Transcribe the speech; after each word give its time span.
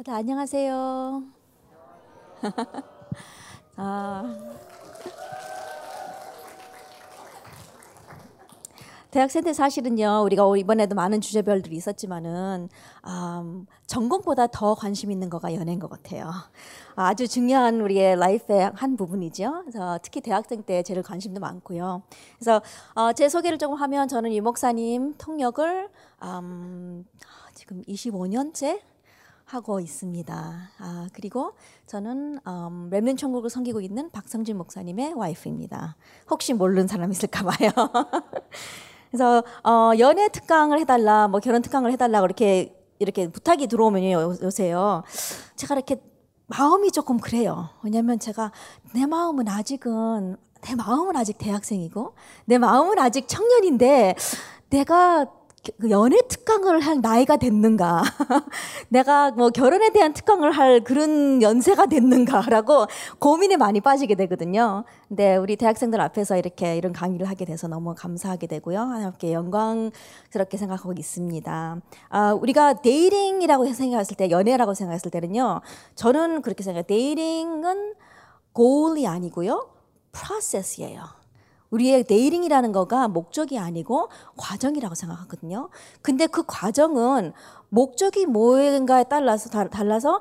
다들 0.00 0.14
안녕하세요. 0.14 1.22
아, 3.76 4.36
대학생 9.10 9.44
때 9.44 9.52
사실은요 9.52 10.22
우리가 10.24 10.56
이번에도 10.56 10.94
많은 10.94 11.20
주제별들이 11.20 11.76
있었지만은 11.76 12.70
음, 13.06 13.66
전공보다 13.86 14.46
더 14.46 14.74
관심 14.74 15.10
있는 15.10 15.28
거가 15.28 15.54
연애인 15.54 15.78
것 15.78 15.90
같아요. 15.90 16.30
아주 16.96 17.28
중요한 17.28 17.82
우리의 17.82 18.16
life의 18.16 18.72
한 18.74 18.96
부분이죠. 18.96 19.64
그래서 19.64 19.98
특히 20.02 20.22
대학생 20.22 20.62
때 20.62 20.82
제일 20.82 21.02
관심도 21.02 21.40
많고요. 21.40 22.00
그래서 22.38 22.62
어, 22.94 23.12
제 23.12 23.28
소개를 23.28 23.58
조금 23.58 23.76
하면 23.76 24.08
저는 24.08 24.32
이 24.32 24.40
목사님 24.40 25.16
통역을 25.18 25.90
음, 26.22 27.04
지금 27.54 27.82
25년째 27.82 28.80
하고 29.50 29.80
있습니다. 29.80 30.70
아, 30.78 31.08
그리고 31.12 31.54
저는 31.86 32.38
음, 32.46 32.88
렘넌 32.90 33.16
천국을 33.16 33.50
섬기고 33.50 33.80
있는 33.80 34.08
박성진 34.10 34.56
목사님의 34.56 35.14
와이프입니다. 35.14 35.96
혹시 36.30 36.52
모르는 36.54 36.86
사람 36.86 37.10
있을까 37.10 37.44
봐요. 37.44 37.70
그래서 39.10 39.42
어, 39.64 39.90
연애 39.98 40.28
특강을 40.28 40.78
해달라, 40.78 41.26
뭐 41.26 41.40
결혼 41.40 41.62
특강을 41.62 41.90
해달라 41.90 42.20
그렇게 42.20 42.76
이렇게 43.00 43.28
부탁이 43.28 43.66
들어오면 43.66 44.12
요 44.12 44.36
요새요. 44.40 45.02
제가 45.56 45.74
이렇게 45.74 46.00
마음이 46.46 46.92
조금 46.92 47.18
그래요. 47.18 47.70
왜냐하면 47.82 48.20
제가 48.20 48.52
내 48.94 49.04
마음은 49.06 49.48
아직은 49.48 50.36
내 50.62 50.74
마음은 50.76 51.16
아직 51.16 51.38
대학생이고 51.38 52.14
내 52.44 52.58
마음은 52.58 53.00
아직 53.00 53.26
청년인데 53.26 54.14
내가 54.68 55.24
그 55.24 55.39
연애 55.90 56.16
특강을 56.26 56.80
할 56.80 57.00
나이가 57.02 57.36
됐는가? 57.36 58.02
내가 58.88 59.30
뭐 59.32 59.50
결혼에 59.50 59.90
대한 59.90 60.14
특강을 60.14 60.52
할 60.52 60.80
그런 60.80 61.42
연세가 61.42 61.86
됐는가라고 61.86 62.86
고민에 63.18 63.56
많이 63.56 63.80
빠지게 63.80 64.14
되거든요. 64.14 64.84
근데 65.08 65.36
우리 65.36 65.56
대학생들 65.56 66.00
앞에서 66.00 66.38
이렇게 66.38 66.76
이런 66.76 66.92
강의를 66.92 67.28
하게 67.28 67.44
돼서 67.44 67.68
너무 67.68 67.94
감사하게 67.94 68.46
되고요. 68.46 68.80
하나님께 68.80 69.34
영광스럽게 69.34 70.56
생각하고 70.56 70.94
있습니다. 70.96 71.80
아, 72.08 72.32
우리가 72.32 72.74
dating이라고 72.80 73.70
생각했을 73.72 74.16
때, 74.16 74.30
연애라고 74.30 74.72
생각했을 74.72 75.10
때는요. 75.10 75.60
저는 75.94 76.40
그렇게 76.42 76.62
생각해요. 76.62 76.84
dating은 76.84 77.94
goal이 78.52 79.06
아니고요. 79.06 79.68
process예요. 80.12 81.19
우리의 81.70 82.04
dating이라는 82.04 82.72
거가 82.72 83.08
목적이 83.08 83.58
아니고 83.58 84.08
과정이라고 84.36 84.94
생각하거든요. 84.94 85.68
근데 86.02 86.26
그 86.26 86.42
과정은 86.46 87.32
목적이 87.68 88.26
뭐인가에 88.26 89.04
따라서 89.04 89.68
달라서 89.68 90.20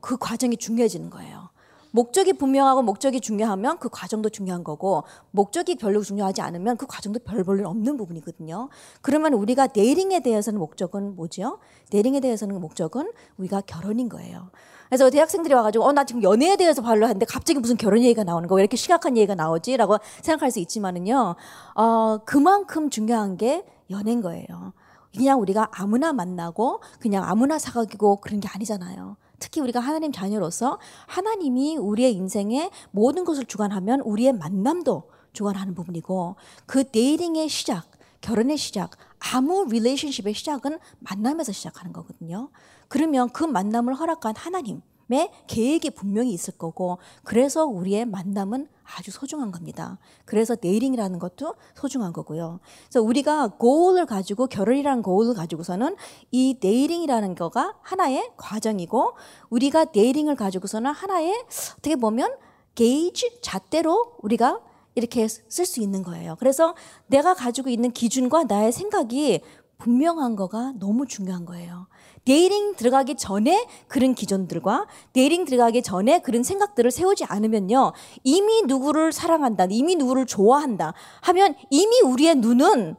그 0.00 0.16
과정이 0.16 0.56
중요해지는 0.56 1.10
거예요. 1.10 1.50
목적이 1.96 2.34
분명하고 2.34 2.82
목적이 2.82 3.20
중요하면 3.20 3.78
그 3.78 3.88
과정도 3.88 4.28
중요한 4.28 4.62
거고 4.64 5.04
목적이 5.30 5.76
별로 5.76 6.02
중요하지 6.02 6.42
않으면 6.42 6.76
그 6.76 6.86
과정도 6.86 7.20
별 7.20 7.42
볼일 7.42 7.64
없는 7.64 7.96
부분이거든요. 7.96 8.68
그러면 9.00 9.32
우리가 9.32 9.68
dating에 9.68 10.20
대해서는 10.20 10.60
목적은 10.60 11.16
뭐죠? 11.16 11.58
dating에 11.88 12.20
대해서는 12.20 12.60
목적은 12.60 13.10
우리가 13.38 13.62
결혼인 13.62 14.10
거예요. 14.10 14.50
그래서 14.88 15.10
대학생들이 15.10 15.54
와가지고 15.54 15.84
어 15.84 15.92
나 15.92 16.04
지금 16.04 16.22
연애에 16.22 16.56
대해서 16.56 16.82
발로 16.82 17.06
하는데 17.06 17.24
갑자기 17.26 17.58
무슨 17.58 17.76
결혼 17.76 18.02
얘기가 18.02 18.24
나오는 18.24 18.48
거 18.48 18.56
왜 18.56 18.62
이렇게 18.62 18.76
심각한 18.76 19.16
얘기가 19.16 19.34
나오지라고 19.34 19.98
생각할 20.22 20.50
수 20.50 20.60
있지만은요 20.60 21.34
어 21.74 22.18
그만큼 22.24 22.90
중요한 22.90 23.36
게 23.36 23.64
연애인 23.90 24.20
거예요. 24.20 24.72
그냥 25.14 25.40
우리가 25.40 25.70
아무나 25.72 26.12
만나고 26.12 26.80
그냥 27.00 27.24
아무나 27.24 27.58
사귀고 27.58 28.16
그런 28.20 28.40
게 28.40 28.48
아니잖아요. 28.48 29.16
특히 29.38 29.60
우리가 29.60 29.80
하나님 29.80 30.12
자녀로서 30.12 30.78
하나님이 31.06 31.76
우리의 31.76 32.12
인생에 32.14 32.70
모든 32.90 33.24
것을 33.24 33.44
주관하면 33.46 34.00
우리의 34.00 34.32
만남도 34.34 35.10
주관하는 35.32 35.74
부분이고 35.74 36.36
그 36.66 36.90
데이팅의 36.90 37.48
시작, 37.48 37.90
결혼의 38.20 38.56
시작, 38.56 38.90
아무 39.32 39.66
relationship의 39.68 40.34
시작은 40.34 40.78
만남에서 41.00 41.52
시작하는 41.52 41.92
거거든요. 41.92 42.50
그러면 42.88 43.28
그 43.30 43.44
만남을 43.44 43.94
허락한 43.94 44.34
하나님의 44.36 45.30
계획이 45.46 45.90
분명히 45.90 46.32
있을 46.32 46.56
거고 46.56 46.98
그래서 47.24 47.64
우리의 47.64 48.04
만남은 48.06 48.68
아주 48.96 49.10
소중한 49.10 49.50
겁니다. 49.50 49.98
그래서 50.24 50.56
dating이라는 50.60 51.18
것도 51.18 51.54
소중한 51.74 52.12
거고요. 52.12 52.60
그래서 52.84 53.02
우리가 53.02 53.48
goal을 53.58 54.06
가지고 54.06 54.46
결혼이라는 54.46 55.02
goal을 55.02 55.34
가지고서는 55.34 55.96
이 56.30 56.58
dating이라는 56.62 57.34
거가 57.34 57.74
하나의 57.82 58.30
과정이고 58.36 59.12
우리가 59.50 59.86
dating을 59.94 60.36
가지고서는 60.36 60.92
하나의 60.92 61.32
어떻게 61.78 61.96
보면 61.96 62.36
게이지 62.74 63.40
잣대로 63.42 64.16
우리가 64.22 64.60
이렇게 64.94 65.28
쓸 65.28 65.66
수 65.66 65.80
있는 65.80 66.02
거예요. 66.02 66.36
그래서 66.38 66.74
내가 67.06 67.34
가지고 67.34 67.68
있는 67.68 67.90
기준과 67.90 68.44
나의 68.44 68.72
생각이 68.72 69.40
분명한 69.78 70.36
거가 70.36 70.72
너무 70.78 71.06
중요한 71.06 71.44
거예요. 71.44 71.86
dating 72.26 72.74
들어가기 72.74 73.14
전에 73.16 73.66
그런 73.86 74.14
기준들과 74.14 74.86
dating 75.12 75.44
들어가기 75.44 75.82
전에 75.82 76.18
그런 76.18 76.42
생각들을 76.42 76.90
세우지 76.90 77.24
않으면요. 77.24 77.92
이미 78.24 78.62
누구를 78.62 79.12
사랑한다, 79.12 79.68
이미 79.70 79.94
누구를 79.94 80.26
좋아한다 80.26 80.92
하면 81.22 81.54
이미 81.70 82.00
우리의 82.00 82.34
눈은 82.36 82.96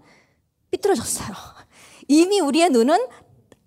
삐뚤어졌어요. 0.72 1.28
이미 2.08 2.40
우리의 2.40 2.70
눈은 2.70 2.98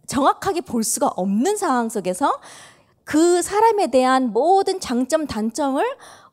정확하게 0.06 0.62
볼 0.62 0.82
수가 0.82 1.09
없는 1.09 1.56
상황 1.56 1.88
속에서 1.88 2.41
그 3.04 3.43
사람에 3.43 3.91
대한 3.91 4.32
모든 4.32 4.81
장점, 4.81 5.26
단점을 5.26 5.84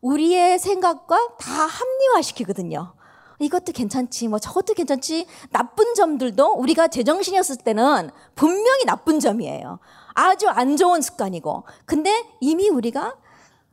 우리의 0.01 0.57
생각과 0.57 1.35
다 1.37 1.65
합리화시키거든요. 1.65 2.93
이것도 3.39 3.71
괜찮지, 3.71 4.27
뭐 4.27 4.39
저것도 4.39 4.73
괜찮지. 4.73 5.27
나쁜 5.51 5.93
점들도 5.93 6.53
우리가 6.53 6.87
제정신이었을 6.87 7.57
때는 7.57 8.09
분명히 8.35 8.85
나쁜 8.85 9.19
점이에요. 9.19 9.79
아주 10.13 10.47
안 10.49 10.77
좋은 10.77 11.01
습관이고. 11.01 11.63
근데 11.85 12.25
이미 12.39 12.69
우리가 12.69 13.15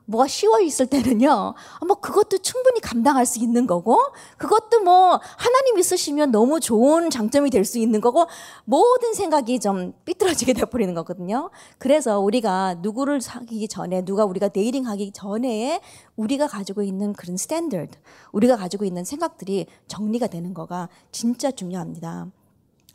뭐가 0.07 0.27
쉬워 0.27 0.61
있을 0.61 0.87
때는요, 0.87 1.55
뭐 1.87 1.97
그것도 2.01 2.39
충분히 2.39 2.81
감당할 2.81 3.27
수 3.27 3.39
있는 3.39 3.67
거고, 3.67 3.99
그것도 4.39 4.81
뭐 4.81 5.21
하나님 5.37 5.79
있으시면 5.79 6.31
너무 6.31 6.61
좋은 6.61 7.11
장점이 7.11 7.51
될 7.51 7.65
수 7.65 7.79
있는 7.79 8.01
거고, 8.01 8.27
모든 8.67 9.15
생각이 9.15 9.59
좀 9.59 9.95
삐뚤어지게 10.05 10.53
돼버리는 10.69 10.93
거거든요. 10.95 11.51
그래서 11.79 12.21
우리가 12.21 12.75
누구를 12.81 13.21
사귀기 13.23 13.69
전에, 13.69 14.05
누가 14.05 14.25
우리가 14.25 14.49
dating 14.49 14.87
하기 14.87 15.13
전에 15.13 15.81
우리가 16.17 16.47
가지고 16.49 16.83
있는 16.83 17.15
그런 17.15 17.37
standard, 17.39 17.97
우리가 18.33 18.57
가지고 18.57 18.85
있는 18.85 19.05
생각들이 19.05 19.67
정리가 19.89 20.27
되는 20.27 20.53
거가 20.53 20.89
진짜 21.11 21.51
중요합니다. 21.51 22.27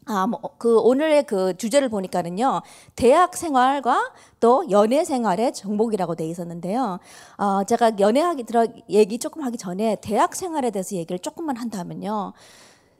아, 0.09 0.25
뭐, 0.27 0.39
그, 0.57 0.79
오늘의 0.79 1.23
그 1.23 1.55
주제를 1.55 1.89
보니까는요, 1.89 2.61
대학 2.95 3.35
생활과 3.37 4.11
또 4.39 4.65
연애 4.71 5.05
생활의 5.05 5.53
정복이라고 5.53 6.15
돼 6.15 6.27
있었는데요. 6.27 6.99
어, 7.37 7.63
제가 7.63 7.99
연애하기 7.99 8.43
들어, 8.43 8.65
얘기 8.89 9.19
조금 9.19 9.43
하기 9.43 9.57
전에 9.57 9.97
대학 10.01 10.35
생활에 10.35 10.71
대해서 10.71 10.95
얘기를 10.95 11.19
조금만 11.19 11.57
한다면요. 11.57 12.33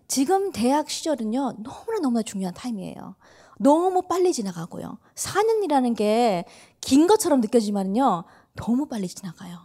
지금 0.07 0.51
대학 0.51 0.89
시절은요, 0.89 1.55
너무나 1.63 1.99
너무나 2.01 2.21
중요한 2.21 2.53
타임이에요. 2.53 3.15
너무 3.57 4.03
빨리 4.03 4.31
지나가고요. 4.31 4.97
4년이라는 5.15 5.95
게 5.95 6.45
긴 6.81 7.07
것처럼 7.07 7.41
느껴지만요, 7.41 8.23
너무 8.55 8.85
빨리 8.87 9.07
지나가요. 9.07 9.59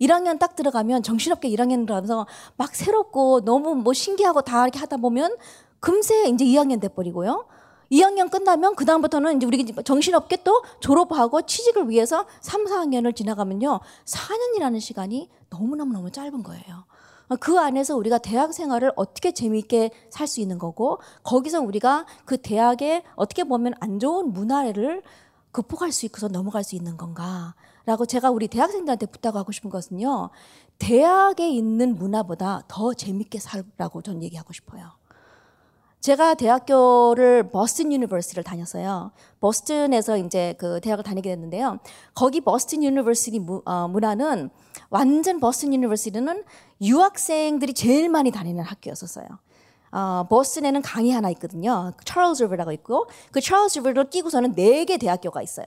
1학년 0.00 0.38
딱 0.38 0.56
들어가면 0.56 1.02
정신없게 1.02 1.48
1학년 1.50 1.86
들어가면서 1.86 2.26
막 2.56 2.74
새롭고 2.74 3.44
너무 3.44 3.74
뭐 3.74 3.92
신기하고 3.92 4.42
다 4.42 4.62
이렇게 4.62 4.78
하다 4.78 4.96
보면 4.96 5.36
금세 5.80 6.28
이제 6.28 6.44
2학년 6.44 6.80
돼버리고요. 6.80 7.46
2학년 7.90 8.30
끝나면 8.30 8.76
그다음부터는 8.76 9.36
이제 9.36 9.46
우리 9.46 9.64
정신없게 9.82 10.44
또 10.44 10.62
졸업하고 10.80 11.42
취직을 11.42 11.88
위해서 11.88 12.26
3, 12.40 12.66
4학년을 12.66 13.16
지나가면요. 13.16 13.80
4년이라는 14.04 14.80
시간이 14.80 15.28
너무너무너무 15.50 16.10
짧은 16.10 16.42
거예요. 16.42 16.84
그 17.40 17.58
안에서 17.58 17.96
우리가 17.96 18.18
대학 18.18 18.52
생활을 18.52 18.92
어떻게 18.96 19.32
재미있게 19.32 19.90
살 20.10 20.26
수 20.26 20.40
있는 20.40 20.58
거고, 20.58 20.98
거기서 21.22 21.60
우리가 21.60 22.06
그 22.24 22.36
대학에 22.38 23.02
어떻게 23.14 23.44
보면 23.44 23.74
안 23.80 23.98
좋은 23.98 24.32
문화를 24.32 25.02
극복할 25.52 25.92
수 25.92 26.06
있고서 26.06 26.28
넘어갈 26.28 26.62
수 26.64 26.76
있는 26.76 26.96
건가. 26.96 27.54
라고 27.86 28.04
제가 28.06 28.30
우리 28.30 28.46
대학생들한테 28.46 29.06
부탁하고 29.06 29.50
싶은 29.52 29.70
것은요, 29.70 30.30
대학에 30.78 31.48
있는 31.48 31.96
문화보다 31.96 32.62
더 32.68 32.94
재밌게 32.94 33.38
살라고 33.40 34.02
전 34.02 34.22
얘기하고 34.22 34.52
싶어요. 34.52 34.99
제가 36.00 36.32
대학교를 36.34 37.50
Boston 37.50 37.92
University를 37.92 38.42
다녔어요. 38.42 39.10
보스턴에서 39.40 40.16
이제 40.16 40.54
그 40.58 40.80
대학을 40.80 41.04
다니게 41.04 41.28
됐는데요. 41.28 41.78
거기 42.14 42.40
Boston 42.40 42.82
University 42.82 43.44
어, 43.66 43.86
문화는 43.88 44.48
완전 44.88 45.40
Boston 45.40 45.74
University는 45.74 46.44
유학생들이 46.80 47.74
제일 47.74 48.08
많이 48.08 48.30
다니는 48.30 48.64
학교였었어요. 48.64 49.26
어, 49.92 50.26
보스턴에는 50.30 50.80
강이 50.82 51.10
하나 51.10 51.28
있거든요. 51.30 51.92
Charles 52.04 52.44
River라고 52.44 52.72
있고 52.72 53.06
그 53.30 53.40
Charles 53.42 53.80
River를 53.80 54.08
끼고서는 54.08 54.54
네 54.54 54.86
개 54.86 54.96
대학교가 54.96 55.42
있어요. 55.42 55.66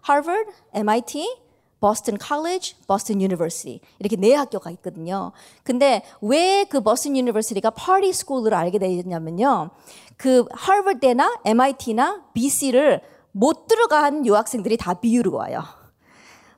하버드, 0.00 0.46
MIT, 0.72 1.43
Boston 1.84 2.16
College, 2.16 2.76
Boston 2.86 3.20
University 3.20 3.80
이렇게 3.98 4.16
네 4.16 4.32
학교가 4.32 4.70
있거든요. 4.70 5.32
근데 5.64 6.02
왜 6.22 6.64
그 6.64 6.80
Boston 6.80 7.14
University가 7.14 7.70
party 7.72 8.10
school로 8.10 8.56
알게 8.56 8.78
되었냐면요. 8.78 9.68
그 10.16 10.46
하버드나 10.50 11.40
MIT나 11.44 12.22
BC를 12.32 13.02
못 13.32 13.66
들어간 13.66 14.24
유학생들이 14.24 14.78
다 14.78 14.94
BU로 14.94 15.34
와요. 15.34 15.62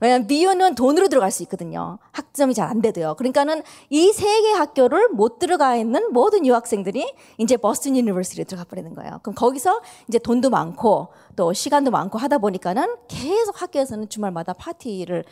왜냐면 0.00 0.26
BU는 0.26 0.74
돈으로 0.74 1.08
들어갈 1.08 1.30
수 1.30 1.42
있거든요. 1.44 1.98
학점이 2.12 2.54
잘안 2.54 2.82
돼도요. 2.82 3.14
그러니까는 3.16 3.62
이 3.90 4.10
세 4.12 4.40
개 4.42 4.52
학교를 4.52 5.08
못 5.10 5.38
들어가 5.38 5.76
있는 5.76 6.12
모든 6.12 6.44
유학생들이 6.46 7.14
이제 7.38 7.56
Boston 7.56 7.96
University에 7.96 8.44
들어가 8.44 8.64
버리는 8.64 8.94
거예요. 8.94 9.20
그럼 9.22 9.34
거기서 9.34 9.80
이제 10.08 10.18
돈도 10.18 10.50
많고 10.50 11.08
또 11.36 11.52
시간도 11.52 11.90
많고 11.90 12.18
하다 12.18 12.38
보니까는 12.38 12.96
계속 13.08 13.60
학교에서는 13.62 14.08
주말마다 14.08 14.52
파티를 14.52 15.24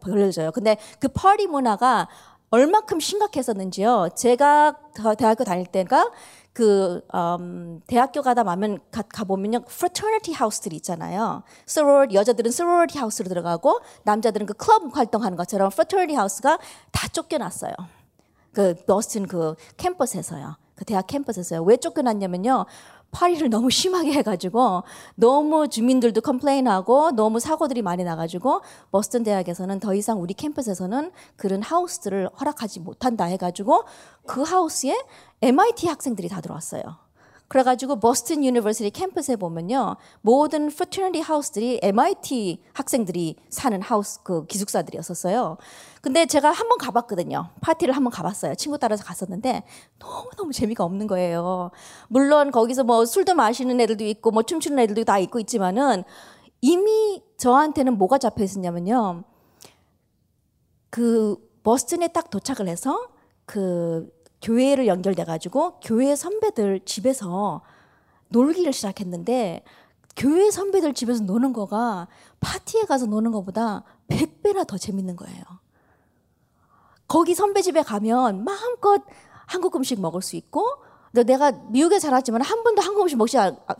벌려져요. 0.00 0.52
근데 0.52 0.76
그 0.98 1.08
파티 1.08 1.46
문화가 1.46 2.08
얼마큼 2.52 2.98
심각했었는지요. 2.98 4.08
제가 4.16 4.76
대학교 5.16 5.44
다닐 5.44 5.66
때가 5.66 6.10
그 6.60 7.00
음, 7.14 7.80
대학교 7.86 8.20
가다 8.20 8.44
가면 8.44 8.80
가, 8.90 9.00
가보면요 9.00 9.62
fraternity 9.66 10.38
house들이 10.38 10.76
있잖아요. 10.76 11.42
sorority 11.66 12.20
여자들은 12.20 12.50
sorority 12.50 13.02
house로 13.02 13.30
들어가고 13.30 13.80
남자들은 14.02 14.46
그 14.46 14.52
클럽 14.52 14.94
활동하는 14.94 15.38
것처럼 15.38 15.68
fraternity 15.68 16.20
house가 16.20 16.58
다 16.92 17.08
쫓겨났어요. 17.08 17.72
그 18.52 18.74
버스턴 18.86 19.26
그 19.26 19.54
캠퍼스에서요. 19.78 20.56
그 20.74 20.84
대학 20.84 21.06
캠퍼스에서요. 21.06 21.62
왜 21.62 21.78
쫓겨났냐면요. 21.78 22.66
파티를 23.10 23.48
너무 23.50 23.70
심하게 23.70 24.12
해가지고 24.12 24.82
너무 25.14 25.68
주민들도 25.68 26.20
complain하고 26.20 27.12
너무 27.12 27.40
사고들이 27.40 27.82
많이 27.82 28.04
나가지고 28.04 28.62
보스턴 28.90 29.22
대학에서는 29.22 29.80
더 29.80 29.94
이상 29.94 30.20
우리 30.20 30.34
캠퍼스에서는 30.34 31.10
그런 31.36 31.62
house들을 31.62 32.30
허락하지 32.40 32.80
못한다 32.80 33.24
해가지고 33.24 33.84
그 34.26 34.42
house에 34.42 34.96
MIT 35.42 35.88
학생들이 35.88 36.28
다 36.28 36.40
들어왔어요. 36.40 37.09
그래가지고 37.50 37.98
Boston 37.98 38.44
University 38.44 38.90
캠퍼스에 38.90 39.34
보면요 39.34 39.96
모든 40.20 40.68
fraternity 40.68 41.18
house들이 41.18 41.80
MIT 41.82 42.62
학생들이 42.72 43.34
사는 43.48 43.82
하우스 43.82 44.22
그 44.22 44.46
기숙사들이었었어요. 44.46 45.56
근데 46.00 46.26
제가 46.26 46.52
한번 46.52 46.78
가봤거든요. 46.78 47.50
파티를 47.60 47.96
한번 47.96 48.12
가봤어요. 48.12 48.54
친구 48.54 48.78
따라서 48.78 49.02
갔었는데 49.02 49.64
너무 49.98 50.30
너무 50.36 50.52
재미가 50.52 50.84
없는 50.84 51.08
거예요. 51.08 51.72
물론 52.06 52.52
거기서 52.52 52.84
뭐 52.84 53.04
술도 53.04 53.34
마시는 53.34 53.80
애들도 53.80 54.04
있고 54.04 54.30
뭐 54.30 54.44
춤추는 54.44 54.78
애들도 54.78 55.02
다 55.02 55.18
있고 55.18 55.40
있지만은 55.40 56.04
이미 56.60 57.20
저한테는 57.36 57.98
뭐가 57.98 58.18
잡혀 58.18 58.44
있었냐면요. 58.44 59.24
그 60.88 61.36
버스턴에 61.64 62.08
딱 62.08 62.30
도착을 62.30 62.68
해서 62.68 63.08
그 63.44 64.08
교회를 64.42 64.86
연결돼 64.86 65.24
가지고 65.24 65.80
교회 65.80 66.16
선배들 66.16 66.80
집에서 66.84 67.62
놀기를 68.28 68.72
시작했는데 68.72 69.64
교회 70.16 70.50
선배들 70.50 70.94
집에서 70.94 71.22
노는 71.24 71.52
거가 71.52 72.08
파티에 72.40 72.84
가서 72.84 73.06
노는 73.06 73.32
것보다 73.32 73.84
100배나 74.08 74.66
더 74.66 74.76
재밌는 74.76 75.16
거예요. 75.16 75.42
거기 77.06 77.34
선배 77.34 77.60
집에 77.62 77.82
가면 77.82 78.44
마음껏 78.44 79.02
한국 79.46 79.74
음식 79.76 80.00
먹을 80.00 80.22
수 80.22 80.36
있고 80.36 80.64
내가 81.12 81.52
미국에 81.68 81.98
살았지만 81.98 82.42
한 82.42 82.62
번도 82.62 82.82
한국 82.82 83.02
음식 83.02 83.16
먹지 83.16 83.36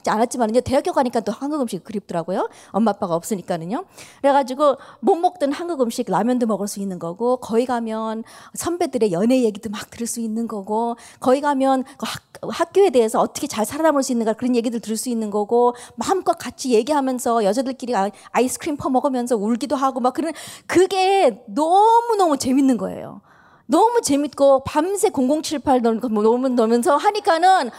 않았지만요 0.07 0.61
대학교 0.63 0.93
가니까 0.93 1.21
또 1.21 1.31
한국 1.33 1.61
음식 1.61 1.85
그립더라고요 1.85 2.49
엄마 2.71 2.91
아빠가 2.91 3.15
없으니까는요 3.15 3.85
그래가지고 4.21 4.77
못 5.01 5.15
먹던 5.17 5.53
한국 5.53 5.81
음식 5.83 6.11
라면도 6.11 6.47
먹을 6.47 6.67
수 6.67 6.81
있는 6.81 6.99
거고 6.99 7.37
거기 7.37 7.67
가면 7.67 8.25
선배들의 8.55 9.13
연애 9.13 9.43
얘기도 9.43 9.71
막 9.71 9.91
들을 9.91 10.07
수 10.07 10.21
있는 10.21 10.49
거고 10.49 10.97
거기 11.21 11.41
가면 11.41 11.85
그 11.85 12.07
학, 12.07 12.23
학교에 12.49 12.91
대해서 12.91 13.21
어떻게 13.21 13.47
잘 13.47 13.65
살아남을 13.65 14.03
수 14.03 14.13
있는가 14.13 14.33
그런 14.33 14.57
얘기들 14.57 14.81
들을 14.81 14.97
수 14.97 15.09
있는 15.09 15.31
거고 15.31 15.75
마음껏 15.97 16.33
같이 16.33 16.73
얘기하면서 16.73 17.45
여자들끼리 17.45 17.95
아, 17.95 18.11
아이스크림 18.33 18.77
퍼 18.77 18.91
먹으면서 18.91 19.37
울기도 19.37 19.77
하고 19.77 20.01
막 20.01 20.15
그런 20.15 20.33
그게 20.67 21.45
너무 21.47 22.17
너무 22.17 22.37
재밌는 22.37 22.77
거예요. 22.77 23.21
너무 23.71 24.01
재밌고 24.03 24.65
밤새 24.65 25.11
0078 25.11 25.81
놀면서 25.83 26.97
하니까는 26.97 27.71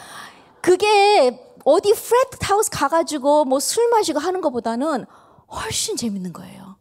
그게 0.61 1.51
어디 1.65 1.93
프레트 1.93 2.37
하우스 2.41 2.69
가가지고 2.71 3.45
뭐 3.45 3.59
술 3.59 3.89
마시고 3.89 4.19
하는 4.19 4.39
것보다는 4.41 5.05
훨씬 5.51 5.97
재밌는 5.97 6.31
거예요. 6.33 6.77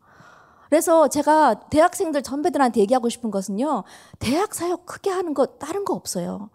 그래서 0.68 1.08
제가 1.08 1.68
대학생들 1.70 2.22
선배들한테 2.24 2.80
얘기하고 2.82 3.08
싶은 3.08 3.32
것은요, 3.32 3.82
대학 4.20 4.54
사역 4.54 4.86
크게 4.86 5.10
하는 5.10 5.34
거 5.34 5.46
다른 5.46 5.84
거 5.84 5.94
없어요. 5.94 6.48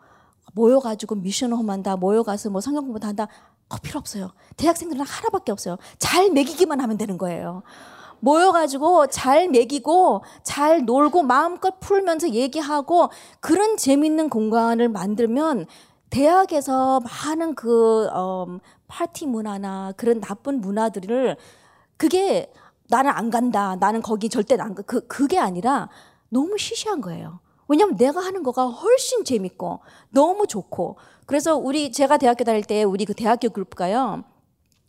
모여가지고 0.53 1.15
미션홈 1.15 1.69
한다, 1.69 1.97
모여가서 1.97 2.49
뭐 2.49 2.61
성경 2.61 2.85
공부 2.85 3.05
한다, 3.05 3.27
그 3.67 3.77
필요 3.81 3.97
없어요. 3.99 4.31
대학생들은 4.55 5.05
하나밖에 5.05 5.51
없어요. 5.51 5.75
잘 5.99 6.29
먹이기만 6.29 6.79
하면 6.79 6.97
되는 6.97 7.17
거예요. 7.17 7.63
모여가지고 8.25 9.07
잘 9.07 9.49
먹이고 9.49 10.23
잘 10.41 10.83
놀고 10.83 11.21
마음껏 11.21 11.79
풀면서 11.79 12.31
얘기하고 12.31 13.09
그런 13.39 13.77
재밌는 13.77 14.29
공간을 14.29 14.89
만들면 14.89 15.67
대학에서 16.09 17.01
많은 17.01 17.53
그 17.53 18.07
음, 18.07 18.59
파티 18.87 19.27
문화나 19.27 19.93
그런 19.95 20.21
나쁜 20.21 20.59
문화들을 20.59 21.37
그게 21.97 22.51
나는 22.89 23.11
안 23.11 23.29
간다. 23.29 23.75
나는 23.79 24.01
거기 24.01 24.27
절대 24.27 24.55
안 24.59 24.73
가. 24.73 24.81
그 24.81 25.05
그게 25.07 25.37
아니라 25.37 25.89
너무 26.29 26.57
시시한 26.57 27.01
거예요. 27.01 27.39
왜냐면 27.67 27.95
내가 27.95 28.21
하는 28.21 28.41
거가 28.41 28.67
훨씬 28.67 29.23
재밌고 29.23 29.81
너무 30.09 30.47
좋고 30.47 30.97
그래서 31.27 31.57
우리 31.57 31.91
제가 31.91 32.17
대학교 32.17 32.43
다닐 32.43 32.63
때 32.63 32.83
우리 32.83 33.05
그 33.05 33.13
대학교 33.13 33.49
그룹가요. 33.49 34.23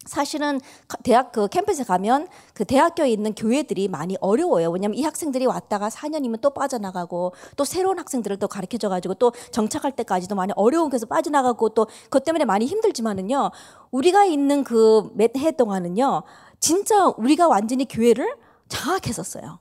사실은 0.06 0.60
대학 1.02 1.32
그 1.32 1.48
캠퍼스에 1.48 1.84
가면 1.84 2.28
그 2.54 2.64
대학교에 2.64 3.10
있는 3.10 3.34
교회들이 3.34 3.88
많이 3.88 4.16
어려워요. 4.20 4.70
왜냐하면 4.70 4.96
이 4.96 5.02
학생들이 5.02 5.46
왔다가 5.46 5.88
4년이면 5.88 6.40
또 6.40 6.50
빠져나가고 6.50 7.32
또 7.56 7.64
새로운 7.64 7.98
학생들을 7.98 8.38
또 8.38 8.48
가르쳐줘 8.48 8.88
가지고 8.88 9.14
또 9.14 9.32
정착할 9.50 9.92
때까지도 9.92 10.34
많이 10.34 10.52
어려운 10.56 10.90
곳에서 10.90 11.06
빠져나가고 11.06 11.70
또 11.70 11.86
그것 12.04 12.24
때문에 12.24 12.44
많이 12.44 12.66
힘들지만은요. 12.66 13.50
우리가 13.90 14.24
있는 14.24 14.64
그 14.64 15.10
몇 15.16 15.36
해 15.36 15.52
동안은요. 15.52 16.22
진짜 16.60 17.06
우리가 17.18 17.48
완전히 17.48 17.86
교회를 17.86 18.34
장악했었어요. 18.68 19.58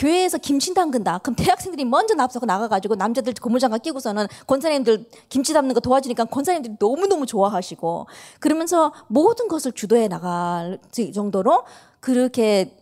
교회에서 0.00 0.38
김치 0.38 0.72
담근다. 0.72 1.18
그럼 1.18 1.36
대학생들이 1.36 1.84
먼저 1.84 2.14
앞서고 2.18 2.46
나가가지고 2.46 2.94
남자들 2.94 3.34
고무장갑 3.34 3.82
끼고서는 3.82 4.26
권사님들 4.46 5.04
김치 5.28 5.52
담는 5.52 5.74
거 5.74 5.80
도와주니까 5.80 6.24
권사님들이 6.24 6.76
너무너무 6.80 7.26
좋아하시고 7.26 8.06
그러면서 8.40 8.92
모든 9.08 9.46
것을 9.46 9.72
주도해 9.72 10.08
나갈 10.08 10.78
정도로 11.12 11.64
그렇게 12.00 12.74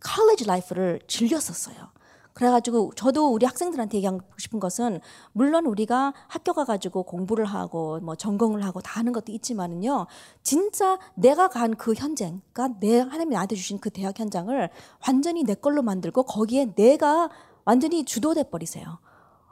칼리지 0.00 0.46
라이프를 0.46 1.00
즐겼었어요. 1.06 1.93
그래가지고 2.34 2.92
저도 2.96 3.32
우리 3.32 3.46
학생들한테 3.46 3.98
얘기하고 3.98 4.20
싶은 4.38 4.58
것은 4.60 5.00
물론 5.32 5.66
우리가 5.66 6.12
학교 6.28 6.52
가가지고 6.52 7.04
공부를 7.04 7.44
하고 7.44 8.00
뭐 8.00 8.16
전공을 8.16 8.64
하고 8.64 8.80
다 8.80 8.98
하는 8.98 9.12
것도 9.12 9.32
있지만은요 9.32 10.06
진짜 10.42 10.98
내가 11.14 11.48
간 11.48 11.74
그 11.84 11.92
현장, 11.94 12.40
그러니까 12.52 12.78
내 12.80 12.98
하나님이 12.98 13.34
나한테 13.34 13.56
주신 13.56 13.78
그 13.78 13.90
대학 13.90 14.18
현장을 14.18 14.70
완전히 15.06 15.44
내 15.44 15.54
걸로 15.54 15.82
만들고 15.82 16.22
거기에 16.22 16.74
내가 16.74 17.28
완전히 17.64 18.04
주도돼 18.04 18.44
버리세요. 18.44 18.98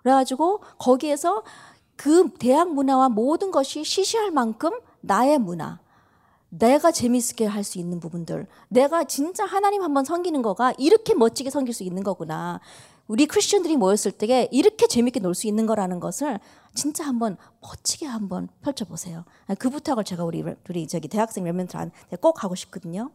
그래가지고 0.01 0.61
거기에서 0.79 1.43
그 1.97 2.31
대학 2.39 2.73
문화와 2.73 3.09
모든 3.11 3.51
것이 3.51 3.85
시시할 3.85 4.31
만큼 4.31 4.71
나의 5.03 5.39
문화, 5.39 5.81
내가 6.59 6.93
재밌게 6.93 7.47
할 7.47 7.65
수 7.65 7.79
있는 7.79 7.99
부분들, 7.99 8.47
내가 8.69 9.05
진짜 9.05 9.45
하나님 9.47 9.83
한번 9.83 10.05
섬기는 10.05 10.43
거가 10.43 10.75
이렇게 10.77 11.15
멋지게 11.15 11.49
섬길 11.49 11.73
수 11.73 11.83
있는 11.83 12.03
거구나. 12.03 12.61
우리 13.09 13.27
크리스천들이 13.27 13.77
모였을 13.77 14.13
때 14.13 14.49
이렇게 14.53 14.87
재밌게 14.87 15.21
놀 15.21 15.35
수 15.35 15.47
있는 15.47 15.67
거라는 15.67 15.99
것을 15.99 16.39
진짜 16.75 17.05
한번 17.05 17.37
멋지게 17.61 18.07
한번 18.07 18.49
펼쳐보세요. 18.63 19.25
그 19.59 19.71
부탁을 19.71 20.05
제가 20.05 20.25
우리 20.25 20.45
우리 20.69 20.87
저기 20.87 21.09
대학생 21.09 21.45
멤버들한테 21.45 22.17
꼭 22.21 22.45
하고 22.45 22.55
싶거든요. 22.55 23.11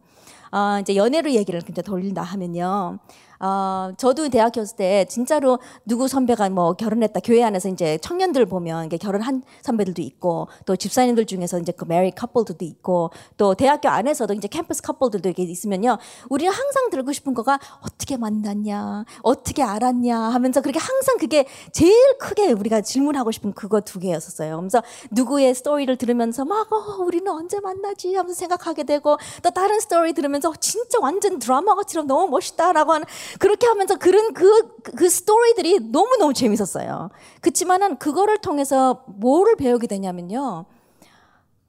어, 0.52 0.78
이제 0.80 0.96
연애로 0.96 1.30
얘기를 1.32 1.60
이제 1.68 1.82
돌린다 1.82 2.22
하면요. 2.22 2.98
어, 3.40 3.92
저도 3.96 4.28
대학교 4.28 4.60
있을 4.60 4.76
때 4.76 5.04
진짜로 5.08 5.58
누구 5.84 6.08
선배가 6.08 6.48
뭐 6.50 6.72
결혼했다 6.72 7.20
교회 7.20 7.42
안에서 7.44 7.68
이제 7.68 7.98
청년들 7.98 8.46
보면 8.46 8.86
이게 8.86 8.96
결혼한 8.96 9.42
선배들도 9.62 10.02
있고 10.02 10.48
또 10.66 10.76
집사님들 10.76 11.26
중에서 11.26 11.58
이제 11.58 11.72
그 11.72 11.84
married 11.84 12.10
couple들도 12.10 12.64
있고 12.64 13.10
또 13.36 13.54
대학교 13.54 13.88
안에서도 13.88 14.34
이제 14.34 14.48
캠퍼스 14.48 14.82
커플들도 14.82 15.28
이렇게 15.28 15.44
있으면요. 15.44 15.98
우리는 16.28 16.52
항상 16.52 16.90
듣고 16.90 17.12
싶은 17.12 17.34
거가 17.34 17.58
어떻게 17.80 18.16
만났냐, 18.16 19.04
어떻게 19.22 19.62
알았냐 19.62 20.18
하면서 20.18 20.60
그렇게 20.60 20.78
항상 20.78 21.18
그게 21.18 21.46
제일 21.72 21.94
크게 22.18 22.52
우리가 22.52 22.80
질문하고 22.80 23.30
싶은 23.30 23.52
그거 23.52 23.80
두 23.80 24.00
개였었어요. 24.00 24.56
그래서 24.58 24.82
누구의 25.12 25.54
스토리를 25.54 25.94
들으면서 25.96 26.44
막 26.44 26.72
어, 26.72 26.96
우리는 27.02 27.30
언제 27.30 27.60
만나지 27.60 28.14
하면서 28.14 28.34
생각하게 28.34 28.84
되고 28.84 29.16
또 29.42 29.50
다른 29.50 29.78
스토리 29.80 30.12
들으면서 30.12 30.52
진짜 30.60 30.98
완전 31.00 31.38
드라마 31.38 31.74
같처럼 31.76 32.06
너무 32.06 32.28
멋있다라고 32.28 32.92
하는 32.92 33.06
그렇게 33.38 33.66
하면서 33.66 33.96
그런 33.96 34.32
그, 34.34 34.76
그 34.96 35.08
스토리들이 35.08 35.80
너무너무 35.90 36.32
재밌었어요. 36.32 37.10
그렇지만은 37.40 37.98
그거를 37.98 38.38
통해서 38.38 39.04
뭐를 39.06 39.56
배우게 39.56 39.86
되냐면요. 39.86 40.66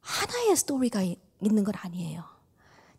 하나의 0.02 0.56
스토리가 0.56 1.02
있는 1.42 1.64
건 1.64 1.74
아니에요. 1.78 2.24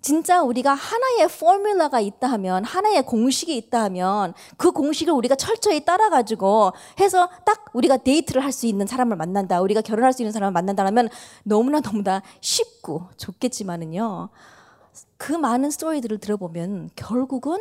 진짜 0.02 0.42
우리가 0.42 0.72
하나의 0.72 1.28
formula가 1.28 2.00
있다 2.00 2.26
하면, 2.28 2.64
하나의 2.64 3.04
공식이 3.04 3.54
있다 3.54 3.82
하면, 3.84 4.32
그 4.56 4.72
공식을 4.72 5.12
우리가 5.12 5.34
철저히 5.34 5.84
따라가지고 5.84 6.72
해서 7.00 7.28
딱 7.44 7.66
우리가 7.74 7.98
데이트를 7.98 8.42
할 8.42 8.50
수 8.50 8.66
있는 8.66 8.86
사람을 8.86 9.16
만난다, 9.16 9.60
우리가 9.60 9.82
결혼할 9.82 10.14
수 10.14 10.22
있는 10.22 10.32
사람을 10.32 10.52
만난다면 10.52 11.10
너무나 11.44 11.80
너무나 11.80 12.22
쉽고 12.40 13.10
좋겠지만은요, 13.18 14.30
그 15.18 15.32
많은 15.34 15.70
스토리들을 15.70 16.18
들어보면 16.18 16.90
결국은 16.96 17.58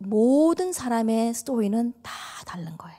모든 0.00 0.72
사람의 0.72 1.34
스토리는 1.34 1.92
다 2.02 2.12
다른 2.46 2.76
거예요. 2.76 2.96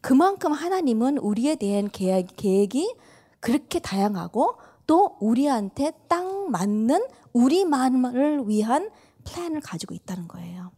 그만큼 0.00 0.52
하나님은 0.52 1.18
우리에 1.18 1.56
대한 1.56 1.88
계획, 1.90 2.36
계획이 2.36 2.94
그렇게 3.40 3.78
다양하고 3.78 4.56
또 4.86 5.16
우리한테 5.20 5.92
딱 6.08 6.50
맞는 6.50 7.06
우리만을 7.32 8.48
위한 8.48 8.90
플랜을 9.24 9.60
가지고 9.60 9.94
있다는 9.94 10.28
거예요. 10.28 10.70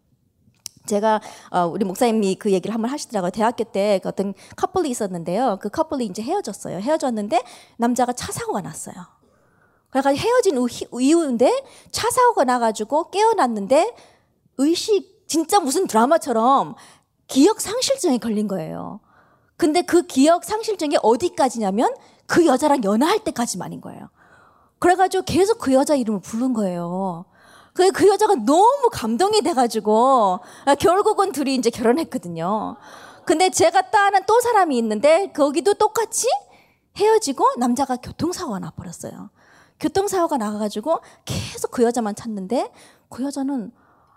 제가 0.87 1.21
어, 1.50 1.67
우리 1.67 1.85
목사님이 1.85 2.37
그 2.37 2.50
얘기를 2.52 2.75
한번 2.75 2.90
하시더라고요. 2.90 3.31
대학교 3.31 3.64
때그 3.64 4.09
어떤 4.09 4.35
커플이 4.57 4.90
있었는데요. 4.90 5.59
그 5.61 5.69
커플이 5.69 6.07
이제 6.07 6.23
헤어졌어요. 6.23 6.79
헤어졌는데 6.79 7.43
남자가 7.76 8.12
차 8.12 8.33
사고가 8.33 8.61
났어요. 8.61 8.95
그래가지고 9.90 10.26
헤어진 10.26 10.57
이후인데 11.00 11.64
차 11.90 12.11
사고가 12.11 12.45
나가지고 12.45 13.11
깨어났는데 13.11 13.95
의식 14.61 15.26
진짜 15.26 15.59
무슨 15.61 15.87
드라마처럼 15.87 16.75
기억 17.26 17.61
상실증에 17.61 18.19
걸린 18.19 18.47
거예요. 18.49 19.00
근데 19.57 19.83
그 19.83 20.02
기억 20.02 20.45
상실증이 20.45 20.97
어디까지냐면 21.02 21.95
그 22.26 22.47
여자랑 22.47 22.85
연애할 22.85 23.25
때까지만인 23.25 23.81
거예요. 23.81 24.11
그래가지고 24.79 25.25
계속 25.25 25.59
그 25.59 25.73
여자 25.75 25.95
이름을 25.95 26.21
부른 26.21 26.52
거예요. 26.52 27.26
그, 27.73 27.93
그 27.93 28.09
여자가 28.09 28.35
너무 28.35 28.88
감동이 28.90 29.43
돼가지고, 29.43 30.40
결국은 30.81 31.33
둘이 31.33 31.55
이제 31.55 31.71
결혼했거든요. 31.71 32.76
근데 33.25 33.50
제가 33.50 33.90
따는 33.90 34.23
또 34.26 34.40
사람이 34.40 34.76
있는데, 34.79 35.31
거기도 35.33 35.75
똑같이 35.75 36.26
헤어지고 36.97 37.45
남자가 37.59 37.97
교통사고가 37.97 38.59
나버렸어요. 38.59 39.31
교통사고가 39.79 40.37
나가가지고 40.37 41.00
계속 41.25 41.71
그 41.71 41.85
여자만 41.85 42.14
찾는데, 42.14 42.73
그 43.09 43.23
여자는, 43.23 43.71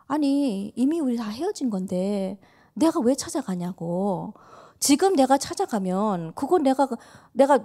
아니, 0.07 0.71
이미 0.75 0.99
우리 0.99 1.15
다 1.17 1.29
헤어진 1.29 1.69
건데, 1.69 2.39
내가 2.73 2.99
왜 2.99 3.15
찾아가냐고. 3.15 4.33
지금 4.79 5.15
내가 5.15 5.37
찾아가면, 5.37 6.33
그거 6.35 6.59
내가, 6.59 6.87
내가 7.31 7.59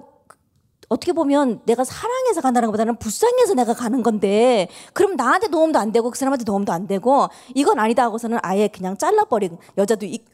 어떻게 0.88 1.12
보면 1.12 1.60
내가 1.66 1.84
사랑해서 1.84 2.40
간다는 2.40 2.68
것보다는 2.68 2.96
불쌍해서 2.96 3.54
내가 3.54 3.74
가는 3.74 4.02
건데 4.02 4.68
그럼 4.94 5.16
나한테 5.16 5.48
도움도 5.48 5.78
안 5.78 5.92
되고 5.92 6.10
그 6.10 6.18
사람한테 6.18 6.44
도움도 6.44 6.72
안 6.72 6.86
되고 6.86 7.28
이건 7.54 7.78
아니다 7.78 8.04
하고서는 8.04 8.38
아예 8.42 8.68
그냥 8.68 8.96
잘라버린 8.96 9.58
여자도 9.76 10.06
있, 10.06 10.24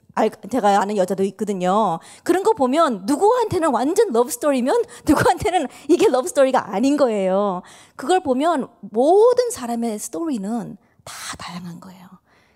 제가 0.50 0.80
아는 0.80 0.96
여자도 0.96 1.24
있거든요. 1.24 1.98
그런 2.22 2.44
거 2.44 2.52
보면 2.52 3.02
누구한테는 3.04 3.70
완전 3.72 4.12
러브스토리면 4.12 4.84
누구한테는 5.06 5.66
이게 5.88 6.08
러브스토리가 6.08 6.72
아닌 6.72 6.96
거예요. 6.96 7.62
그걸 7.96 8.20
보면 8.20 8.68
모든 8.80 9.50
사람의 9.50 9.98
스토리는 9.98 10.76
다 11.04 11.14
다양한 11.38 11.80
거예요. 11.80 12.08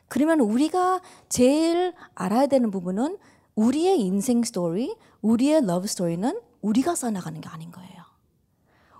그러면 0.08 0.40
우리가 0.40 1.00
제일 1.28 1.94
알아야 2.14 2.46
되는 2.46 2.70
부분은 2.70 3.18
우리의 3.54 4.00
인생 4.00 4.42
스토리, 4.42 4.94
우리의 5.20 5.66
러브 5.66 5.86
스토리는 5.86 6.40
우리가 6.62 6.94
써나가는 6.94 7.40
게 7.40 7.48
아닌 7.48 7.70
거예요. 7.70 7.88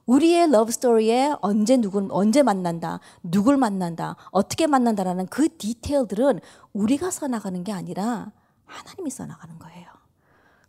우리의 0.06 0.50
러브 0.50 0.72
스토리에 0.72 1.34
언제 1.40 1.76
누굴 1.76 2.08
언제 2.10 2.42
만난다, 2.42 3.00
누굴 3.22 3.56
만난다, 3.56 4.16
어떻게 4.30 4.66
만난다라는 4.66 5.26
그 5.26 5.54
디테일들은 5.56 6.40
우리가 6.72 7.10
써나가는 7.10 7.62
게 7.62 7.72
아니라 7.72 8.32
하나님이 8.64 9.10
써나가는 9.10 9.58
거예요. 9.58 9.86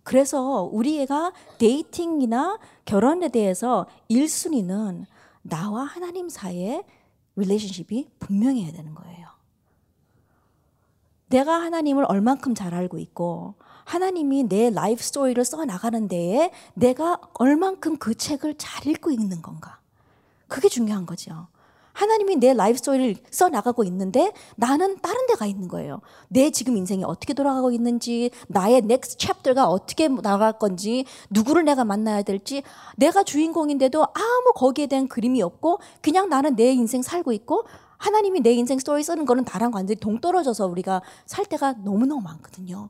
그래서 0.03 0.63
우리가 0.63 1.31
dating이나 1.57 2.59
결혼에 2.85 3.29
대해서 3.29 3.85
1순위는 4.09 5.05
나와 5.41 5.83
하나님 5.83 6.29
사이의 6.29 6.83
relationship이 7.39 8.09
분명해야 8.19 8.71
되는 8.71 8.93
거예요. 8.93 9.27
내가 11.27 11.61
하나님을 11.61 12.05
얼만큼 12.05 12.55
잘 12.55 12.73
알고 12.73 12.97
있고 12.99 13.55
하나님이 13.85 14.43
내 14.43 14.69
life 14.69 15.01
story를 15.01 15.43
써 15.45 15.65
나가는 15.65 16.07
데에 16.07 16.51
내가 16.73 17.19
얼만큼 17.33 17.97
그 17.97 18.15
책을 18.15 18.55
잘 18.57 18.87
읽고 18.87 19.11
있는 19.11 19.41
건가? 19.41 19.79
그게 20.47 20.69
중요한 20.69 21.05
거죠. 21.05 21.47
하나님이 21.99 22.37
내 22.37 22.53
life 22.53 22.77
story를 22.77 23.15
써 23.29 23.49
나가고 23.49 23.83
있는데 23.83 24.31
나는 24.55 24.97
다른 25.01 25.27
데가 25.27 25.45
있는 25.45 25.67
거예요. 25.67 25.99
내 26.29 26.49
지금 26.49 26.77
인생이 26.77 27.03
어떻게 27.03 27.33
돌아가고 27.33 27.71
있는지, 27.71 28.31
나의 28.47 28.83
next 28.83 29.17
chapter가 29.17 29.67
어떻게 29.67 30.07
나갈 30.07 30.57
건지, 30.57 31.03
누구를 31.29 31.65
내가 31.65 31.83
만나야 31.83 32.21
될지, 32.21 32.63
내가 32.95 33.23
주인공인데도 33.23 34.01
아무 34.01 34.53
거기에 34.55 34.87
대한 34.87 35.09
그림이 35.09 35.41
없고 35.41 35.79
그냥 36.01 36.29
나는 36.29 36.55
내 36.55 36.71
인생 36.71 37.01
살고 37.01 37.33
있고 37.33 37.65
하나님이 37.97 38.39
내 38.39 38.53
인생 38.53 38.79
스토리 38.79 39.03
쓰는 39.03 39.25
거는 39.25 39.43
나랑 39.43 39.71
완전히 39.73 39.99
동떨어져서 39.99 40.67
우리가 40.67 41.01
살 41.25 41.43
때가 41.43 41.73
너무너무 41.83 42.21
많거든요. 42.21 42.89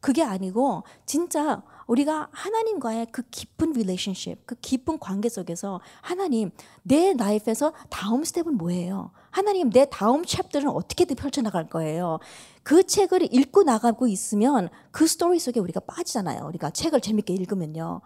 그게 0.00 0.24
아니고 0.24 0.82
진짜 1.06 1.62
우리가 1.88 2.28
하나님과의 2.32 3.08
그 3.10 3.22
깊은 3.30 3.70
relationship, 3.70 4.42
그 4.46 4.54
깊은 4.56 4.98
관계 4.98 5.28
속에서 5.28 5.80
하나님 6.02 6.50
내 6.82 7.14
life에서 7.14 7.72
다음 7.88 8.24
스텝은 8.24 8.56
뭐예요? 8.56 9.10
하나님 9.30 9.70
내 9.70 9.86
다음 9.90 10.24
chapter는 10.24 10.68
어떻게 10.68 11.06
펼쳐 11.06 11.40
나갈 11.42 11.68
거예요? 11.68 12.18
그 12.62 12.86
책을 12.86 13.34
읽고 13.34 13.62
나가고 13.62 14.06
있으면 14.06 14.68
그 14.90 15.06
스토리 15.06 15.38
속에 15.38 15.60
우리가 15.60 15.80
빠지잖아요. 15.80 16.44
우리가 16.46 16.70
책을 16.70 17.00
재밌게 17.00 17.32
읽으면요. 17.32 18.02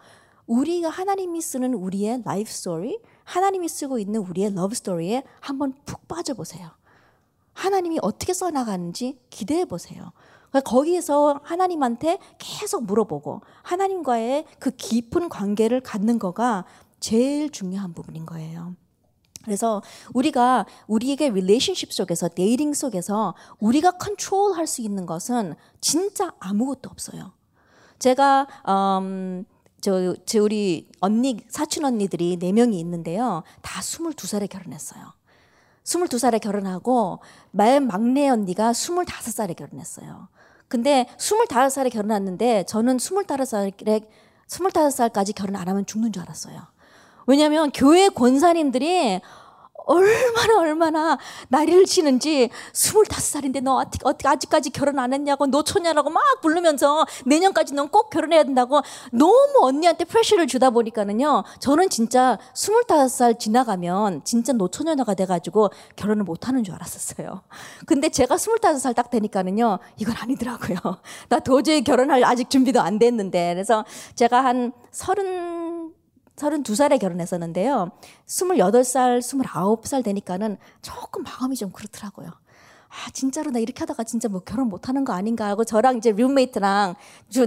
우리가 0.46 0.88
하나님이 0.88 1.40
쓰는 1.40 1.74
우리의 1.74 2.22
life 2.25 2.50
story, 2.50 3.00
하나님이 3.24 3.68
쓰고 3.68 3.98
있는 3.98 4.20
우리의 4.20 4.54
러브 4.54 4.74
스토리에 4.76 5.24
한번 5.40 5.74
푹 5.84 6.06
빠져 6.06 6.34
보세요. 6.34 6.70
하나님이 7.52 7.98
어떻게 8.02 8.32
써 8.32 8.50
나가는지 8.50 9.18
기대해 9.28 9.64
보세요. 9.64 10.12
그러니까 10.52 10.71
거기에서 10.71 11.40
하나님한테 11.42 12.18
계속 12.38 12.85
물어보고 12.85 13.40
하나님과의 13.62 14.44
그 14.59 14.71
깊은 14.71 15.30
관계를 15.30 15.80
갖는 15.80 16.18
거가 16.18 16.66
제일 17.00 17.50
중요한 17.50 17.94
부분인 17.94 18.26
거예요. 18.26 18.76
그래서 19.44 19.82
우리가 20.12 20.66
우리에게 20.87 21.30
relationship 21.30 21.92
속에서 21.92 22.28
dating 22.28 22.75
속에서 22.75 23.35
우리가 23.59 23.92
컨트롤할 23.92 24.66
수 24.66 24.82
있는 24.82 25.04
것은 25.06 25.54
진짜 25.80 26.32
아무것도 26.38 26.90
없어요. 26.90 27.32
제가 27.99 28.47
음, 28.68 29.44
저, 29.80 30.14
저 30.26 30.42
우리 30.42 30.88
언니 31.00 31.38
사촌 31.49 31.85
언니들이 31.85 32.37
네 32.38 32.52
명이 32.52 32.78
있는데요. 32.78 33.42
다 33.62 33.80
22살에 33.80 34.49
결혼했어요. 34.49 35.12
22살에 35.82 36.40
결혼하고 36.40 37.18
맨 37.50 37.88
막내 37.88 38.28
언니가 38.28 38.71
25살에 38.71 39.56
결혼했어요. 39.56 40.28
근데 40.73 41.05
25살에 41.19 41.93
결혼했는데 41.93 42.64
저는 42.64 42.97
25살에 42.97 44.07
25살까지 44.49 45.35
결혼 45.35 45.57
안 45.57 45.69
하면 45.69 45.85
죽는 45.85 46.14
줄 46.14 46.23
알았어요. 46.23 46.62
왜냐하면 47.26 47.71
교회 47.73 48.09
권사님들이 48.09 49.21
얼마나 49.86 50.58
얼마나 50.60 51.18
나이를 51.48 51.84
치는지 51.84 52.50
스물다섯 52.72 53.22
살인데 53.22 53.60
너 53.60 53.76
어떻게, 53.76 54.28
아직까지 54.28 54.70
결혼 54.70 54.98
안 54.98 55.12
했냐고 55.12 55.46
노처냐라고 55.46 56.10
막 56.10 56.22
부르면서 56.40 57.06
내년까지 57.26 57.74
넌 57.74 57.88
꼭 57.92 58.10
결혼해야 58.10 58.44
된다고 58.44 58.80
너무 59.12 59.52
언니한테 59.60 60.04
프레셔를 60.04 60.46
주다 60.46 60.70
보니까는요 60.70 61.44
저는 61.58 61.90
진짜 61.90 62.38
스물다섯 62.54 63.10
살 63.10 63.38
지나가면 63.38 64.24
진짜 64.24 64.52
노처녀가 64.52 65.14
돼 65.14 65.26
가지고 65.26 65.70
결혼을 65.96 66.24
못 66.24 66.48
하는 66.48 66.64
줄 66.64 66.74
알았었어요. 66.74 67.42
근데 67.86 68.08
제가 68.08 68.38
스물다섯 68.38 68.80
살딱 68.80 69.10
되니까는요 69.10 69.78
이건 69.98 70.14
아니더라고요. 70.16 70.78
나 71.28 71.38
도저히 71.40 71.82
결혼할 71.82 72.24
아직 72.24 72.48
준비도 72.48 72.80
안 72.80 72.98
됐는데 72.98 73.54
그래서 73.54 73.84
제가 74.14 74.44
한 74.44 74.72
서른 74.90 75.72
32살에 76.36 76.98
결혼했었는데요. 76.98 77.90
28살, 78.26 79.20
29살 79.20 80.02
되니까는 80.04 80.56
조금 80.80 81.22
마음이 81.22 81.56
좀 81.56 81.70
그렇더라고요. 81.70 82.28
아 82.28 83.10
진짜로 83.12 83.50
나 83.50 83.58
이렇게 83.58 83.80
하다가 83.80 84.04
진짜 84.04 84.28
뭐 84.28 84.40
결혼 84.40 84.68
못 84.68 84.88
하는 84.88 85.04
거 85.04 85.12
아닌가 85.14 85.46
하고 85.48 85.64
저랑 85.64 85.96
이제 85.96 86.12
룸메이트랑 86.12 86.94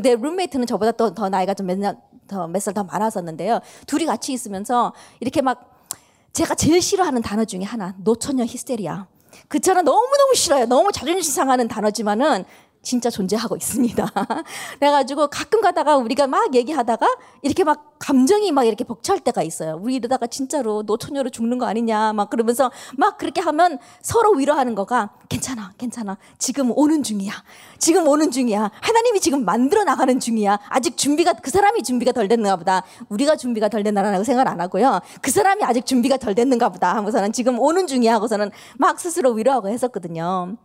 내 0.01 0.15
룸메이트는 0.15 0.65
저보다 0.65 0.91
더, 0.93 1.13
더 1.13 1.29
나이가 1.29 1.53
좀 1.53 1.67
몇 1.67 1.77
년 1.77 1.95
더 2.27 2.47
몇 2.47 2.57
살 2.59 2.73
더 2.73 2.83
많았었는데요. 2.83 3.59
둘이 3.85 4.05
같이 4.05 4.33
있으면서 4.33 4.93
이렇게 5.19 5.41
막 5.43 5.85
제가 6.33 6.55
제일 6.55 6.81
싫어하는 6.81 7.21
단어 7.21 7.45
중에 7.45 7.61
하나 7.63 7.93
노처녀 7.99 8.43
히스테리아. 8.45 9.05
그 9.47 9.59
단어 9.59 9.81
너무너무 9.83 10.33
싫어요. 10.33 10.65
너무 10.65 10.91
자존심 10.91 11.31
상하는 11.33 11.67
단어지만은 11.67 12.45
진짜 12.85 13.09
존재하고 13.09 13.57
있습니다. 13.57 14.05
그래가지고 14.79 15.27
가끔 15.27 15.59
가다가 15.59 15.97
우리가 15.97 16.27
막 16.27 16.53
얘기하다가 16.53 17.07
이렇게 17.41 17.63
막 17.63 17.95
감정이 17.97 18.51
막 18.51 18.63
이렇게 18.63 18.83
벅찰 18.83 19.19
때가 19.19 19.41
있어요. 19.41 19.79
우리 19.81 19.95
이러다가 19.95 20.27
진짜로 20.27 20.83
노처녀로 20.83 21.31
죽는 21.31 21.57
거 21.57 21.65
아니냐 21.65 22.13
막 22.13 22.29
그러면서 22.29 22.71
막 22.95 23.17
그렇게 23.17 23.41
하면 23.41 23.79
서로 24.01 24.31
위로하는 24.33 24.75
거가 24.75 25.09
괜찮아, 25.27 25.73
괜찮아. 25.77 26.17
지금 26.37 26.71
오는 26.75 27.01
중이야. 27.01 27.33
지금 27.79 28.07
오는 28.07 28.29
중이야. 28.29 28.71
하나님이 28.79 29.19
지금 29.19 29.43
만들어 29.43 29.83
나가는 29.83 30.19
중이야. 30.19 30.59
아직 30.69 30.95
준비가 30.95 31.33
그 31.33 31.49
사람이 31.49 31.81
준비가 31.81 32.11
덜 32.11 32.27
됐는가 32.27 32.55
보다. 32.57 32.83
우리가 33.09 33.35
준비가 33.35 33.67
덜 33.67 33.83
됐나라고 33.83 34.23
생각 34.23 34.47
안 34.47 34.61
하고요. 34.61 34.99
그 35.21 35.31
사람이 35.31 35.63
아직 35.63 35.87
준비가 35.87 36.17
덜 36.17 36.35
됐는가 36.35 36.69
보다 36.69 36.95
하고서는 36.95 37.33
지금 37.33 37.59
오는 37.59 37.87
중이야 37.87 38.13
하고서는 38.13 38.51
막 38.77 38.99
스스로 38.99 39.31
위로하고 39.31 39.69
했었거든요. 39.69 40.55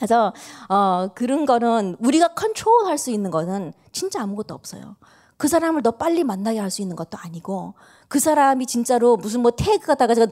그래서 0.00 0.32
어 0.70 1.08
그런 1.14 1.44
거는 1.44 1.96
우리가 2.00 2.28
컨트롤할 2.28 2.96
수 2.96 3.10
있는 3.10 3.30
거는 3.30 3.74
진짜 3.92 4.22
아무것도 4.22 4.54
없어요. 4.54 4.96
그 5.36 5.46
사람을 5.46 5.82
더 5.82 5.90
빨리 5.92 6.24
만나게 6.24 6.58
할 6.58 6.70
수 6.70 6.80
있는 6.80 6.96
것도 6.96 7.18
아니고 7.18 7.74
그 8.08 8.18
사람이 8.18 8.66
진짜로 8.66 9.16
무슨 9.18 9.42
뭐 9.42 9.50
태그가 9.50 9.94
다가 9.94 10.14
the, 10.14 10.26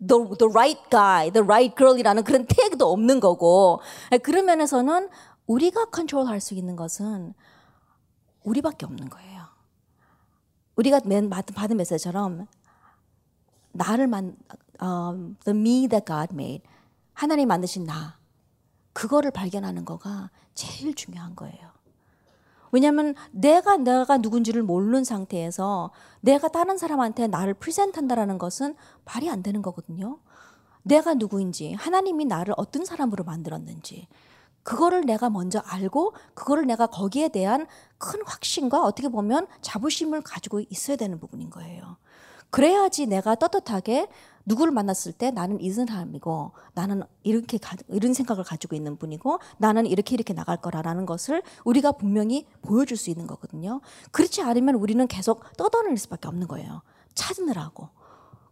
the 0.00 0.50
right 0.50 0.80
guy, 0.90 1.30
the 1.30 1.44
right 1.44 1.74
girl이라는 1.76 2.24
그런 2.24 2.46
태그도 2.46 2.90
없는 2.90 3.20
거고 3.20 3.80
그런 4.22 4.46
면에서는 4.46 5.10
우리가 5.46 5.86
컨트롤할 5.86 6.40
수 6.40 6.54
있는 6.54 6.74
것은 6.74 7.34
우리밖에 8.44 8.86
없는 8.86 9.10
거예요. 9.10 9.42
우리가 10.76 11.00
맨 11.04 11.28
받은 11.28 11.76
메시지처럼 11.76 12.46
나를 13.72 14.06
만 14.06 14.36
um, 14.82 15.36
the 15.44 15.58
me 15.58 15.86
that 15.88 16.06
God 16.06 16.28
made 16.32 16.62
하나님 17.12 17.48
만드신 17.48 17.84
나 17.84 18.21
그거를 18.92 19.30
발견하는 19.30 19.84
거가 19.84 20.30
제일 20.54 20.94
중요한 20.94 21.34
거예요. 21.34 21.72
왜냐하면 22.72 23.14
내가 23.30 23.76
내가 23.76 24.16
누군지를 24.16 24.62
모르는 24.62 25.04
상태에서 25.04 25.90
내가 26.20 26.48
다른 26.48 26.78
사람한테 26.78 27.26
나를 27.26 27.54
프리젠트한다라는 27.54 28.38
것은 28.38 28.74
말이 29.04 29.28
안 29.28 29.42
되는 29.42 29.60
거거든요. 29.60 30.18
내가 30.82 31.14
누구인지 31.14 31.74
하나님이 31.74 32.24
나를 32.24 32.54
어떤 32.56 32.84
사람으로 32.84 33.24
만들었는지 33.24 34.08
그거를 34.62 35.02
내가 35.02 35.28
먼저 35.28 35.60
알고 35.60 36.14
그거를 36.34 36.66
내가 36.66 36.86
거기에 36.86 37.28
대한 37.28 37.66
큰 37.98 38.20
확신과 38.24 38.82
어떻게 38.84 39.08
보면 39.08 39.46
자부심을 39.60 40.22
가지고 40.22 40.60
있어야 40.70 40.96
되는 40.96 41.18
부분인 41.20 41.50
거예요. 41.50 41.98
그래야지 42.50 43.06
내가 43.06 43.34
떳떳하게 43.34 44.08
누구를 44.44 44.72
만났을 44.72 45.12
때 45.12 45.30
나는 45.30 45.60
이 45.60 45.70
사람이고 45.70 46.52
나는 46.74 47.02
이렇게 47.22 47.58
이런 47.88 48.14
생각을 48.14 48.44
가지고 48.44 48.76
있는 48.76 48.96
분이고 48.96 49.38
나는 49.58 49.86
이렇게 49.86 50.14
이렇게 50.14 50.32
나갈 50.34 50.56
거라라는 50.56 51.06
것을 51.06 51.42
우리가 51.64 51.92
분명히 51.92 52.46
보여줄 52.62 52.96
수 52.96 53.10
있는 53.10 53.26
거거든요. 53.26 53.80
그렇지 54.10 54.42
않으면 54.42 54.74
우리는 54.76 55.06
계속 55.06 55.44
떠돌릴 55.56 55.96
수밖에 55.98 56.28
없는 56.28 56.48
거예요. 56.48 56.82
찾느라고. 57.14 57.88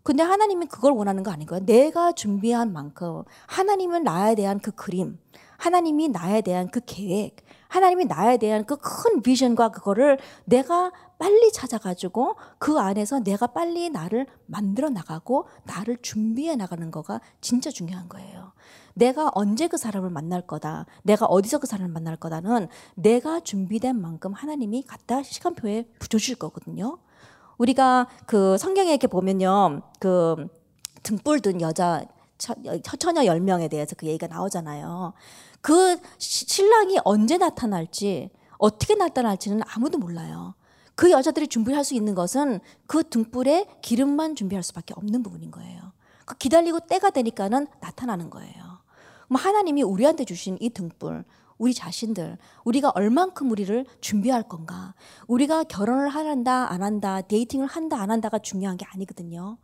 근데 0.02 0.22
하나님은 0.22 0.68
그걸 0.68 0.92
원하는 0.92 1.22
거 1.22 1.30
아니고요. 1.30 1.60
내가 1.66 2.12
준비한 2.12 2.72
만큼 2.72 3.22
하나님은 3.46 4.02
나에 4.02 4.34
대한 4.34 4.58
그 4.58 4.70
그림, 4.72 5.18
하나님이 5.58 6.08
나에 6.08 6.40
대한 6.40 6.70
그 6.70 6.80
계획, 6.86 7.36
하나님이 7.68 8.06
나에 8.06 8.38
대한 8.38 8.64
그 8.64 8.76
큰 8.76 9.22
비전과 9.22 9.70
그거를 9.70 10.18
내가 10.44 10.92
빨리 11.20 11.52
찾아가지고 11.52 12.36
그 12.58 12.78
안에서 12.78 13.20
내가 13.20 13.46
빨리 13.48 13.90
나를 13.90 14.26
만들어 14.46 14.88
나가고 14.88 15.46
나를 15.64 15.98
준비해 16.00 16.56
나가는 16.56 16.90
거가 16.90 17.20
진짜 17.42 17.70
중요한 17.70 18.08
거예요. 18.08 18.52
내가 18.94 19.30
언제 19.34 19.68
그 19.68 19.76
사람을 19.76 20.08
만날 20.08 20.46
거다. 20.46 20.86
내가 21.02 21.26
어디서 21.26 21.58
그 21.58 21.66
사람을 21.66 21.92
만날 21.92 22.16
거다는 22.16 22.68
내가 22.94 23.40
준비된 23.40 24.00
만큼 24.00 24.32
하나님이 24.32 24.82
갖다 24.84 25.22
시간표에 25.22 25.88
붙여주실 25.98 26.36
거거든요. 26.36 26.96
우리가 27.58 28.08
그 28.24 28.56
성경에 28.56 28.88
이렇게 28.88 29.06
보면요. 29.06 29.82
그 29.98 30.48
등불 31.02 31.40
든 31.40 31.60
여자 31.60 32.02
처녀 32.38 33.20
10명에 33.20 33.68
대해서 33.68 33.94
그 33.94 34.06
얘기가 34.06 34.26
나오잖아요. 34.26 35.12
그 35.60 36.00
신랑이 36.16 36.96
언제 37.04 37.36
나타날지 37.36 38.30
어떻게 38.56 38.94
나타날지는 38.94 39.60
아무도 39.74 39.98
몰라요. 39.98 40.54
그 41.00 41.10
여자들이 41.10 41.48
준비할 41.48 41.82
수 41.82 41.94
있는 41.94 42.14
것은 42.14 42.60
그 42.86 43.02
등불에 43.08 43.64
기름만 43.80 44.34
준비할 44.34 44.62
수밖에 44.62 44.92
없는 44.94 45.22
부분인 45.22 45.50
거예요. 45.50 45.80
그 46.26 46.36
기다리고 46.36 46.80
때가 46.80 47.08
되니까는 47.08 47.68
나타나는 47.80 48.28
거예요. 48.28 48.52
그럼 49.24 49.36
하나님이 49.36 49.82
우리한테 49.82 50.26
주신 50.26 50.58
이 50.60 50.68
등불, 50.68 51.24
우리 51.56 51.72
자신들, 51.72 52.36
우리가 52.64 52.92
얼만큼 52.94 53.50
우리를 53.50 53.86
준비할 54.02 54.42
건가? 54.42 54.92
우리가 55.26 55.64
결혼을 55.64 56.10
한다, 56.10 56.70
안 56.70 56.82
한다, 56.82 57.22
데이팅을 57.22 57.66
한다, 57.66 57.98
안 57.98 58.10
한다가 58.10 58.38
중요한 58.38 58.76
게 58.76 58.84
아니거든요. 58.92 59.56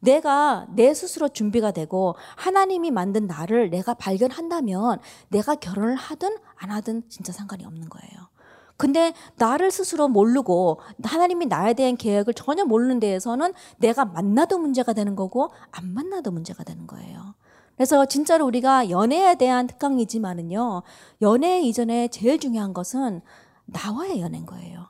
내가 0.00 0.66
내 0.74 0.92
스스로 0.92 1.28
준비가 1.28 1.70
되고 1.70 2.16
하나님이 2.34 2.90
만든 2.90 3.28
나를 3.28 3.70
내가 3.70 3.94
발견한다면 3.94 4.98
내가 5.28 5.54
결혼을 5.54 5.94
하든 5.94 6.36
안 6.56 6.72
하든 6.72 7.04
진짜 7.08 7.32
상관이 7.32 7.64
없는 7.64 7.88
거예요. 7.88 8.39
근데 8.80 9.12
나를 9.36 9.70
스스로 9.70 10.08
모르고 10.08 10.80
하나님이 11.02 11.44
나에 11.44 11.74
대한 11.74 11.98
계획을 11.98 12.32
전혀 12.32 12.64
모르는 12.64 12.98
데에서는 12.98 13.52
내가 13.76 14.06
만나도 14.06 14.56
문제가 14.56 14.94
되는 14.94 15.14
거고 15.16 15.50
안 15.70 15.92
만나도 15.92 16.30
문제가 16.30 16.64
되는 16.64 16.86
거예요. 16.86 17.34
그래서 17.76 18.06
진짜로 18.06 18.46
우리가 18.46 18.88
연애에 18.88 19.34
대한 19.34 19.66
특강이지만은요, 19.66 20.80
연애 21.20 21.60
이전에 21.60 22.08
제일 22.08 22.40
중요한 22.40 22.72
것은 22.72 23.20
나와의 23.66 24.22
연애인 24.22 24.46
거예요. 24.46 24.86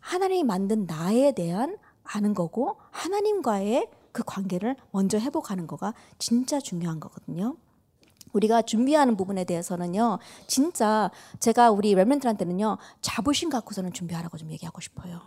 하나님이 0.00 0.44
만든 0.44 0.86
나에 0.86 1.32
대한 1.32 1.76
아는 2.02 2.32
거고 2.32 2.78
하나님과의 2.92 3.90
그 4.10 4.22
관계를 4.24 4.76
먼저 4.90 5.18
회복하는 5.18 5.66
거가 5.66 5.92
진짜 6.18 6.58
중요한 6.60 6.98
거거든요. 6.98 7.56
우리가 8.32 8.62
준비하는 8.62 9.16
부분에 9.16 9.44
대해서는요, 9.44 10.18
진짜 10.46 11.10
제가 11.40 11.70
우리 11.70 11.94
랩런들한테는요, 11.94 12.78
자부심 13.00 13.50
갖고서는 13.50 13.92
준비하라고 13.92 14.38
좀 14.38 14.50
얘기하고 14.50 14.80
싶어요. 14.80 15.20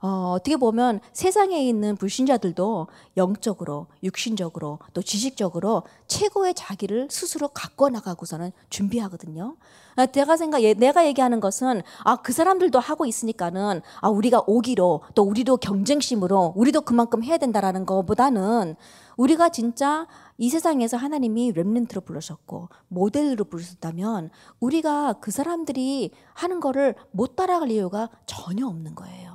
어, 0.00 0.32
어떻게 0.36 0.56
보면 0.56 1.00
세상에 1.12 1.60
있는 1.60 1.96
불신자들도 1.96 2.86
영적으로, 3.16 3.86
육신적으로, 4.02 4.78
또 4.94 5.02
지식적으로 5.02 5.82
최고의 6.06 6.54
자기를 6.54 7.08
스스로 7.10 7.48
갖고 7.48 7.88
나가고서는 7.88 8.52
준비하거든요. 8.70 9.56
아, 9.96 10.06
내가 10.06 10.36
생각, 10.36 10.62
내가 10.62 11.06
얘기하는 11.06 11.40
것은 11.40 11.82
아, 12.04 12.16
그 12.16 12.32
사람들도 12.32 12.78
하고 12.78 13.04
있으니까는 13.06 13.82
아, 14.00 14.08
우리가 14.08 14.44
오기로 14.46 15.02
또 15.16 15.22
우리도 15.24 15.56
경쟁심으로 15.56 16.52
우리도 16.54 16.82
그만큼 16.82 17.24
해야 17.24 17.36
된다라는 17.36 17.84
것보다는 17.84 18.76
우리가 19.16 19.48
진짜 19.48 20.06
이 20.36 20.48
세상에서 20.48 20.96
하나님이 20.96 21.50
렘넨트로 21.50 22.02
부르셨고 22.02 22.68
모델로 22.86 23.44
부르셨다면 23.46 24.30
우리가 24.60 25.14
그 25.14 25.32
사람들이 25.32 26.12
하는 26.34 26.60
거를 26.60 26.94
못 27.10 27.34
따라갈 27.34 27.72
이유가 27.72 28.08
전혀 28.26 28.64
없는 28.68 28.94
거예요. 28.94 29.27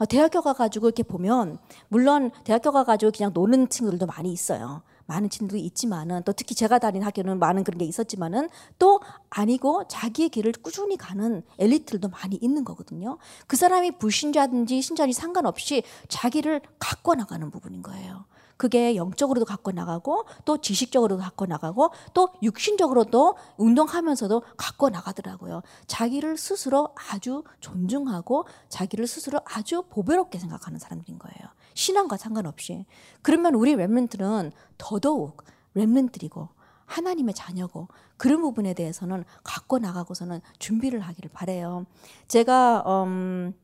어, 0.00 0.06
대학교 0.06 0.40
가가지고 0.40 0.86
이렇게 0.88 1.02
보면 1.02 1.58
물론 1.88 2.30
대학교 2.44 2.72
가가지고 2.72 3.12
그냥 3.14 3.32
노는 3.34 3.68
친구들도 3.68 4.06
많이 4.06 4.32
있어요. 4.32 4.82
많은 5.04 5.28
친구들이 5.28 5.60
있지만은 5.66 6.22
또 6.24 6.32
특히 6.32 6.54
제가 6.54 6.78
다닌 6.78 7.02
학교는 7.02 7.38
많은 7.38 7.64
그런 7.64 7.78
게 7.78 7.84
있었지만은 7.84 8.48
또 8.78 9.00
아니고 9.28 9.88
자기의 9.88 10.30
길을 10.30 10.52
꾸준히 10.62 10.96
가는 10.96 11.42
엘리트들도 11.58 12.08
많이 12.08 12.36
있는 12.36 12.64
거거든요. 12.64 13.18
그 13.46 13.56
사람이 13.56 13.98
불신자든지 13.98 14.80
신자든지 14.80 15.12
상관없이 15.12 15.82
자기를 16.08 16.62
갖고 16.78 17.14
나가는 17.14 17.50
부분인 17.50 17.82
거예요. 17.82 18.24
그게 18.60 18.94
영적으로도 18.94 19.46
갖고 19.46 19.72
나가고 19.72 20.26
또 20.44 20.58
지식적으로도 20.58 21.22
갖고 21.22 21.46
나가고 21.46 21.92
또 22.12 22.28
육신적으로도 22.42 23.38
운동하면서도 23.56 24.42
갖고 24.58 24.90
나가더라고요. 24.90 25.62
자기를 25.86 26.36
스스로 26.36 26.90
아주 27.10 27.42
존중하고 27.60 28.44
자기를 28.68 29.06
스스로 29.06 29.40
아주 29.46 29.84
보배롭게 29.88 30.38
생각하는 30.38 30.78
사람들인 30.78 31.18
거예요. 31.18 31.48
신앙과 31.72 32.18
상관없이. 32.18 32.84
그러면 33.22 33.54
우리 33.54 33.74
랩런들은 33.76 34.52
더더욱 34.76 35.42
랩런들이고 35.74 36.48
하나님의 36.84 37.32
자녀고 37.32 37.88
그런 38.18 38.42
부분에 38.42 38.74
대해서는 38.74 39.24
갖고 39.42 39.78
나가고서는 39.78 40.42
준비를 40.58 41.00
하기를 41.00 41.30
바래요. 41.32 41.86
제가 42.28 42.84
음 42.86 43.54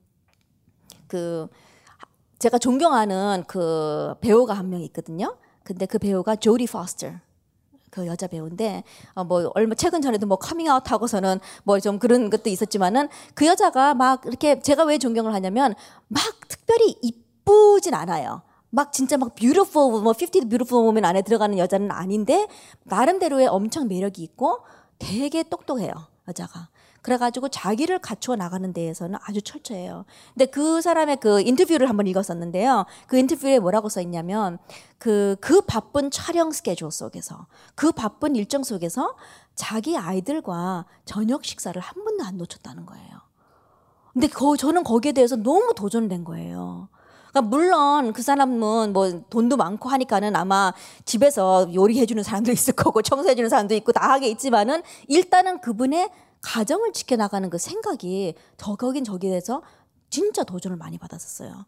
그 1.06 1.48
제가 2.38 2.58
존경하는 2.58 3.44
그 3.46 4.14
배우가 4.20 4.54
한 4.54 4.66
명 4.70 4.80
있거든요. 4.82 5.36
근데 5.64 5.86
그 5.86 5.98
배우가 5.98 6.36
조디 6.36 6.66
포스터. 6.66 7.08
그 7.90 8.06
여자 8.06 8.26
배우인데 8.26 8.84
어, 9.14 9.24
뭐 9.24 9.50
얼마 9.54 9.74
최근 9.74 10.02
전에도 10.02 10.26
뭐 10.26 10.36
커밍아웃 10.36 10.90
하고서는 10.90 11.40
뭐 11.64 11.78
좀 11.80 11.98
그런 11.98 12.28
것도 12.30 12.50
있었지만은 12.50 13.08
그 13.34 13.46
여자가 13.46 13.94
막 13.94 14.22
이렇게 14.26 14.60
제가 14.60 14.84
왜 14.84 14.98
존경을 14.98 15.32
하냐면 15.32 15.74
막 16.08 16.22
특별히 16.48 16.96
이쁘진 17.02 17.94
않아요. 17.94 18.42
막 18.70 18.92
진짜 18.92 19.16
막 19.16 19.34
beautiful 19.34 19.90
뭐50 20.02 20.32
beautiful 20.50 20.84
woman 20.84 21.04
안에 21.06 21.22
들어가는 21.22 21.56
여자는 21.56 21.90
아닌데 21.90 22.48
나름대로의 22.84 23.46
엄청 23.46 23.88
매력이 23.88 24.22
있고 24.22 24.58
되게 24.98 25.42
똑똑해요 25.44 25.92
여자가. 26.28 26.68
그래가지고 27.06 27.50
자기를 27.50 28.00
갖추어 28.00 28.34
나가는 28.34 28.72
데에서는 28.72 29.16
아주 29.22 29.40
철저해요. 29.40 30.04
근데 30.34 30.46
그 30.46 30.80
사람의 30.80 31.18
그 31.18 31.40
인터뷰를 31.40 31.88
한번 31.88 32.08
읽었었는데요. 32.08 32.84
그 33.06 33.16
인터뷰에 33.16 33.60
뭐라고 33.60 33.88
써 33.88 34.00
있냐면 34.00 34.58
그, 34.98 35.36
그 35.40 35.60
바쁜 35.60 36.10
촬영 36.10 36.50
스케줄 36.50 36.90
속에서 36.90 37.46
그 37.76 37.92
바쁜 37.92 38.34
일정 38.34 38.64
속에서 38.64 39.14
자기 39.54 39.96
아이들과 39.96 40.86
저녁 41.04 41.44
식사를 41.44 41.80
한 41.80 42.04
번도 42.04 42.24
안 42.24 42.38
놓쳤다는 42.38 42.86
거예요. 42.86 43.20
근데 44.12 44.26
거, 44.26 44.56
저는 44.56 44.82
거기에 44.82 45.12
대해서 45.12 45.36
너무 45.36 45.74
도전된 45.76 46.24
거예요. 46.24 46.88
그러니까 47.30 47.42
물론 47.42 48.12
그 48.14 48.22
사람은 48.22 48.92
뭐 48.92 49.20
돈도 49.30 49.56
많고 49.56 49.88
하니까는 49.90 50.34
아마 50.34 50.72
집에서 51.04 51.72
요리해주는 51.72 52.20
사람도 52.24 52.50
있을 52.50 52.74
거고 52.74 53.02
청소해주는 53.02 53.48
사람도 53.48 53.74
있고 53.76 53.92
다 53.92 54.10
하게 54.10 54.28
있지만은 54.28 54.82
일단은 55.06 55.60
그분의 55.60 56.10
가정을 56.42 56.92
지켜나가는 56.92 57.48
그 57.50 57.58
생각이 57.58 58.34
저 58.56 58.76
거긴 58.76 59.04
저기에서 59.04 59.62
진짜 60.10 60.44
도전을 60.44 60.76
많이 60.76 60.98
받았었어요. 60.98 61.66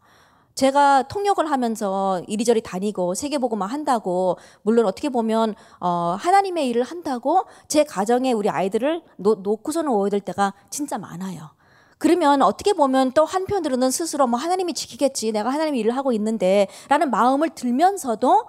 제가 0.55 1.03
통역을 1.03 1.49
하면서 1.49 2.21
이리저리 2.27 2.61
다니고 2.61 3.13
세계보고만 3.15 3.69
한다고 3.69 4.37
물론 4.61 4.85
어떻게 4.85 5.07
보면 5.07 5.55
어 5.79 6.17
하나님의 6.19 6.67
일을 6.67 6.83
한다고 6.83 7.45
제 7.69 7.83
가정에 7.83 8.33
우리 8.33 8.49
아이들을 8.49 9.01
놓, 9.17 9.41
놓고서는 9.41 9.89
오야 9.89 10.09
될 10.09 10.19
때가 10.19 10.53
진짜 10.69 10.97
많아요. 10.97 11.51
그러면 11.97 12.41
어떻게 12.41 12.73
보면 12.73 13.11
또 13.11 13.25
한편으로는 13.25 13.91
스스로 13.91 14.27
뭐 14.27 14.39
하나님이 14.39 14.73
지키겠지 14.73 15.31
내가 15.31 15.49
하나님 15.49 15.75
일을 15.75 15.95
하고 15.95 16.11
있는데라는 16.13 17.09
마음을 17.09 17.49
들면서도 17.49 18.45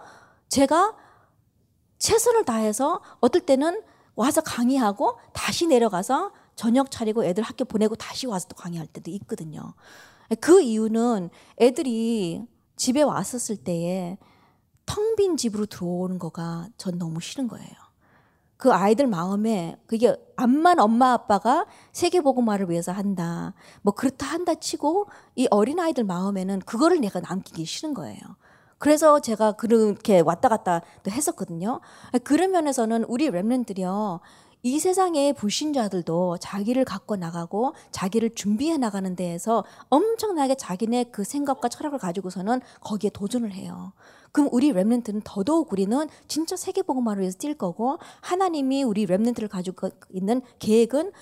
제가 0.49 0.97
최선을 1.99 2.45
다해서 2.45 3.01
어떨 3.21 3.43
때는 3.43 3.83
와서 4.15 4.41
강의하고 4.41 5.19
다시 5.33 5.67
내려가서 5.67 6.33
저녁 6.57 6.91
차리고 6.91 7.25
애들 7.25 7.43
학교 7.43 7.65
보내고 7.65 7.95
다시 7.95 8.27
와서 8.27 8.47
또 8.49 8.57
강의할 8.57 8.87
때도 8.87 9.11
있거든요. 9.13 9.75
그 10.41 10.61
이유는 10.61 11.31
애들이 11.59 12.47
집에 12.77 13.03
왔었을 13.03 13.57
때에 13.57 14.19
텅 14.87 15.17
빈 15.17 15.37
집으로 15.37 15.67
들어오는 15.67 16.19
거가 16.19 16.69
전 16.77 16.99
너무 16.99 17.21
싫은 17.21 17.47
거예요. 17.49 17.69
그 18.57 18.73
아이들 18.73 19.07
마음에 19.07 19.81
그게 19.87 20.15
암만 20.37 20.81
엄마 20.81 21.13
아빠가 21.13 21.67
세계보고말을 21.93 22.69
위해서 22.69 22.93
한다. 22.93 23.55
뭐 23.83 23.95
그렇다 23.95 24.27
한다 24.27 24.55
치고 24.55 25.09
이 25.37 25.49
어린 25.51 25.81
아이들 25.81 26.05
마음에는 26.05 26.61
그거를 26.61 27.01
내가 27.01 27.21
남기기 27.21 27.65
싫은 27.65 27.95
거예요. 27.95 28.21
그래서 28.81 29.21
제가 29.21 29.53
그렇게 29.53 30.21
왔다 30.21 30.49
갔다 30.49 30.81
했었거든요. 31.07 31.81
그런 32.25 32.51
면에서는 32.51 33.05
우리 33.05 33.29
랩런들이요. 33.29 34.21
이 34.63 34.79
세상의 34.79 35.35
불신자들도 35.35 36.39
자기를 36.39 36.87
갖고 36.87 37.17
나가고 37.17 37.75
자기를 37.91 38.35
준비해 38.35 38.79
나가는 38.79 39.15
데에서 39.15 39.65
엄청나게 39.91 40.55
자기네 40.55 41.05
그 41.13 41.25
생각과 41.25 41.69
철학을 41.69 41.99
가지고서는 41.99 42.63
거기에 42.81 43.11
도전을 43.11 43.53
해요. 43.53 43.93
그럼 44.33 44.49
우리 44.51 44.73
랩런트는 44.73 45.21
더더욱 45.25 45.71
우리는 45.73 46.09
진짜 46.27 46.57
세계복음화를 46.57 47.21
위해서 47.21 47.37
뛸 47.37 47.59
거고 47.59 47.99
하나님이 48.23 48.83
우리 48.83 49.05
랩런트를 49.05 49.51
가지고 49.51 49.91
있는 50.09 50.41
계획은 50.59 51.13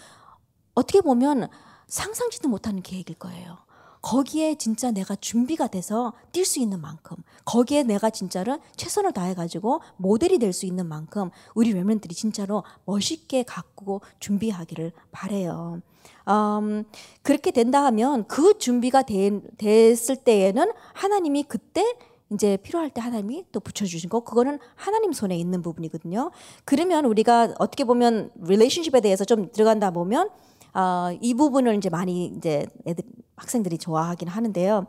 어떻게 0.74 1.00
보면 1.00 1.48
상상지도 1.88 2.48
못하는 2.48 2.82
계획일 2.82 3.16
거예요. 3.16 3.58
거기에 4.02 4.56
진짜 4.56 4.90
내가 4.90 5.16
준비가 5.16 5.66
돼서 5.66 6.12
뛸 6.32 6.44
수 6.44 6.60
있는 6.60 6.80
만큼 6.80 7.16
거기에 7.44 7.82
내가 7.82 8.10
진짜로 8.10 8.58
최선을 8.76 9.12
다해 9.12 9.34
가지고 9.34 9.80
모델이 9.96 10.38
될 10.38 10.52
수 10.52 10.66
있는 10.66 10.86
만큼 10.86 11.30
우리 11.54 11.72
랩런들이 11.72 12.14
진짜로 12.14 12.64
멋있게 12.84 13.42
갖고 13.44 14.00
준비하기를 14.18 14.92
바래요. 15.10 15.82
음, 16.28 16.84
그렇게 17.22 17.50
된다 17.50 17.84
하면 17.84 18.26
그 18.26 18.58
준비가 18.58 19.02
되, 19.02 19.40
됐을 19.56 20.16
때에는 20.16 20.72
하나님이 20.94 21.44
그때 21.44 21.84
이제 22.32 22.58
필요할 22.58 22.90
때 22.90 23.00
하나님이 23.00 23.46
또 23.52 23.60
붙여주신 23.60 24.10
거 24.10 24.20
그거는 24.20 24.58
하나님 24.74 25.12
손에 25.12 25.36
있는 25.36 25.62
부분이거든요. 25.62 26.30
그러면 26.64 27.04
우리가 27.06 27.54
어떻게 27.58 27.84
보면 27.84 28.30
릴레이션십에 28.42 29.00
대해서 29.00 29.24
좀 29.24 29.50
들어간다 29.52 29.90
보면 29.90 30.28
어, 30.74 31.10
이 31.20 31.34
부분을 31.34 31.76
이제 31.76 31.88
많이 31.88 32.26
이제 32.26 32.66
애들 32.86 33.04
학생들이 33.36 33.78
좋아하긴 33.78 34.28
하는데요. 34.28 34.86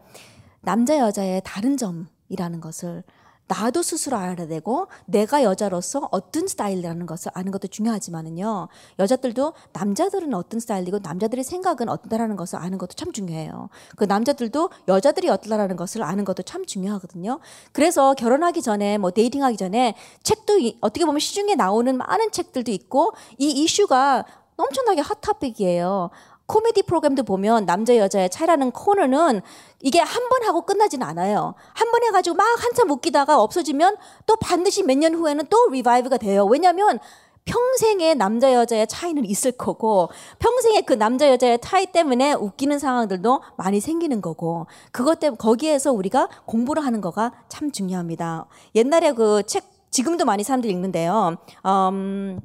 남자 0.61 0.97
여자의 0.97 1.41
다른 1.43 1.77
점이라는 1.77 2.61
것을 2.61 3.03
나도 3.49 3.81
스스로 3.81 4.15
알아야 4.15 4.47
되고 4.47 4.87
내가 5.07 5.43
여자로서 5.43 6.07
어떤 6.11 6.47
스타일이라는 6.47 7.05
것을 7.07 7.31
아는 7.33 7.51
것도 7.51 7.67
중요하지만은요. 7.67 8.67
여자들도 8.99 9.53
남자들은 9.73 10.35
어떤 10.35 10.59
스타일이고 10.59 10.99
남자들의 10.99 11.43
생각은 11.43 11.89
어떠다라는 11.89 12.35
것을 12.35 12.59
아는 12.59 12.77
것도 12.77 12.93
참 12.93 13.11
중요해요. 13.11 13.69
그 13.95 14.03
남자들도 14.03 14.69
여자들이 14.87 15.29
어떠다라는 15.29 15.77
것을 15.77 16.03
아는 16.03 16.25
것도 16.25 16.43
참 16.43 16.63
중요하거든요. 16.63 17.39
그래서 17.71 18.13
결혼하기 18.13 18.61
전에 18.61 18.99
뭐 18.99 19.09
데이팅하기 19.09 19.57
전에 19.57 19.95
책도 20.21 20.59
어떻게 20.81 21.05
보면 21.05 21.19
시중에 21.19 21.55
나오는 21.55 21.97
많은 21.97 22.29
책들도 22.31 22.71
있고 22.71 23.13
이 23.39 23.49
이슈가 23.49 24.25
엄청나게 24.63 25.01
핫 25.01 25.19
토픽이에요. 25.21 26.09
코미디 26.47 26.83
프로그램도 26.83 27.23
보면 27.23 27.65
남자 27.67 27.95
여자의 27.95 28.29
차이라는 28.29 28.71
코너는 28.71 29.41
이게 29.81 29.99
한 29.99 30.29
번 30.29 30.43
하고 30.47 30.61
끝나지는 30.63 31.05
않아요. 31.07 31.53
한 31.73 31.91
번 31.91 32.03
해가지고 32.03 32.35
막 32.35 32.45
한참 32.63 32.89
웃기다가 32.89 33.39
없어지면 33.41 33.97
또 34.25 34.35
반드시 34.37 34.83
몇 34.83 34.97
년 34.97 35.13
후에는 35.15 35.45
또 35.49 35.67
revive가 35.69 36.17
돼요. 36.17 36.45
왜냐하면 36.45 36.99
평생의 37.45 38.15
남자 38.15 38.53
여자의 38.53 38.85
차이는 38.87 39.25
있을 39.25 39.51
거고 39.53 40.09
평생의 40.39 40.83
그 40.85 40.93
남자 40.93 41.29
여자의 41.29 41.59
차이 41.61 41.85
때문에 41.87 42.33
웃기는 42.33 42.77
상황들도 42.77 43.41
많이 43.57 43.79
생기는 43.79 44.21
거고 44.21 44.67
그것 44.91 45.19
때문에 45.19 45.37
거기에서 45.37 45.91
우리가 45.91 46.29
공부를 46.45 46.85
하는 46.85 47.01
거가 47.01 47.31
참 47.47 47.71
중요합니다. 47.71 48.45
옛날에 48.75 49.13
그 49.13 49.41
책 49.43 49.63
지금도 49.91 50.25
많이 50.25 50.43
사람들이 50.43 50.71
읽는데요. 50.73 51.37
음, 51.65 52.39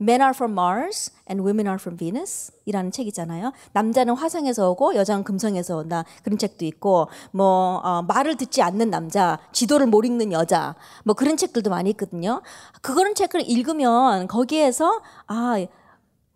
Men 0.00 0.20
are 0.20 0.30
from 0.30 0.52
Mars 0.52 1.12
and 1.28 1.42
Women 1.42 1.66
are 1.66 1.78
from 1.78 1.98
Venus 1.98 2.52
이라는 2.64 2.92
책 2.92 3.06
있잖아요. 3.08 3.52
남자는 3.72 4.14
화성에서 4.14 4.70
오고 4.70 4.94
여자는 4.94 5.24
금성에서 5.24 5.76
온다. 5.76 6.04
그런 6.22 6.38
책도 6.38 6.64
있고 6.66 7.08
뭐 7.32 7.80
어, 7.82 8.02
말을 8.02 8.36
듣지 8.36 8.62
않는 8.62 8.90
남자, 8.90 9.38
지도를 9.52 9.86
못 9.86 10.04
읽는 10.04 10.32
여자 10.32 10.76
뭐 11.04 11.14
그런 11.14 11.36
책들도 11.36 11.70
많이 11.70 11.90
있거든요. 11.90 12.42
그거는 12.82 13.14
책을 13.14 13.48
읽으면 13.48 14.28
거기에서 14.28 15.00
아 15.26 15.56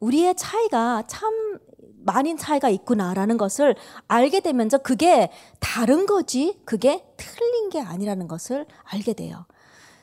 우리의 0.00 0.34
차이가 0.36 1.04
참 1.06 1.60
많은 2.04 2.36
차이가 2.36 2.68
있구나라는 2.68 3.36
것을 3.36 3.76
알게 4.08 4.40
되면서 4.40 4.78
그게 4.78 5.30
다른 5.60 6.06
거지 6.06 6.58
그게 6.64 7.04
틀린 7.16 7.70
게 7.70 7.80
아니라는 7.80 8.26
것을 8.26 8.66
알게 8.84 9.12
돼요. 9.12 9.46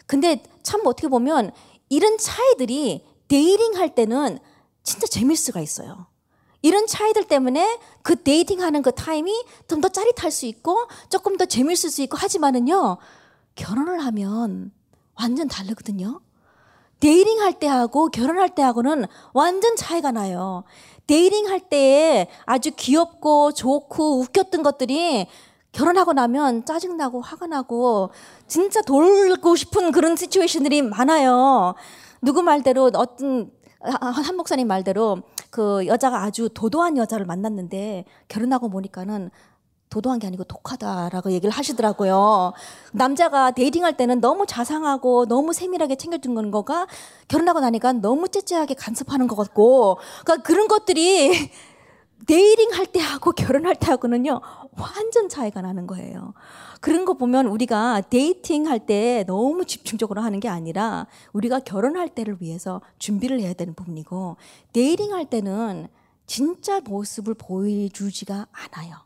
근데 0.08 0.42
참 0.64 0.82
어떻게 0.86 1.08
보면 1.08 1.52
이런 1.90 2.18
차이들이 2.18 3.06
dating 3.30 3.76
할 3.78 3.96
때는 3.96 4.40
진짜 4.84 5.08
재밌을 5.08 5.46
수가 5.46 5.62
있어요. 5.62 6.08
이런 6.62 6.88
차이들 6.88 7.26
때문에 7.26 7.80
그 8.02 8.22
dating 8.22 8.62
하는 8.62 8.82
그 8.82 8.92
타임이 8.92 9.32
좀 9.68 9.80
더 9.80 9.88
짜릿할 9.88 10.30
수 10.32 10.46
있고 10.46 10.88
조금 11.10 11.38
더 11.38 11.46
재밌을 11.46 11.90
수 11.90 12.02
있고 12.02 12.18
하지만은요, 12.18 12.98
결혼을 13.56 14.04
하면 14.06 14.72
완전 15.16 15.48
다르거든요. 15.48 16.20
dating 17.00 17.40
할 17.40 17.54
때하고 17.60 18.10
결혼할 18.10 18.56
때하고는 18.56 19.06
완전 19.34 19.78
차이가 19.78 20.12
나요. 20.12 20.66
dating 21.08 21.48
할 21.48 21.62
때에 21.62 22.28
아주 22.46 22.72
귀엽고 22.76 23.54
좋고 23.54 24.20
웃겼던 24.20 24.64
것들이 24.64 25.28
결혼하고 25.72 26.14
나면 26.14 26.66
짜증나고 26.66 27.22
화가 27.22 27.48
나고 27.48 28.10
진짜 28.48 28.82
돌고 28.82 29.56
싶은 29.56 29.92
그런 29.92 30.16
situation들이 30.18 30.82
많아요. 30.82 31.76
누구 32.22 32.42
말대로 32.44 32.92
어떤 32.96 33.52
한 33.82 34.36
목사님 34.36 34.68
말대로 34.68 35.22
그 35.50 35.88
여자가 35.88 36.24
아주 36.24 36.50
도도한 36.54 36.98
여자를 36.98 37.26
만났는데 37.26 38.06
결혼하고 38.28 38.70
보니까는 38.70 39.32
도도한 39.90 40.20
게 40.20 40.28
아니고 40.28 40.44
독하다라고 40.44 41.32
얘기를 41.32 41.50
하시더라고요. 41.50 42.54
남자가 42.92 43.50
dating할 43.52 43.98
때는 43.98 44.22
너무 44.22 44.46
자상하고 44.46 45.26
너무 45.26 45.52
세밀하게 45.52 45.96
챙겨주는 45.96 46.52
거가 46.52 46.86
결혼하고 47.28 47.60
나니까 47.60 47.94
너무 47.94 48.28
째째하게 48.28 48.76
간섭하는 48.76 49.28
것 49.28 49.36
같고, 49.36 49.98
그러니까 50.24 50.44
그런 50.44 50.68
것들이 50.68 51.50
dating 52.30 52.74
할 52.74 52.86
때 52.86 53.00
하고 53.00 53.32
결혼할 53.32 53.76
때 53.76 53.88
하고는요, 53.88 54.40
완전 54.78 55.30
차이가 55.30 55.62
나는 55.62 55.88
거예요. 55.88 56.36
그런 56.80 57.04
거 57.04 57.16
보면 57.16 57.48
우리가 57.48 58.02
dating 58.02 58.68
할 58.68 58.86
때 58.86 59.24
너무 59.26 59.66
집중적으로 59.66 60.22
하는 60.22 60.40
게 60.40 60.48
아니라 60.48 61.08
우리가 61.34 61.60
결혼할 61.60 62.10
때를 62.10 62.38
위해서 62.40 62.82
준비를 63.00 63.40
해야 63.40 63.54
되는 63.54 63.74
부분이고, 63.74 64.38
dating 64.74 65.12
할 65.12 65.26
때는 65.26 65.88
진짜 66.28 66.80
모습을 66.82 67.34
보여주지가 67.34 68.46
않아요. 68.52 68.98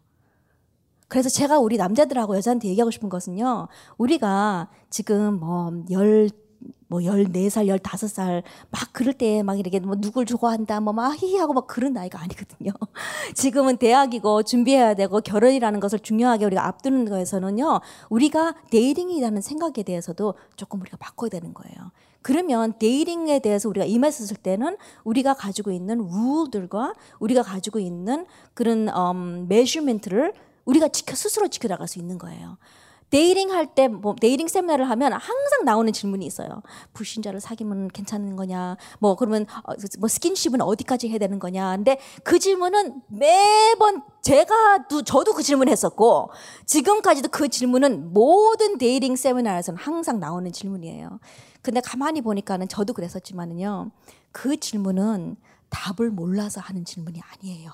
그래서 1.07 1.29
제가 1.29 1.59
우리 1.59 1.77
남자들하고 1.77 2.35
여자한테 2.35 2.67
얘기하고 2.67 2.91
싶은 2.91 3.07
것은요, 3.07 3.69
우리가 3.97 4.67
지금 4.89 5.39
뭐, 5.39 5.71
열, 5.91 6.29
뭐 6.93 6.99
14살, 7.01 7.79
15살 7.79 8.43
막 8.69 8.93
그럴 8.93 9.13
때 9.13 9.41
막 9.41 9.59
이렇게 9.59 9.79
뭐 9.79 9.95
누굴 9.95 10.25
좋아한다 10.25 10.79
뭐막 10.79 11.21
히히 11.21 11.37
하고 11.37 11.53
막 11.53 11.65
그런 11.65 11.93
나이가 11.93 12.19
아니거든요. 12.21 12.71
지금은 13.33 13.77
대학이고 13.77 14.43
준비해야 14.43 14.93
되고 14.93 15.19
결혼이라는 15.21 15.79
것을 15.79 15.99
중요하게 15.99 16.45
우리가 16.45 16.67
앞두는 16.67 17.09
거에서는요. 17.09 17.81
우리가 18.09 18.55
dating이라는 18.69 19.41
생각에 19.41 19.83
대해서도 19.83 20.35
조금 20.55 20.81
우리가 20.81 20.97
바꿔야 20.97 21.29
되는 21.29 21.53
거예요. 21.53 21.91
그러면 22.21 22.73
dating에 22.77 23.39
대해서 23.39 23.67
우리가 23.69 23.85
임했을 23.85 24.37
때는 24.37 24.77
우리가 25.03 25.33
가지고 25.33 25.71
있는 25.71 25.97
룰들과 25.97 26.93
우리가 27.19 27.41
가지고 27.41 27.79
있는 27.79 28.25
그런 28.53 28.87
음, 28.89 29.47
measurement를 29.49 30.33
우리가 30.65 30.87
지켜 30.89 31.15
스스로 31.15 31.47
지켜 31.49 31.67
나갈 31.67 31.87
수 31.87 31.99
있는 31.99 32.17
거예요. 32.17 32.57
dating 33.13 33.51
할 33.51 33.67
때, 33.67 33.87
뭐, 33.87 34.15
dating 34.19 34.47
세미나를 34.47 34.89
하면 34.89 35.13
항상 35.13 35.65
나오는 35.65 35.93
질문이 35.93 36.25
있어요. 36.25 36.63
불신자를 36.93 37.41
사귀면 37.41 37.89
괜찮은 37.89 38.35
거냐? 38.35 38.75
뭐, 38.97 39.15
그러면, 39.15 39.45
어, 39.65 39.73
뭐, 39.99 40.09
스킨십은 40.09 40.61
어디까지 40.61 41.09
해야 41.09 41.19
되는 41.19 41.37
거냐? 41.37 41.75
근데 41.75 41.99
그 42.23 42.39
질문은 42.39 43.03
매번 43.09 44.01
제가, 44.23 44.87
저도 45.05 45.35
그 45.35 45.43
질문 45.43 45.69
했었고, 45.69 46.31
지금까지도 46.65 47.29
그 47.29 47.49
질문은 47.49 48.13
모든 48.13 48.79
dating 48.79 49.15
세미나에서는 49.15 49.79
항상 49.79 50.19
나오는 50.19 50.51
질문이에요. 50.51 51.19
근데 51.61 51.81
가만히 51.81 52.21
보니까는 52.21 52.67
저도 52.67 52.93
그랬었지만은요, 52.93 53.91
그 54.31 54.59
질문은 54.59 55.35
답을 55.69 56.09
몰라서 56.09 56.61
하는 56.61 56.83
질문이 56.83 57.21
아니에요. 57.21 57.71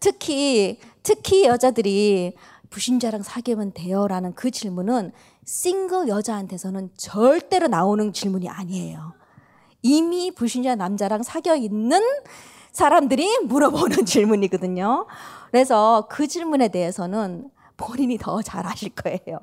특히, 0.00 0.80
특히 1.04 1.44
여자들이 1.44 2.34
불신자랑 2.70 3.22
사귀면 3.22 3.72
돼요라는 3.72 4.34
그 4.34 4.50
질문은 4.50 5.12
싱글 5.44 6.08
여자한테서는 6.08 6.90
절대로 6.96 7.68
나오는 7.68 8.12
질문이 8.12 8.48
아니에요. 8.48 9.14
이미 9.82 10.30
불신자 10.30 10.74
남자랑 10.74 11.22
사귀어 11.22 11.56
있는 11.56 12.00
사람들이 12.72 13.40
물어보는 13.44 14.04
질문이거든요. 14.06 15.06
그래서 15.50 16.06
그 16.10 16.26
질문에 16.26 16.68
대해서는 16.68 17.50
본인이 17.76 18.18
더 18.18 18.42
잘 18.42 18.66
아실 18.66 18.90
거예요. 18.90 19.38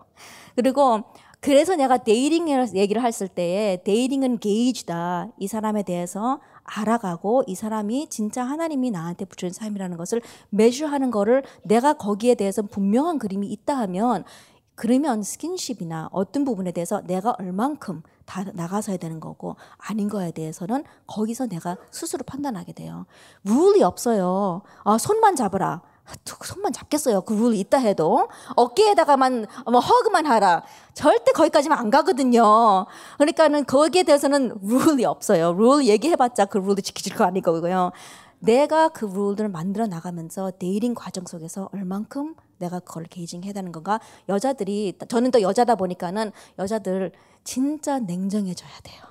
그리고 0.56 1.04
그래서 1.40 1.76
내가 1.76 1.98
dating 1.98 2.48
얘기를 2.76 3.04
했을 3.04 3.28
때에 3.28 3.82
데이팅은 3.84 4.40
게이지다. 4.40 5.30
이 5.40 5.48
사람에 5.48 5.84
대해서 5.84 6.40
알아가고 6.66 7.44
이 7.48 7.56
사람이 7.56 8.10
진짜 8.10 8.44
하나님이 8.44 8.92
나한테 8.92 9.26
붙여준 9.26 9.54
삶이라는 9.54 9.98
것을 9.98 10.22
매주하는 10.50 11.12
거를 11.12 11.44
내가 11.64 11.94
거기에 11.94 12.36
대해서 12.36 12.62
분명한 12.62 13.20
그림이 13.20 13.48
있다 13.48 13.78
하면 13.78 14.26
그러면 14.76 15.24
스킨십이나 15.24 16.10
어떤 16.12 16.44
부분에 16.44 16.72
대해서 16.72 17.02
내가 17.02 17.34
얼만큼 17.40 18.04
다 18.26 18.44
나가서야 18.54 18.98
되는 18.98 19.20
거고 19.20 19.56
아닌 19.78 20.10
거에 20.10 20.32
대해서는 20.32 20.84
거기서 21.08 21.48
내가 21.48 21.78
스스로 21.92 22.24
판단하게 22.24 22.74
돼요. 22.74 23.06
룰이 23.46 23.84
없어요. 23.84 24.62
아, 24.84 24.98
손만 24.98 25.36
잡으라. 25.36 25.82
손만 26.44 26.72
잡겠어요. 26.72 27.22
그 27.22 27.34
룰이 27.34 27.60
있다 27.62 27.78
해도 27.80 28.30
어깨에다가만 28.56 29.48
뭐 29.72 29.80
hug만 29.80 30.26
하라. 30.26 30.64
절대 30.94 31.32
거기까지만 31.32 31.78
안 31.78 31.90
가거든요. 31.90 32.86
그러니까는 33.18 33.66
거기에 33.66 34.04
대해서는 34.04 34.58
룰이 34.62 35.06
없어요. 35.06 35.54
룰 35.54 35.86
얘기해봤자 35.86 36.46
그 36.46 36.58
룰도 36.58 36.82
지켜질 36.82 37.16
거 37.16 37.24
아니고요. 37.24 37.92
내가 38.40 38.90
그 38.90 39.06
룰들을 39.06 39.50
만들어 39.50 39.88
나가면서 39.88 40.52
dating 40.52 40.94
과정 40.94 41.26
속에서 41.26 41.70
얼만큼 41.74 42.36
내가 42.58 42.80
그걸 42.80 43.06
gauging 43.06 43.44
해야 43.44 43.54
되는 43.54 43.72
건가? 43.72 44.00
여자들이 44.30 44.98
저는 45.08 45.32
또 45.32 45.42
여자다 45.42 45.76
보니까는 45.76 46.32
여자들 46.60 47.12
진짜 47.44 48.00
냉정해져야 48.00 48.72
돼요. 48.84 49.04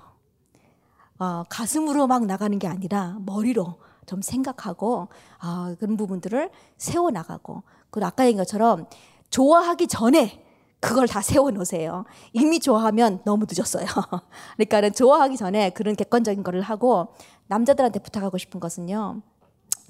어, 1.19 1.45
가슴으로 1.49 2.07
막 2.07 2.27
나가는 2.27 2.59
게 2.59 2.67
아니라 2.67 3.19
머리로 3.21 3.79
좀 4.07 4.23
생각하고 4.23 5.09
아, 5.39 5.75
그런 5.79 5.97
부분들을 5.97 6.51
세워 6.77 7.11
나가고 7.11 7.63
그리고 7.91 8.07
아까 8.07 8.27
얘기한 8.27 8.45
것처럼 8.45 8.87
좋아하기 9.31 9.89
전에 9.89 10.45
그걸 10.81 11.09
다 11.09 11.23
세워 11.23 11.51
놓으세요. 11.51 12.05
이미 12.33 12.61
좋아하면 12.61 13.23
너무 13.25 13.47
늦었어요. 13.49 13.87
그러니까는 14.57 14.93
좋아하기 14.93 15.37
전에 15.37 15.71
그런 15.71 15.97
객관적인 15.97 16.43
거를 16.43 16.61
하고 16.61 17.09
남자들한테 17.47 18.01
부탁하고 18.01 18.37
싶은 18.37 18.61
것은요. 18.61 19.23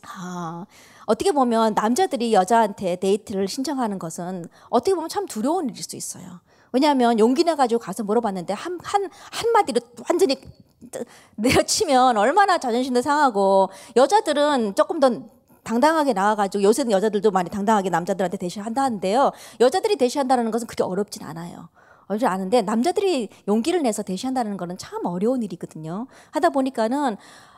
아, 0.07 0.66
어떻게 1.07 1.33
보면 1.33 1.74
남자들이 1.74 2.33
여자한테 2.33 2.96
데이트를 2.96 3.48
신청하는 3.48 3.98
것은 3.98 4.46
어떻게 4.70 4.94
보면 4.94 5.09
참 5.09 5.27
두려운 5.27 5.68
일일 5.68 5.83
수 5.83 5.96
있어요. 5.96 6.40
왜냐하면 6.75 7.21
용기 7.21 7.45
내가지고 7.45 7.79
가서 7.79 8.03
물어봤는데 8.03 8.53
한, 8.53 8.81
한, 8.83 9.09
한마디로 9.31 9.81
완전히 10.09 10.37
내려치면 11.37 12.17
얼마나 12.17 12.59
자존심도 12.59 13.01
상하고 13.01 13.71
여자들은 13.95 14.75
조금 14.75 14.99
더 14.99 15.23
당당하게 15.63 16.13
나와가지고 16.13 16.65
요새는 16.65 16.91
여자들도 16.91 17.31
많이 17.31 17.49
당당하게 17.49 17.91
남자들한테 17.91 18.39
대시한다는데요. 18.39 19.31
여자들이 19.61 19.95
대시한다는 19.95 20.51
것은 20.51 20.67
그렇게 20.67 20.83
어렵진 20.83 21.23
않아요. 21.23 21.69
어렵지 22.07 22.27
않은데 22.27 22.61
남자들이 22.63 23.29
용기를 23.47 23.81
내서 23.83 24.03
대시한다는 24.03 24.57
것은 24.57 24.77
참 24.77 25.07
어려운 25.07 25.45
일이거든요. 25.45 26.09
하다 26.33 26.51
보니까는 26.51 27.17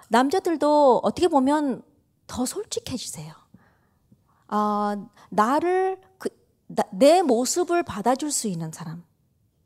남자들도 0.08 1.00
어떻게 1.02 1.28
보면 1.28 1.82
더 2.26 2.44
솔직해지세요. 2.44 3.32
아, 4.48 4.96
나를 5.30 6.02
그, 6.18 6.28
나, 6.66 6.82
내 6.92 7.22
모습을 7.22 7.82
받아줄 7.82 8.30
수 8.30 8.46
있는 8.46 8.70
사람 8.72 9.05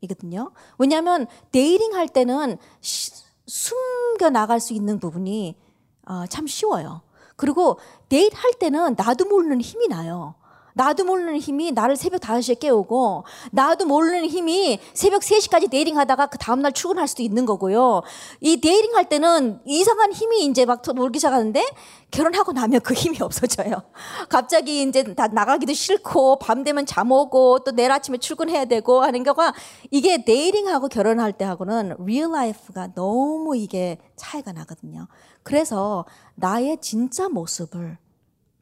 이거든요. 0.01 0.51
왜냐하면 0.77 1.27
dating 1.51 1.93
할 1.93 2.07
때는 2.09 2.57
시, 2.81 3.11
숨겨 3.45 4.29
나갈 4.29 4.59
수 4.59 4.73
있는 4.73 4.99
부분이 4.99 5.55
어, 6.07 6.25
참 6.27 6.47
쉬워요. 6.47 7.01
그리고 7.35 7.79
데이트 8.09 8.35
할 8.35 8.53
때는 8.53 8.95
나도 8.97 9.25
모르는 9.25 9.61
힘이 9.61 9.87
나요. 9.87 10.35
나도 10.81 11.03
모르는 11.03 11.37
힘이 11.37 11.71
나를 11.71 11.95
새벽 11.95 12.21
5시에 12.21 12.59
깨우고 12.59 13.23
나도 13.51 13.85
모르는 13.85 14.25
힘이 14.25 14.79
새벽 14.95 15.21
3시까지 15.21 15.69
dating 15.69 15.99
하다가 15.99 16.25
그 16.25 16.39
다음날 16.39 16.71
출근할 16.71 17.07
수도 17.07 17.21
있는 17.21 17.45
거고요. 17.45 18.01
이 18.39 18.59
dating 18.59 18.95
할 18.95 19.07
때는 19.07 19.59
이상한 19.65 20.11
힘이 20.11 20.45
이제 20.45 20.65
막 20.65 20.81
놀기 20.95 21.19
시작하는데 21.19 21.63
결혼하고 22.09 22.53
나면 22.53 22.81
그 22.81 22.95
힘이 22.95 23.17
없어져요. 23.21 23.83
갑자기 24.27 24.81
이제 24.81 25.03
다 25.13 25.27
나가기도 25.27 25.71
싫고 25.71 26.39
밤 26.39 26.63
되면 26.63 26.87
잠 26.87 27.11
오고 27.11 27.59
또 27.59 27.71
내일 27.71 27.91
아침에 27.91 28.17
출근해야 28.17 28.65
되고 28.65 29.03
하는 29.03 29.23
거가 29.23 29.53
이게 29.91 30.25
dating하고 30.25 30.87
결혼할 30.87 31.33
때 31.33 31.45
하고는 31.45 31.95
real 31.99 32.31
life가 32.31 32.95
너무 32.95 33.55
이게 33.55 33.99
차이가 34.15 34.51
나거든요. 34.51 35.07
그래서 35.43 36.05
나의 36.33 36.79
진짜 36.81 37.29
모습을 37.29 37.99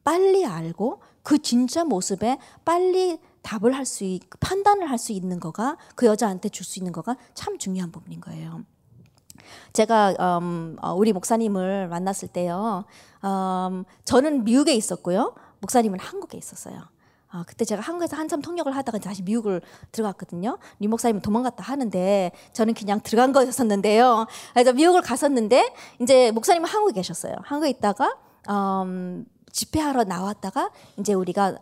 빨리 0.04 0.44
알고 0.44 1.00
그 1.22 1.38
진짜 1.38 1.84
모습에 1.84 2.38
빨리 2.64 3.18
답을 3.42 3.72
할 3.74 3.86
수, 3.86 4.04
있, 4.04 4.22
판단을 4.40 4.90
할 4.90 4.98
수 4.98 5.12
있는 5.12 5.40
거가 5.40 5.76
그 5.94 6.06
여자한테 6.06 6.48
줄 6.50 6.64
수 6.64 6.78
있는 6.78 6.92
거가 6.92 7.16
참 7.34 7.58
중요한 7.58 7.90
부분인 7.90 8.20
거예요. 8.20 8.64
제가 9.72 10.38
음, 10.38 10.76
어, 10.82 10.92
우리 10.92 11.12
목사님을 11.12 11.88
만났을 11.88 12.28
때요, 12.28 12.84
음, 13.24 13.84
저는 14.04 14.44
미국에 14.44 14.74
있었고요, 14.74 15.34
목사님은 15.60 15.98
한국에 15.98 16.36
있었어요. 16.38 16.82
아, 17.32 17.44
그때 17.46 17.64
제가 17.64 17.80
한국에서 17.80 18.16
한참 18.16 18.42
통역을 18.42 18.74
하다가 18.74 18.98
다시 18.98 19.22
미국을 19.22 19.62
들어갔거든요. 19.92 20.58
리 20.80 20.88
목사님은 20.88 21.22
도망갔다 21.22 21.62
하는데 21.62 22.32
저는 22.52 22.74
그냥 22.74 23.00
들어간 23.02 23.32
거였었는데요. 23.32 24.26
그래서 24.52 24.72
미국을 24.72 25.00
갔었는데 25.00 25.72
이제 26.00 26.32
목사님은 26.32 26.68
한국에 26.68 26.94
계셨어요. 26.94 27.36
한국에 27.44 27.70
있다가 27.70 28.16
음, 28.48 29.24
집회하러 29.52 30.04
나왔다가 30.04 30.70
이제 30.98 31.12
우리가 31.14 31.58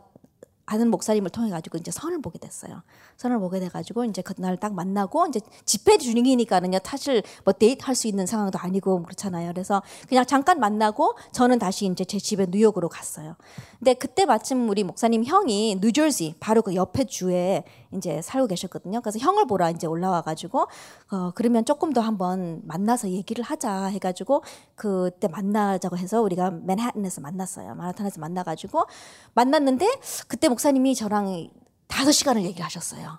아는 0.66 0.90
목사님을 0.90 1.30
통해 1.30 1.50
가지고 1.50 1.78
이제 1.78 1.90
선을 1.90 2.20
보게 2.20 2.38
됐어요. 2.38 2.82
선을 3.18 3.40
보게 3.40 3.58
돼 3.58 3.68
가지고 3.68 4.04
이제 4.04 4.22
그날 4.22 4.56
딱 4.56 4.74
만나고 4.74 5.26
이제 5.26 5.40
집회 5.64 5.98
중이니까는요. 5.98 6.78
사실 6.84 7.22
뭐 7.44 7.52
데이트 7.52 7.84
할 7.84 7.98
수 7.98 8.06
있는 8.06 8.26
상황도 8.26 8.60
아니고 8.60 9.02
그렇잖아요. 9.02 9.52
그래서 9.52 9.82
그냥 10.08 10.24
잠깐 10.24 10.60
만나고 10.60 11.14
저는 11.32 11.58
다시 11.58 11.86
이제 11.86 12.04
제 12.04 12.16
집에 12.20 12.46
뉴욕으로 12.48 12.88
갔어요. 12.88 13.34
근데 13.80 13.94
그때 13.94 14.24
마침 14.24 14.68
우리 14.68 14.84
목사님 14.84 15.24
형이 15.24 15.78
뉴저지 15.80 16.36
바로 16.38 16.62
그 16.62 16.76
옆에 16.76 17.06
주에 17.06 17.64
이제 17.92 18.22
살고 18.22 18.46
계셨거든요. 18.46 19.00
그래서 19.00 19.18
형을 19.18 19.48
보러 19.48 19.68
이제 19.68 19.88
올라와 19.88 20.22
가지고 20.22 20.68
어 21.10 21.32
그러면 21.34 21.64
조금 21.64 21.92
더 21.92 22.00
한번 22.00 22.60
만나서 22.64 23.08
얘기를 23.08 23.42
하자 23.42 23.86
해 23.86 23.98
가지고 23.98 24.44
그때 24.76 25.26
만나자고 25.26 25.96
해서 25.96 26.22
우리가 26.22 26.52
맨하튼에서 26.52 27.20
만났어요. 27.20 27.74
마라탄에서 27.74 28.20
만나 28.20 28.44
가지고 28.44 28.84
만났는데 29.34 29.86
그때 30.28 30.48
목사님이 30.48 30.94
저랑 30.94 31.48
다섯 31.88 32.12
시간을 32.12 32.42
얘기를 32.44 32.64
하셨어요. 32.64 33.18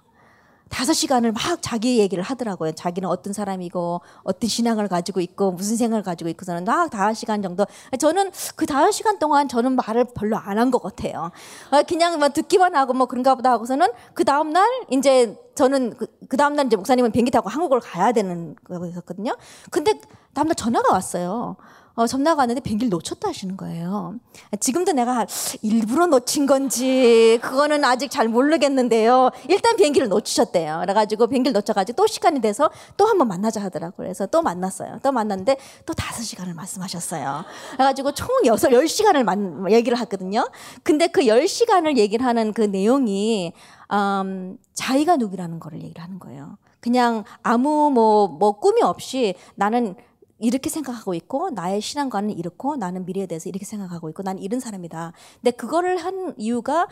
다섯 0.69 0.93
시간을 0.93 1.31
막 1.31 1.41
자기 1.63 1.97
얘기를 1.97 2.23
하더라고요. 2.23 2.73
자기는 2.73 3.09
어떤 3.09 3.33
사람이고 3.33 4.01
어떤 4.23 4.47
신앙을 4.47 4.87
가지고 4.87 5.19
있고 5.19 5.51
무슨 5.51 5.75
생각을 5.77 6.03
가지고 6.03 6.29
있고서는 6.29 6.63
막 6.63 6.91
다섯 6.91 7.15
시간 7.15 7.41
정도. 7.41 7.65
저는 7.99 8.31
그 8.55 8.67
다섯 8.67 8.91
시간 8.91 9.17
동안 9.17 9.47
저는 9.47 9.75
말을 9.75 10.05
별로 10.15 10.37
안 10.37 10.59
한 10.59 10.69
것 10.69 10.79
같아요. 10.83 11.31
아, 11.71 11.81
그냥 11.81 12.19
막 12.19 12.33
듣기만 12.33 12.75
하고 12.75 12.93
뭐 12.93 13.07
그런가 13.07 13.33
보다 13.33 13.49
하고서는 13.51 13.87
그 14.13 14.23
다음 14.23 14.51
날 14.51 14.69
이제 14.91 15.35
저는 15.55 15.97
그, 15.97 16.05
그 16.29 16.37
다음 16.37 16.53
날 16.55 16.67
이제 16.67 16.75
목사님은 16.75 17.11
비행기 17.13 17.31
타고 17.31 17.49
한국을 17.49 17.79
가야 17.79 18.11
되는 18.11 18.55
거였거든요. 18.65 19.35
근데 19.71 19.99
다음 20.35 20.47
날 20.49 20.55
전화가 20.55 20.93
왔어요. 20.93 21.55
어, 21.99 22.07
전화가 22.07 22.43
왔는데 22.43 22.61
비행기를 22.61 22.89
놓쳤다 22.91 23.27
하시는 23.27 23.57
거예요. 23.57 24.15
지금도 24.61 24.93
내가 24.93 25.25
일부러 25.61 26.05
놓친 26.05 26.45
건지 26.45 27.37
그거는 27.41 27.83
아직 27.83 28.09
잘 28.09 28.29
모르겠는데요. 28.29 29.31
일단 29.49 29.75
비행기를 29.75 30.07
놓치셨대요. 30.07 30.79
그래가지고 30.79 31.27
비행기를 31.27 31.51
놓쳐가지고 31.51 31.97
또 31.97 32.07
시간이 32.07 32.39
돼서 32.39 32.69
또 32.95 33.05
한번 33.05 33.27
만나자 33.27 33.61
하더라고요. 33.61 34.05
그래서 34.05 34.25
또 34.27 34.41
만났어요. 34.41 34.99
또 35.03 35.11
만났는데 35.11 35.57
또 35.85 35.93
다섯 35.93 36.23
시간을 36.23 36.53
말씀하셨어요. 36.53 37.43
그래가지고 37.73 38.13
총 38.13 38.29
여섯, 38.45 38.71
열 38.71 38.87
시간을 38.87 39.25
만, 39.25 39.69
얘기를 39.69 39.99
하거든요. 39.99 40.47
근데 40.83 41.07
그 41.07 41.27
열 41.27 41.49
시간을 41.49 41.97
얘기를 41.97 42.25
하는 42.25 42.53
그 42.53 42.61
내용이 42.61 43.51
음, 43.91 44.57
자기가 44.73 45.17
누구라는 45.17 45.59
거를 45.59 45.81
얘기를 45.83 46.01
하는 46.01 46.17
거예요. 46.17 46.57
그냥 46.79 47.25
아무 47.43 47.91
뭐, 47.93 48.29
뭐 48.29 48.53
꿈이 48.53 48.81
없이 48.81 49.35
나는 49.55 49.95
이렇게 50.39 50.69
생각하고 50.69 51.13
있고 51.13 51.49
나의 51.51 51.81
신앙관은 51.81 52.31
이렇고 52.37 52.75
나는 52.75 53.05
미래에 53.05 53.25
대해서 53.27 53.49
이렇게 53.49 53.65
생각하고 53.65 54.09
있고 54.09 54.23
나는 54.23 54.41
이런 54.41 54.59
사람이다. 54.59 55.13
근데 55.41 55.51
그거를 55.51 55.97
한 55.97 56.33
이유가 56.37 56.87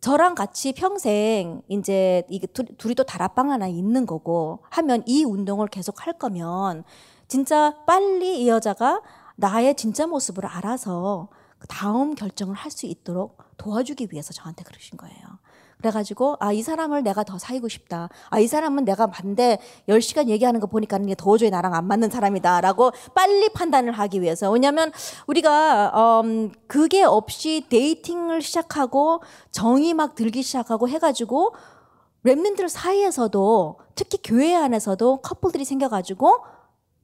저랑 0.00 0.34
같이 0.34 0.72
평생 0.72 1.62
이제 1.68 2.22
이게 2.28 2.46
둘이 2.46 2.94
또 2.94 3.02
다락방 3.02 3.50
하나 3.50 3.66
있는 3.66 4.06
거고 4.06 4.60
하면 4.70 5.02
이 5.06 5.24
운동을 5.24 5.68
계속 5.68 6.06
할 6.06 6.12
거면 6.14 6.84
진짜 7.26 7.74
빨리 7.86 8.42
이 8.42 8.48
여자가 8.48 9.02
나의 9.36 9.74
진짜 9.76 10.06
모습을 10.06 10.46
알아서 10.46 11.28
다음 11.68 12.14
결정을 12.14 12.54
할 12.54 12.70
수 12.70 12.86
있도록 12.86 13.38
도와주기 13.56 14.08
위해서 14.12 14.32
저한테 14.32 14.62
그러신 14.62 14.96
거예요. 14.96 15.16
그래가지고 15.78 16.36
아 16.40 16.52
이 16.52 16.62
사람을 16.62 17.02
내가 17.04 17.22
더 17.24 17.38
사귀고 17.38 17.68
싶다. 17.68 18.08
아 18.30 18.38
이 18.40 18.46
사람은 18.48 18.84
내가 18.84 19.06
반대 19.06 19.58
10시간 19.88 20.28
얘기하는 20.28 20.60
거 20.60 20.66
보니까 20.66 20.98
도저히 21.16 21.50
나랑 21.50 21.74
안 21.74 21.86
맞는 21.86 22.10
사람이다라고 22.10 22.92
빨리 23.14 23.48
판단을 23.50 23.92
하기 23.92 24.20
위해서 24.22 24.50
왜냐하면 24.50 24.90
우리가 25.26 26.20
음 26.24 26.50
그게 26.66 27.02
없이 27.04 27.66
데이팅을 27.68 28.42
시작하고 28.42 29.22
정이 29.52 29.94
막 29.94 30.14
들기 30.14 30.42
시작하고 30.42 30.88
해가지고 30.88 31.54
랩민들 32.24 32.68
사이에서도 32.68 33.78
특히 33.94 34.18
교회 34.24 34.54
안에서도 34.54 35.18
커플들이 35.18 35.64
생겨가지고 35.64 36.38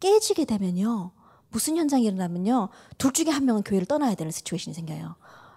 깨지게 0.00 0.44
되면요 0.44 1.12
무슨 1.50 1.76
현상이 1.76 2.04
일어나면요 2.04 2.68
둘 2.98 3.12
중에 3.12 3.26
한 3.30 3.44
명은 3.44 3.62
교회를 3.62 3.86
떠나야 3.86 4.16
되는 4.16 4.32
시츄에이션이 4.32 4.74
생겨요. 4.74 5.14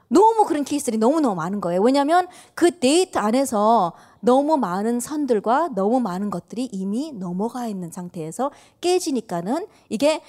너무 0.10 0.46
그런 0.46 0.64
케이스들이 0.64 0.98
너무너무 0.98 1.36
많은 1.36 1.62
거예요. 1.62 1.82
왜냐하면 1.82 2.28
그 2.54 2.80
데이트 2.80 3.18
안에서 3.18 3.94
너무 4.20 4.58
많은 4.58 5.00
선들과 5.00 5.70
너무 5.76 6.00
많은 6.00 6.30
것들이 6.30 6.66
이미 6.72 7.12
넘어가 7.12 7.68
있는 7.68 7.92
상태에서 7.92 8.52
깨지니까는 8.82 9.68
이게 9.90 10.22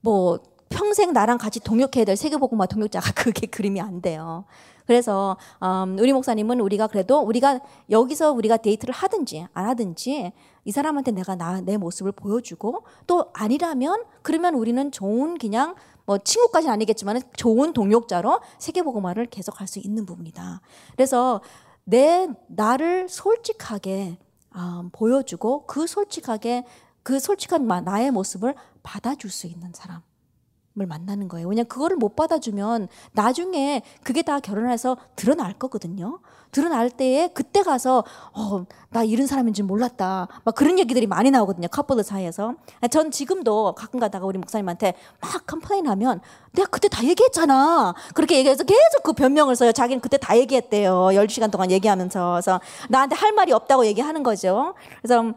뭐 0.00 0.40
평생 0.68 1.12
나랑 1.12 1.38
같이 1.38 1.60
동역해야 1.60 2.04
될 2.04 2.16
세계복음화 2.16 2.66
동역자가 2.66 3.12
그게 3.22 3.46
그림이 3.46 3.80
안 3.80 4.00
돼요. 4.00 4.44
그래서 4.86 5.36
음, 5.62 5.96
우리 6.00 6.12
목사님은 6.12 6.58
우리가 6.60 6.88
그래도 6.88 7.20
우리가 7.20 7.60
여기서 7.90 8.32
우리가 8.32 8.56
데이트를 8.56 8.92
하든지 8.92 9.46
안 9.52 9.66
하든지 9.66 10.32
이 10.64 10.72
사람한테 10.72 11.12
내가 11.12 11.36
나 11.36 11.60
내 11.60 11.76
모습을 11.76 12.12
보여주고 12.12 12.82
또 13.06 13.26
아니라면 13.32 14.02
그러면 14.22 14.54
우리는 14.54 14.90
좋은 14.90 15.38
그냥 15.38 15.74
뭐 16.10 16.18
친구까지는 16.18 16.72
아니겠지만 16.72 17.22
좋은 17.36 17.72
동역자로 17.72 18.40
세계보고말을 18.58 19.26
계속할 19.26 19.68
수 19.68 19.78
있는 19.78 20.06
부분이다. 20.06 20.60
그래서 20.96 21.40
내 21.84 22.26
나를 22.48 23.08
솔직하게 23.08 24.18
어, 24.52 24.88
보여주고 24.90 25.66
그 25.66 25.86
솔직하게 25.86 26.64
그 27.04 27.20
솔직한 27.20 27.64
나의 27.68 28.10
모습을 28.10 28.56
받아줄 28.82 29.30
수 29.30 29.46
있는 29.46 29.72
사람. 29.72 30.02
을 30.78 30.86
만나는 30.86 31.26
거예요. 31.26 31.48
왜냐면 31.48 31.66
그거를 31.66 31.96
못 31.96 32.14
받아주면 32.14 32.86
나중에 33.10 33.82
그게 34.04 34.22
다 34.22 34.38
결혼해서 34.38 34.96
드러날 35.16 35.52
거거든요. 35.52 36.20
드러날 36.52 36.90
때에 36.90 37.28
그때 37.34 37.64
가서 37.64 38.04
어, 38.32 38.64
나 38.90 39.02
이런 39.02 39.26
사람인 39.26 39.52
줄 39.52 39.64
몰랐다. 39.64 40.28
막 40.44 40.54
그런 40.54 40.78
얘기들이 40.78 41.08
많이 41.08 41.32
나오거든요. 41.32 41.66
커플들 41.66 42.04
사이에서. 42.04 42.54
전 42.92 43.10
지금도 43.10 43.74
가끔 43.74 43.98
가다가 43.98 44.26
우리 44.26 44.38
목사님한테 44.38 44.94
막 45.20 45.44
complain 45.44 45.88
하면 45.88 46.20
내가 46.52 46.68
그때 46.68 46.86
다 46.86 47.04
얘기했잖아. 47.04 47.92
그렇게 48.14 48.38
얘기해서 48.38 48.62
계속 48.62 49.02
그 49.02 49.12
변명을 49.12 49.56
써요. 49.56 49.72
자기는 49.72 50.00
그때 50.00 50.18
다 50.18 50.38
얘기했대요. 50.38 51.08
10시간 51.14 51.50
동안 51.50 51.72
얘기하면서. 51.72 52.30
그래서 52.34 52.60
나한테 52.88 53.16
할 53.16 53.32
말이 53.32 53.50
없다고 53.50 53.86
얘기하는 53.86 54.22
거죠. 54.22 54.74
그래서 55.02 55.34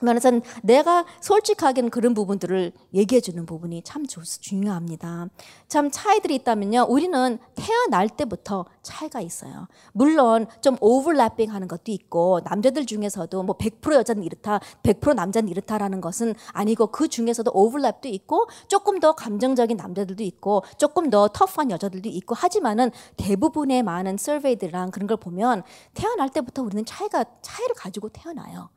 그래서 0.00 0.40
내가 0.62 1.04
솔직하게는 1.20 1.90
그런 1.90 2.14
부분들을 2.14 2.72
얘기해 2.94 3.20
주는 3.20 3.44
부분이 3.46 3.82
참 3.82 4.04
중요합니다. 4.06 5.28
참 5.68 5.90
차이들이 5.90 6.36
있다면요. 6.36 6.86
우리는 6.88 7.38
태어날 7.54 8.08
때부터 8.08 8.64
차이가 8.82 9.20
있어요. 9.20 9.68
물론 9.92 10.46
좀 10.60 10.76
오버래핑 10.80 11.52
하는 11.52 11.68
것도 11.68 11.92
있고 11.92 12.40
남자들 12.44 12.86
중에서도 12.86 13.42
뭐 13.42 13.56
100% 13.56 13.94
여자는 13.94 14.22
이렇다, 14.22 14.60
100% 14.82 15.14
남자는 15.14 15.48
이렇다라는 15.48 16.00
것은 16.00 16.34
아니고 16.52 16.88
그 16.88 17.08
중에서도 17.08 17.52
오버랩도 17.52 18.06
있고 18.06 18.46
조금 18.68 19.00
더 19.00 19.12
감정적인 19.12 19.76
남자들도 19.76 20.22
있고 20.22 20.62
조금 20.78 21.10
더 21.10 21.28
터프한 21.28 21.70
여자들도 21.70 22.08
있고 22.08 22.34
하지만은 22.34 22.90
대부분의 23.16 23.82
많은 23.82 24.16
서베이들랑 24.16 24.90
그런 24.90 25.06
걸 25.06 25.16
보면 25.16 25.62
태어날 25.94 26.28
때부터 26.28 26.62
우리는 26.62 26.84
차이가 26.84 27.24
차이를 27.42 27.74
가지고 27.74 28.08
태어나요. 28.10 28.70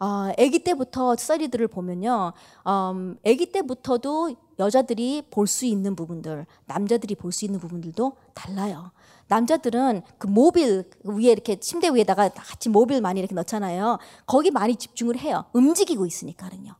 어, 0.00 0.30
아기 0.38 0.60
때부터 0.60 1.16
스터디들을 1.16 1.68
보면요, 1.68 2.32
음, 2.66 3.16
아기 3.26 3.50
때부터도 3.50 4.36
여자들이 4.58 5.22
볼 5.30 5.46
수 5.46 5.66
있는 5.66 5.96
부분들, 5.96 6.46
남자들이 6.66 7.14
볼 7.14 7.32
수 7.32 7.44
있는 7.44 7.58
부분들도 7.60 8.12
달라요. 8.34 8.92
남자들은 9.28 10.02
그 10.18 10.26
모빌 10.26 10.88
위에 11.04 11.32
이렇게 11.32 11.56
침대 11.60 11.90
위에다가 11.90 12.28
같이 12.30 12.68
모빌 12.68 13.00
많이 13.00 13.20
이렇게 13.20 13.34
넣잖아요. 13.34 13.98
거기 14.26 14.50
많이 14.50 14.74
집중을 14.76 15.18
해요. 15.18 15.44
움직이고 15.52 16.06
있으니까는요. 16.06 16.74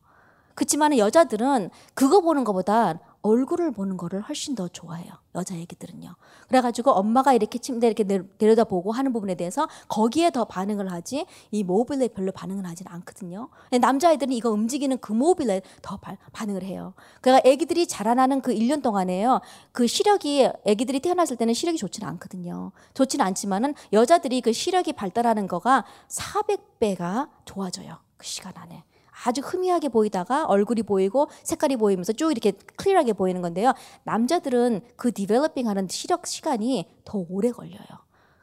그렇지만 0.55 0.97
여자들은 0.97 1.69
그거 1.93 2.21
보는 2.21 2.43
것보다 2.43 2.99
얼굴을 3.21 3.71
보는 3.71 3.97
거를 3.97 4.21
훨씬 4.21 4.55
더 4.55 4.67
좋아해요. 4.67 5.11
여자 5.35 5.55
애기들은요. 5.55 6.15
그래가지고 6.47 6.91
엄마가 6.91 7.33
이렇게 7.33 7.59
침대 7.59 7.87
이렇게 7.87 8.03
내려다 8.03 8.63
보고 8.63 8.91
하는 8.91 9.13
부분에 9.13 9.35
대해서 9.35 9.67
거기에 9.87 10.31
더 10.31 10.45
반응을 10.45 10.91
하지 10.91 11.25
이 11.51 11.63
모빌에 11.63 12.09
별로 12.09 12.31
반응을 12.31 12.65
하지는 12.65 12.91
않거든요. 12.93 13.49
남자애들은 13.79 14.33
이거 14.33 14.49
움직이는 14.49 14.97
그 14.99 15.13
모빌에 15.13 15.61
더 15.81 15.97
바, 15.97 16.15
반응을 16.31 16.63
해요. 16.63 16.93
그러니까 17.21 17.47
애기들이 17.47 17.87
자라나는 17.87 18.41
그 18.41 18.53
1년 18.53 18.81
동안에요. 18.81 19.41
그 19.71 19.87
시력이 19.87 20.49
애기들이 20.65 20.99
태어났을 20.99 21.35
때는 21.37 21.53
시력이 21.53 21.77
좋지는 21.77 22.07
않거든요. 22.09 22.71
좋지는 22.93 23.25
않지만은 23.25 23.75
여자들이 23.93 24.41
그 24.41 24.53
시력이 24.53 24.93
발달하는 24.93 25.47
거가 25.47 25.85
400배가 26.07 27.29
좋아져요. 27.45 27.97
그 28.17 28.25
시간 28.25 28.53
안에. 28.55 28.83
아주 29.25 29.41
희미하게 29.41 29.89
보이다가 29.89 30.45
얼굴이 30.45 30.83
보이고 30.83 31.29
색깔이 31.43 31.77
보이면서 31.77 32.13
쭉 32.13 32.31
이렇게 32.31 32.51
clear하게 32.77 33.13
보이는 33.13 33.41
건데요. 33.41 33.73
남자들은 34.03 34.81
그 34.95 35.11
developing 35.11 35.67
하는 35.67 35.87
시력 35.89 36.25
시간이 36.27 36.87
더 37.05 37.23
오래 37.29 37.51
걸려요. 37.51 37.79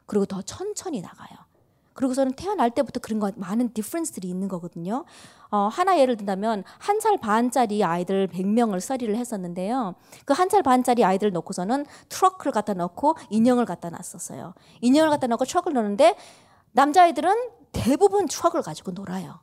그리고 0.05 0.25
더 0.25 0.41
천천히 0.41 1.01
나가요. 1.01 1.37
그리고서는 1.93 2.33
태어날 2.33 2.69
때부터 2.69 2.99
그런 2.99 3.19
거 3.19 3.31
많은 3.35 3.73
difference들이 3.73 4.29
있는 4.29 4.47
거거든요. 4.47 5.03
어, 5.49 5.67
하나 5.71 5.97
예를 5.97 6.15
든다면 6.15 6.63
한 6.77 6.99
살 6.99 7.17
반짜리 7.17 7.83
아이들 7.83 8.27
100명을 8.27 8.79
서리를 8.79 9.15
했었는데요. 9.15 9.95
그 10.25 10.33
한 10.33 10.49
살 10.51 10.61
반짜리 10.61 11.03
아이들 11.03 11.31
놓고서는 11.31 11.87
트럭을 12.09 12.51
갖다 12.51 12.75
놓고 12.75 13.15
인형을 13.31 13.65
갖다 13.65 13.89
놨었어요. 13.89 14.53
인형을 14.81 15.09
갖다 15.09 15.25
놓고 15.25 15.45
트럭을 15.45 15.73
놓는데 15.73 16.15
남자아이들은 16.73 17.33
대부분 17.71 18.27
트럭을 18.27 18.61
가지고 18.61 18.91
놀아요. 18.91 19.39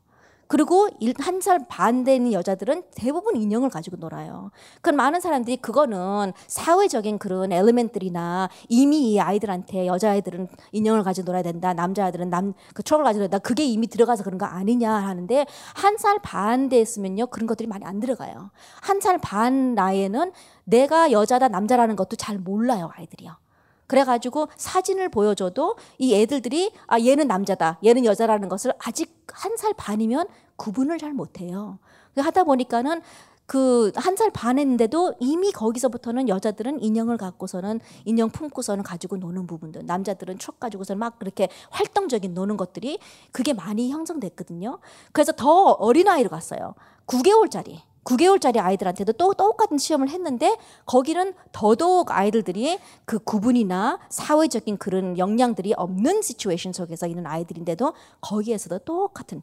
그리고 0.48 0.88
한 1.18 1.40
살 1.40 1.58
반 1.68 2.04
되는 2.04 2.32
여자들은 2.32 2.84
대부분 2.94 3.36
인형을 3.36 3.68
가지고 3.70 3.96
놀아요. 3.96 4.50
그런 4.80 4.96
많은 4.96 5.20
사람들이 5.20 5.56
그거는 5.58 6.32
사회적인 6.46 7.18
그런 7.18 7.52
element들이나 7.52 8.48
이미 8.68 9.12
이 9.12 9.20
아이들한테 9.20 9.86
여자아이들은 9.86 10.48
인형을 10.72 11.02
가지고 11.02 11.26
놀아야 11.26 11.42
된다. 11.42 11.74
남자아이들은 11.74 12.30
남, 12.30 12.60
그 12.60 12.82
트럭을 12.84 13.04
가지고 13.04 13.20
놀아야 13.24 13.28
된다. 13.30 13.38
그게 13.40 13.64
이미 13.64 13.86
들어가서 13.88 14.24
그런 14.24 14.38
거 14.38 14.46
아니냐 14.46 14.90
하는데 14.92 15.46
한 15.74 15.96
살 15.98 16.18
반 16.22 16.68
됐으면요. 16.68 17.26
그런 17.28 17.46
것들이 17.46 17.66
많이 17.68 17.84
안 17.84 18.00
들어가요. 18.00 18.50
한 18.80 18.98
살 19.00 19.18
반 19.18 19.74
나이에는 19.74 20.32
내가 20.64 21.12
여자다 21.12 21.48
남자라는 21.48 21.96
것도 21.96 22.16
잘 22.16 22.38
몰라요, 22.38 22.90
아이들이요. 22.94 23.43
그래가지고 23.86 24.48
사진을 24.56 25.08
보여줘도 25.10 25.76
이 25.98 26.14
애들들이 26.14 26.72
아 26.86 26.98
얘는 27.00 27.26
남자다 27.28 27.78
얘는 27.84 28.04
여자라는 28.04 28.48
것을 28.48 28.72
아직 28.78 29.14
한 29.32 29.56
살 29.56 29.72
반이면 29.76 30.26
구분을 30.56 30.98
잘 30.98 31.12
못해요. 31.12 31.78
하다 32.16 32.44
보니까는 32.44 33.02
그 33.46 33.92
한 33.96 34.16
살 34.16 34.30
반했는데도 34.30 35.14
이미 35.20 35.52
거기서부터는 35.52 36.28
여자들은 36.30 36.82
인형을 36.82 37.18
갖고서는 37.18 37.80
인형 38.06 38.30
품고서는 38.30 38.82
가지고 38.84 39.16
노는 39.18 39.46
부분들 39.46 39.84
남자들은 39.84 40.38
촉 40.38 40.58
가지고서 40.60 40.94
막 40.94 41.18
그렇게 41.18 41.48
활동적인 41.70 42.32
노는 42.32 42.56
것들이 42.56 42.98
그게 43.32 43.52
많이 43.52 43.90
형성됐거든요. 43.90 44.78
그래서 45.12 45.32
더 45.32 45.72
어린 45.72 46.08
아이로 46.08 46.30
갔어요. 46.30 46.74
9개월짜리 47.06 47.80
9개월짜리 48.04 48.58
아이들한테도 48.58 49.14
또 49.14 49.34
똑같은 49.34 49.78
시험을 49.78 50.08
했는데 50.10 50.56
거기는 50.86 51.34
더더욱 51.52 52.10
아이들들이 52.10 52.78
그 53.04 53.18
구분이나 53.18 53.98
사회적인 54.10 54.78
그런 54.78 55.18
역량들이 55.18 55.74
없는 55.76 56.22
시츄에이션 56.22 56.72
속에서 56.72 57.06
있는 57.06 57.26
아이들인데도 57.26 57.94
거기에서도 58.20 58.78
똑같은 58.80 59.42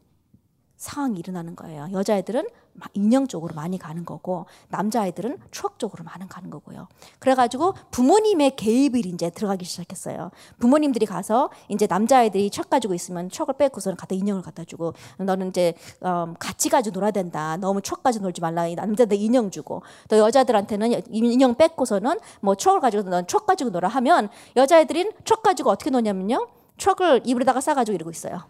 상황이 0.76 1.18
일어나는 1.18 1.54
거예요. 1.54 1.88
여자애들은 1.92 2.46
인형 2.94 3.26
쪽으로 3.26 3.54
많이 3.54 3.78
가는 3.78 4.04
거고 4.04 4.46
남자아이들은 4.68 5.38
추억 5.50 5.78
쪽으로 5.78 6.04
많이 6.04 6.28
가는 6.28 6.50
거고요. 6.50 6.88
그래가지고 7.18 7.74
부모님의 7.90 8.56
개입이 8.56 9.00
이제 9.00 9.30
들어가기 9.30 9.64
시작했어요. 9.64 10.30
부모님들이 10.58 11.06
가서 11.06 11.50
이제 11.68 11.86
남자아이들이 11.86 12.50
척 12.50 12.70
가지고 12.70 12.94
있으면 12.94 13.30
척을 13.30 13.54
빼고서는 13.54 13.96
갖다 13.96 14.14
인형을 14.14 14.42
갖다 14.42 14.64
주고 14.64 14.94
너는 15.18 15.48
이제 15.48 15.74
음, 16.04 16.34
같이 16.38 16.68
가지고 16.68 16.94
놀아야 16.94 17.10
된다. 17.10 17.56
너무 17.56 17.80
척 17.82 18.02
가지고 18.02 18.24
놀지 18.24 18.40
말라. 18.40 18.66
남자들 18.74 19.16
인형 19.16 19.50
주고 19.50 19.82
또 20.08 20.18
여자들한테는 20.18 21.02
인형 21.10 21.54
뺏고서는 21.54 22.18
뭐 22.40 22.54
척을 22.54 22.80
가지고 22.80 23.02
넌척 23.04 23.46
가지고 23.46 23.70
놀아 23.70 23.88
하면 23.88 24.28
여자애들은 24.56 25.12
척 25.24 25.42
가지고 25.42 25.70
어떻게 25.70 25.90
노냐면요. 25.90 26.48
척을 26.78 27.22
입으로다가 27.24 27.60
싸가지고 27.60 27.94
이러고 27.94 28.10
있어요. 28.10 28.42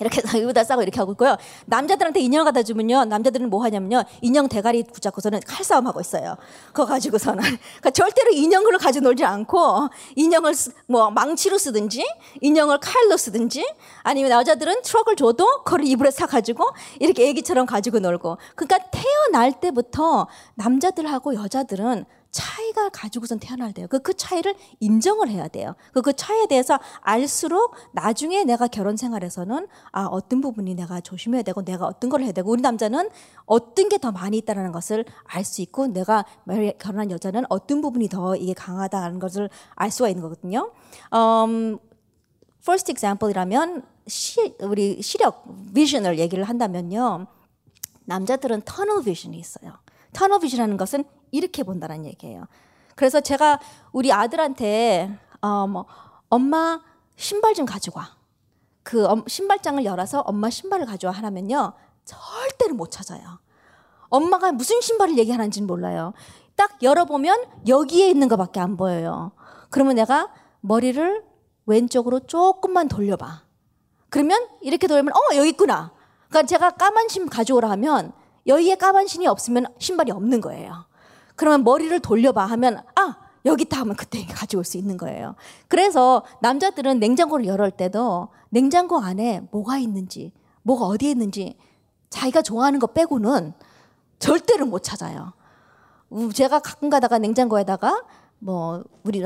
이렇게 0.00 0.22
여기다 0.40 0.64
싸고 0.64 0.82
이렇게 0.82 0.98
하고 0.98 1.12
있고요. 1.12 1.36
남자들한테 1.66 2.20
인형을 2.20 2.44
갖다 2.44 2.62
주면요. 2.62 3.04
남자들은 3.04 3.50
뭐 3.50 3.62
하냐면요. 3.62 4.04
인형 4.22 4.48
대가리 4.48 4.84
붙잡고서는 4.84 5.40
칼싸움 5.46 5.86
하고 5.86 6.00
있어요. 6.00 6.36
그거 6.68 6.86
가지고서는. 6.86 7.42
그러니까 7.80 7.90
절대로 7.90 8.30
인형을 8.30 8.78
가지고 8.78 9.04
놀지 9.04 9.24
않고 9.24 9.88
인형을 10.16 10.54
쓰, 10.54 10.72
뭐 10.86 11.10
망치로 11.10 11.58
쓰든지 11.58 12.04
인형을 12.40 12.78
칼로 12.80 13.16
쓰든지 13.16 13.66
아니면 14.02 14.30
여자들은 14.32 14.82
트럭을 14.82 15.16
줘도 15.16 15.62
그걸 15.64 15.84
입으로 15.84 16.10
싸가지고 16.10 16.64
이렇게 17.00 17.28
애기처럼 17.28 17.66
가지고 17.66 17.98
놀고. 17.98 18.38
그러니까 18.54 18.78
태어날 18.90 19.60
때부터 19.60 20.28
남자들하고 20.54 21.34
여자들은 21.34 22.04
차이가 22.34 22.88
가지고선 22.90 23.38
태어날 23.38 23.72
때요. 23.72 23.86
그, 23.88 24.00
그 24.00 24.14
차이를 24.14 24.54
인정을 24.80 25.28
해야 25.28 25.48
돼요. 25.48 25.74
그, 25.92 26.02
그 26.02 26.12
차이에 26.12 26.46
대해서 26.46 26.78
알수록 27.00 27.74
나중에 27.92 28.44
내가 28.44 28.66
결혼 28.66 28.96
생활에서는 28.96 29.66
아, 29.92 30.04
어떤 30.04 30.40
부분이 30.40 30.74
내가 30.74 31.00
조심해야 31.00 31.42
되고 31.42 31.64
내가 31.64 31.86
어떤 31.86 32.10
걸 32.10 32.22
해야 32.22 32.32
되고 32.32 32.50
우리 32.50 32.60
남자는 32.60 33.08
어떤 33.46 33.88
게 33.88 33.98
더 34.04 34.12
많이 34.12 34.36
있다는 34.38 34.72
것을 34.72 35.04
알 35.24 35.44
수 35.44 35.62
있고 35.62 35.86
내가 35.86 36.24
결혼한 36.78 37.10
여자는 37.10 37.44
어떤 37.48 37.80
부분이 37.80 38.08
더 38.08 38.34
이게 38.36 38.52
강하다는 38.52 39.18
것을 39.18 39.48
알 39.76 39.90
수가 39.90 40.08
있는 40.08 40.22
거거든요. 40.22 40.72
um, 41.14 41.78
first 42.60 42.90
example이라면 42.90 43.82
시, 44.06 44.56
우리 44.60 45.00
시력, 45.00 45.46
vision을 45.72 46.18
얘기를 46.18 46.44
한다면요. 46.44 47.26
남자들은 48.06 48.62
터널 48.66 49.02
비전이 49.04 49.38
있어요. 49.38 49.72
터널 50.14 50.40
비전이라는 50.40 50.78
것은 50.78 51.04
이렇게 51.30 51.62
본다는 51.62 52.06
얘기예요. 52.06 52.46
그래서 52.94 53.20
제가 53.20 53.60
우리 53.92 54.12
아들한테 54.12 55.18
어, 55.42 55.66
뭐, 55.66 55.84
엄마 56.30 56.80
신발 57.16 57.52
좀 57.52 57.66
가져와. 57.66 58.16
그 58.82 59.06
신발장을 59.26 59.84
열어서 59.84 60.20
엄마 60.20 60.48
신발을 60.48 60.86
가져와 60.86 61.12
하라면요. 61.12 61.74
절대로 62.04 62.74
못 62.74 62.90
찾아요. 62.90 63.40
엄마가 64.08 64.52
무슨 64.52 64.80
신발을 64.80 65.18
얘기하는지는 65.18 65.66
몰라요. 65.66 66.12
딱 66.54 66.82
열어보면 66.82 67.66
여기에 67.66 68.08
있는 68.08 68.28
것밖에 68.28 68.60
안 68.60 68.76
보여요. 68.76 69.32
그러면 69.70 69.96
내가 69.96 70.32
머리를 70.60 71.24
왼쪽으로 71.66 72.20
조금만 72.20 72.88
돌려봐. 72.88 73.42
그러면 74.08 74.46
이렇게 74.60 74.86
돌면 74.86 75.12
어 75.12 75.36
여기 75.36 75.50
있구나. 75.50 75.92
그러니까 76.28 76.46
제가 76.46 76.70
까만 76.70 77.08
신 77.08 77.28
가져오라 77.28 77.70
하면 77.70 78.12
여기에 78.46 78.76
까만 78.76 79.06
신이 79.06 79.26
없으면 79.26 79.66
신발이 79.78 80.12
없는 80.12 80.40
거예요. 80.40 80.86
그러면 81.36 81.64
머리를 81.64 81.98
돌려봐 82.00 82.44
하면 82.46 82.78
아 82.94 83.16
여기 83.46 83.62
있다 83.64 83.80
하면 83.80 83.96
그때 83.96 84.24
가지고 84.26 84.60
올수 84.60 84.78
있는 84.78 84.96
거예요. 84.96 85.34
그래서 85.68 86.24
남자들은 86.40 86.98
냉장고를 87.00 87.46
열을 87.46 87.70
때도 87.72 88.28
냉장고 88.50 88.98
안에 88.98 89.42
뭐가 89.50 89.78
있는지 89.78 90.32
뭐가 90.62 90.86
어디에 90.86 91.10
있는지 91.10 91.56
자기가 92.10 92.42
좋아하는 92.42 92.78
거 92.78 92.86
빼고는 92.88 93.52
절대로 94.18 94.66
못 94.66 94.82
찾아요. 94.82 95.32
제가 96.32 96.60
가끔 96.60 96.88
가다가 96.88 97.18
냉장고에다가 97.18 98.04
뭐 98.38 98.84
우리 99.02 99.22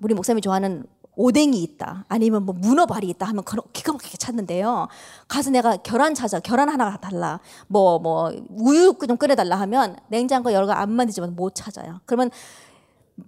우리 0.00 0.14
목사님이 0.14 0.40
좋아하는 0.40 0.84
오뎅이 1.18 1.60
있다. 1.64 2.04
아니면 2.08 2.44
뭐 2.44 2.54
문어발이 2.56 3.08
있다 3.08 3.26
하면 3.26 3.42
기가 3.72 3.92
막히게 3.92 4.16
찾는데요. 4.18 4.86
가서 5.26 5.50
내가 5.50 5.76
계란 5.76 6.14
찾아. 6.14 6.38
계란 6.38 6.68
하나 6.68 6.96
달라. 6.96 7.40
뭐, 7.66 7.98
뭐, 7.98 8.32
우유 8.50 8.94
좀 9.06 9.16
끓여달라 9.16 9.56
하면 9.56 9.96
냉장고 10.06 10.52
여러 10.52 10.66
가안 10.66 10.92
만지지만 10.92 11.34
못 11.34 11.56
찾아요. 11.56 12.00
그러면 12.06 12.30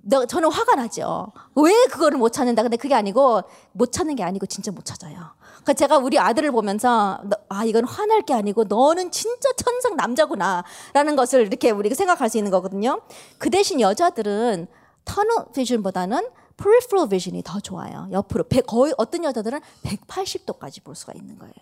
내가, 0.03 0.24
저는 0.24 0.53
화가 0.53 0.76
나죠. 0.76 1.32
왜 1.57 1.72
그거를 1.91 2.16
못 2.16 2.32
찾는다. 2.32 2.62
근데 2.62 2.76
그게 2.76 2.95
아니고 2.95 3.43
못 3.72 3.91
찾는 3.91 4.14
게 4.14 4.22
아니고 4.22 4.47
진짜 4.47 4.70
못 4.70 4.84
찾아요. 4.84 5.16
그러니까 5.49 5.72
제가 5.72 5.99
우리 5.99 6.16
아들을 6.16 6.53
보면서 6.53 7.20
아 7.49 7.64
이건 7.64 7.84
화날 7.84 8.22
게 8.22 8.32
아니고 8.32 8.64
너는 8.64 9.11
진짜 9.11 9.51
천상 9.57 9.97
남자구나라는 9.97 11.16
것을 11.16 11.41
이렇게 11.41 11.72
우리가 11.72 11.97
생각할 11.97 12.30
수 12.30 12.38
있는 12.38 12.53
거거든요. 12.53 13.01
그 13.38 13.51
대신 13.51 13.80
여자들은 13.80 14.68
터널 15.05 15.47
비전보다는 15.53 16.24
peripheral 16.61 17.08
vision이 17.08 17.42
더 17.42 17.58
좋아요. 17.61 18.08
옆으로 18.12 18.44
거의 18.66 18.92
어떤 18.98 19.24
여자들은 19.24 19.61
180도까지 19.84 20.82
볼 20.84 20.94
수가 20.94 21.14
있는 21.14 21.38
거예요. 21.38 21.54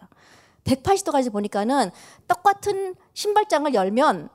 180도까지 0.65 1.31
보니까는 1.33 1.91
똑같은 2.27 2.95
신발장을 3.15 3.73
열면 3.75 4.29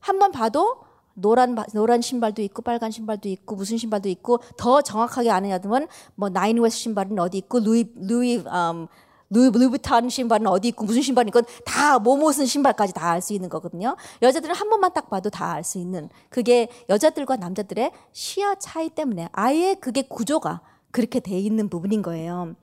한 0.00 0.18
번 0.18 0.30
봐도 0.30 0.84
노란 1.14 1.56
노란 1.72 2.00
신발도 2.00 2.42
있고 2.42 2.62
빨간 2.62 2.90
신발도 2.90 3.28
있고 3.30 3.56
무슨 3.56 3.78
신발도 3.78 4.08
있고 4.10 4.38
더 4.56 4.82
정확하게 4.82 5.30
아는 5.30 5.50
여자들은 5.50 5.88
뭐 6.14 6.28
Nine 6.28 6.58
West 6.58 6.76
신발은 6.76 7.18
어디 7.18 7.38
있고 7.38 7.58
루이 7.58 7.90
루이 7.96 8.36
음, 8.38 8.86
루이, 9.30 9.50
Louis 9.50 9.74
Vuitton 9.74 10.08
신발은 10.08 10.46
어디 10.46 10.68
있고 10.68 10.84
무슨 10.84 11.02
신발이 11.02 11.28
있고 11.28 11.42
다 11.64 11.98
뭐무슨 11.98 12.46
신발까지 12.46 12.92
다 12.92 13.10
알 13.10 13.20
수 13.22 13.32
있는 13.32 13.48
거거든요. 13.48 13.96
여자들은 14.22 14.54
한 14.54 14.68
번만 14.70 14.92
딱 14.92 15.08
봐도 15.10 15.30
다 15.30 15.54
알 15.54 15.64
수 15.64 15.78
있는 15.78 16.08
그게 16.28 16.68
여자들과 16.88 17.36
남자들의 17.36 17.90
시야 18.12 18.54
차이 18.56 18.88
때문에 18.88 19.28
아예 19.32 19.74
그게 19.74 20.02
구조가 20.02 20.60
그렇게 20.90 21.20
돼 21.20 21.38
있는 21.38 21.68
부분인 21.68 22.02
거예요. 22.02 22.54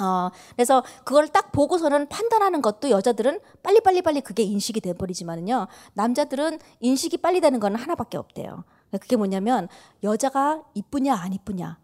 어, 0.00 0.30
그래서 0.56 0.82
그걸 1.04 1.28
딱 1.28 1.52
보고서는 1.52 2.08
판단하는 2.08 2.62
것도 2.62 2.88
여자들은 2.90 3.40
빨리빨리빨리 3.62 4.22
그게 4.22 4.42
인식이 4.42 4.80
돼버리지만은요, 4.80 5.68
남자들은 5.92 6.58
인식이 6.80 7.18
빨리 7.18 7.40
되는 7.40 7.60
건 7.60 7.76
하나밖에 7.76 8.16
없대요. 8.16 8.64
그게 8.90 9.16
뭐냐면, 9.16 9.68
여자가 10.02 10.62
이쁘냐, 10.74 11.14
안 11.14 11.34
이쁘냐. 11.34 11.78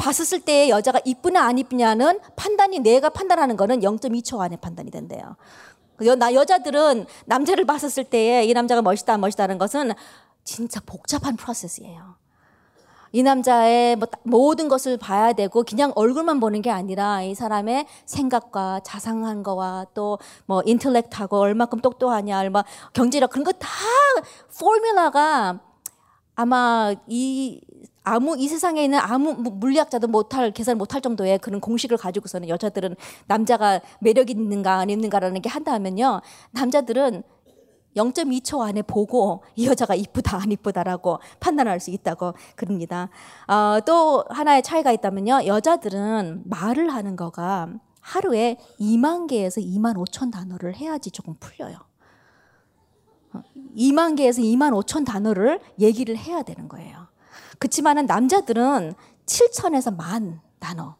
봤었을 0.00 0.40
때 0.40 0.70
여자가 0.70 1.00
이쁘냐 1.04 1.42
안 1.42 1.58
이쁘냐는 1.58 2.18
판단이 2.34 2.80
내가 2.80 3.10
판단하는 3.10 3.56
거는 3.56 3.80
0.2초 3.80 4.40
안에 4.40 4.56
판단이 4.56 4.90
된대요. 4.90 5.36
나 6.18 6.32
여자들은 6.32 7.04
남자를 7.26 7.66
봤었을 7.66 8.04
때에 8.04 8.44
이 8.44 8.54
남자가 8.54 8.80
멋있다 8.80 9.18
멋있다는 9.18 9.58
것은 9.58 9.92
진짜 10.42 10.80
복잡한 10.86 11.36
프로세스예요. 11.36 12.18
이 13.12 13.22
남자의 13.22 13.96
뭐 13.96 14.08
모든 14.22 14.68
것을 14.68 14.96
봐야 14.96 15.32
되고 15.34 15.64
그냥 15.64 15.92
얼굴만 15.96 16.40
보는 16.40 16.62
게 16.62 16.70
아니라 16.70 17.22
이 17.22 17.34
사람의 17.34 17.86
생각과 18.06 18.80
자상한 18.84 19.42
거와 19.42 19.86
또 19.94 20.18
뭐 20.46 20.62
인텔렉트하고 20.64 21.36
얼마큼 21.38 21.80
똑똑하냐, 21.80 22.38
얼마 22.38 22.64
경제력 22.94 23.30
그런 23.30 23.44
거 23.44 23.52
다 23.52 23.68
포뮬라가 24.58 25.60
아마 26.36 26.94
이 27.06 27.60
아무 28.02 28.36
이 28.38 28.48
세상에 28.48 28.82
있는 28.84 28.98
아무 28.98 29.34
물리학자도 29.34 30.08
못할 30.08 30.52
계산 30.52 30.78
못할 30.78 31.00
정도의 31.00 31.38
그런 31.38 31.60
공식을 31.60 31.96
가지고서는 31.96 32.48
여자들은 32.48 32.96
남자가 33.26 33.80
매력 34.00 34.30
있는가 34.30 34.78
안 34.78 34.90
있는가라는 34.90 35.42
게 35.42 35.48
한다면요 35.48 36.20
남자들은 36.52 37.22
0.2초 37.96 38.60
안에 38.60 38.82
보고 38.82 39.42
이 39.56 39.66
여자가 39.66 39.94
이쁘다 39.94 40.36
안 40.40 40.52
이쁘다라고 40.52 41.18
판단할 41.40 41.80
수 41.80 41.90
있다고 41.90 42.34
그럽니다. 42.54 43.08
어, 43.48 43.80
또 43.84 44.24
하나의 44.30 44.62
차이가 44.62 44.92
있다면요 44.92 45.46
여자들은 45.46 46.42
말을 46.46 46.92
하는 46.92 47.16
거가 47.16 47.68
하루에 48.00 48.56
2만 48.78 49.26
개에서 49.28 49.60
2만 49.60 49.94
5천 49.96 50.30
단어를 50.32 50.74
해야지 50.76 51.10
조금 51.10 51.34
풀려요. 51.38 51.76
2만 53.76 54.16
개에서 54.16 54.40
2만 54.40 54.72
5천 54.82 55.04
단어를 55.04 55.60
얘기를 55.78 56.16
해야 56.16 56.42
되는 56.42 56.68
거예요. 56.68 57.09
그렇지만은 57.60 58.06
남자들은 58.06 58.94
7천에서 59.26 59.94
만 59.94 60.40
단어 60.58 60.96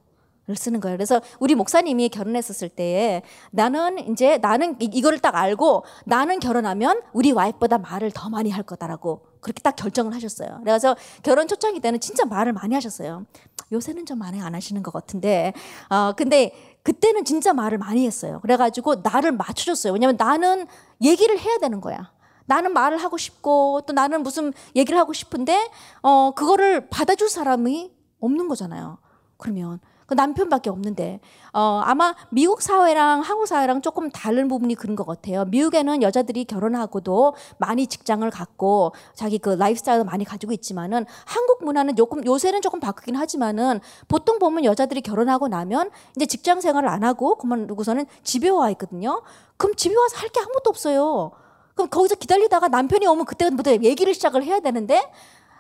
를 0.47 0.57
쓰는 0.57 0.81
거예요. 0.81 0.97
그래서 0.97 1.21
우리 1.39 1.55
목사님이 1.55 2.09
결혼했었을 2.09 2.69
때에 2.71 3.23
나는 3.53 4.11
이제 4.11 4.39
나는 4.39 4.75
이거를 4.81 5.21
딱 5.21 5.37
알고 5.37 5.85
나는 6.07 6.41
결혼하면 6.41 7.03
우리 7.13 7.31
와이프보다 7.31 7.79
말을 7.79 8.11
더 8.11 8.29
많이 8.31 8.51
할 8.51 8.65
거다라고 8.65 9.21
그렇게 9.41 9.61
딱 9.63 9.77
결정을 9.77 10.13
하셨어요. 10.13 10.61
그래서 10.65 10.97
결혼 11.23 11.47
초창기 11.47 11.79
때는 11.79 12.01
진짜 12.01 12.25
말을 12.25 12.53
많이 12.53 12.75
하셨어요. 12.75 13.27
요새는 13.71 14.07
좀 14.07 14.19
많이 14.19 14.41
안 14.41 14.57
하시는 14.57 14.83
것 14.83 14.93
같은데, 14.93 15.53
어 15.89 16.15
근데 16.17 16.53
그때는 16.83 17.25
진짜 17.25 17.53
말을 17.53 17.79
많이 17.79 18.05
했어요. 18.05 18.41
그래가지고 18.41 18.97
나를 19.05 19.31
맞춰줬어요. 19.33 19.93
왜냐면 19.93 20.17
나는 20.19 20.67
얘기를 21.01 21.39
해야 21.39 21.59
되는 21.59 21.81
거야. 21.81 22.11
나는 22.51 22.73
말을 22.73 22.99
하고 22.99 23.17
싶고 23.17 23.83
또 23.87 23.93
나는 23.93 24.25
무슨 24.25 24.53
얘기를 24.75 24.99
하고 24.99 25.13
싶은데 25.13 25.71
어 26.03 26.33
그거를 26.35 26.89
받아줄 26.91 27.29
사람이 27.29 27.93
없는 28.19 28.49
거잖아요. 28.49 28.99
그러면 29.37 29.79
그 30.07 30.15
남편밖에 30.15 30.69
없는데 30.71 31.21
어, 31.53 31.81
아마 31.85 32.17
미국 32.31 32.63
사회랑 32.63 33.21
한국 33.21 33.47
사회랑 33.47 33.81
조금 33.81 34.11
다른 34.11 34.49
부분이 34.49 34.75
그런 34.75 34.97
것 34.97 35.07
같아요. 35.07 35.45
미국에는 35.45 36.03
여자들이 36.03 36.47
결혼하고도 36.47 37.35
많이 37.59 37.87
직장을 37.87 38.29
갖고 38.29 38.93
자기 39.15 39.39
그 39.39 39.51
라이프스타일을 39.51 40.05
많이 40.05 40.25
가지고 40.25 40.53
있지만은 40.53 41.07
한국 41.27 41.65
문화는 41.65 41.95
조금 41.95 42.27
요새는 42.27 42.61
조금 42.61 42.81
바뀌긴 42.81 43.15
하지만은 43.15 43.79
보통 44.09 44.41
보면 44.41 44.65
여자들이 44.65 45.01
결혼하고 45.03 45.47
나면 45.47 45.91
이제 46.17 46.27
직장 46.27 46.61
생활을 46.61 46.89
안 46.89 47.05
하고 47.05 47.37
그만 47.39 47.69
두고서는 47.69 48.07
집에 48.25 48.49
와 48.49 48.69
있거든요. 48.71 49.23
그럼 49.57 49.77
집에 49.77 49.95
와서 49.95 50.17
할 50.19 50.31
게 50.31 50.41
아무것도 50.41 50.71
없어요. 50.71 51.31
그럼 51.75 51.89
거기서 51.89 52.17
기다리다가 52.17 52.69
남편이 52.69 53.07
오면 53.07 53.25
그때부터 53.25 53.73
얘기를 53.73 54.15
시작을 54.15 54.45
해야 54.45 54.61
되는데 54.61 55.03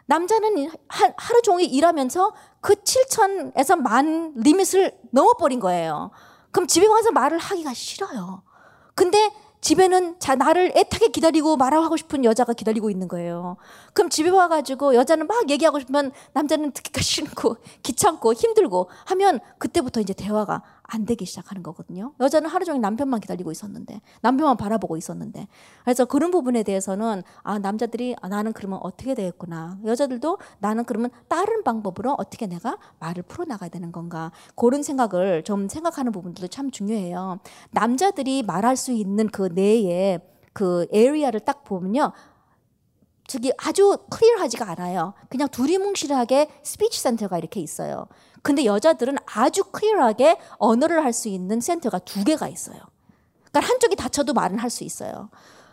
남자는 0.06 0.70
하, 0.88 1.12
하루 1.16 1.42
종일 1.42 1.72
일하면서 1.72 2.34
그 2.60 2.74
7천에서 2.74 3.80
만 3.80 4.32
리밋을 4.36 4.98
넘어버린 5.10 5.60
거예요. 5.60 6.10
그럼 6.50 6.66
집에 6.66 6.86
와서 6.86 7.12
말을 7.12 7.38
하기가 7.38 7.72
싫어요. 7.74 8.42
근데 8.94 9.32
집에는 9.60 10.18
자 10.18 10.34
나를 10.34 10.72
애타게 10.74 11.08
기다리고 11.08 11.56
말하고 11.56 11.96
싶은 11.96 12.24
여자가 12.24 12.54
기다리고 12.54 12.90
있는 12.90 13.08
거예요. 13.08 13.56
그럼 13.92 14.08
집에 14.08 14.30
와가지고 14.30 14.94
여자는 14.94 15.26
막 15.26 15.48
얘기하고 15.50 15.78
싶으면 15.78 16.12
남자는 16.32 16.72
듣기가 16.72 17.00
싫고 17.02 17.56
귀찮고 17.84 18.32
힘들고 18.32 18.90
하면 19.06 19.40
그때부터 19.58 20.00
이제 20.00 20.12
대화가 20.14 20.62
안 20.92 21.06
되기 21.06 21.24
시작하는 21.24 21.62
거거든요. 21.62 22.12
여자는 22.20 22.50
하루 22.50 22.64
종일 22.64 22.80
남편만 22.80 23.20
기다리고 23.20 23.52
있었는데 23.52 24.00
남편만 24.22 24.56
바라보고 24.56 24.96
있었는데 24.96 25.46
그래서 25.84 26.04
그런 26.04 26.30
부분에 26.30 26.62
대해서는 26.62 27.22
아 27.42 27.58
남자들이 27.58 28.16
아, 28.20 28.28
나는 28.28 28.52
그러면 28.52 28.80
어떻게 28.82 29.14
되겠구나. 29.14 29.78
여자들도 29.84 30.38
나는 30.58 30.84
그러면 30.84 31.10
다른 31.28 31.62
방법으로 31.62 32.14
어떻게 32.18 32.46
내가 32.46 32.76
말을 32.98 33.22
풀어 33.22 33.44
나가야 33.44 33.70
되는 33.70 33.92
건가 33.92 34.32
그런 34.56 34.82
생각을 34.82 35.44
좀 35.44 35.68
생각하는 35.68 36.12
부분들도 36.12 36.48
참 36.48 36.70
중요해요. 36.70 37.38
남자들이 37.70 38.42
말할 38.42 38.76
수 38.76 38.92
있는 38.92 39.28
그 39.28 39.50
내에 39.54 40.18
그 40.52 40.86
area를 40.90 41.40
딱 41.40 41.62
보면요. 41.64 42.12
저기 43.30 43.52
아주 43.58 43.96
clear하지가 44.10 44.68
않아요. 44.72 45.14
그냥 45.28 45.46
두리뭉실하게 45.48 46.50
speech 46.64 47.00
center가 47.00 47.38
이렇게 47.38 47.60
있어요. 47.60 48.08
근데 48.42 48.64
여자들은 48.64 49.16
아주 49.26 49.64
clear하게 49.64 50.38
언어를 50.58 51.04
할 51.04 51.12
수 51.12 51.28
있는 51.28 51.60
센터가 51.60 51.98
두 52.00 52.24
개가 52.24 52.48
있어요. 52.48 52.78
그러니까 53.50 53.72
한쪽이 53.72 53.96
다쳐도 53.96 54.32
말은 54.32 54.58
할 54.58 54.70
수 54.70 54.84
있어요. 54.84 55.28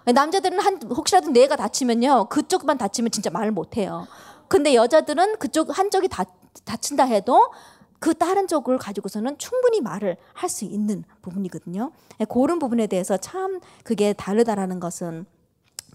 남자들은 0.06 0.60
한 0.60 0.80
혹시라도 0.84 1.30
뇌가 1.32 1.56
다치면요. 1.58 2.28
그쪽만 2.30 2.78
다치면 2.78 3.12
진짜 3.12 3.30
말을 3.30 3.52
못 3.52 3.78
해요. 3.78 4.08
근데 4.48 4.74
여자들은 4.74 5.38
그쪽 5.38 5.78
한쪽이 5.78 6.08
다, 6.08 6.24
다친다 6.66 7.04
해도 7.04 7.52
그 8.00 8.14
다른 8.14 8.48
쪽을 8.48 8.78
가지고서는 8.78 9.38
충분히 9.38 9.82
말을 9.82 10.18
할 10.34 10.50
수 10.50 10.66
있는 10.66 11.04
부분이거든요. 11.22 11.92
예, 12.22 12.26
그런 12.26 12.58
부분에 12.60 12.88
대해서 12.88 13.18
참 13.18 13.60
그게 13.84 14.14
다르다라는 14.14 14.80
것은 14.80 15.26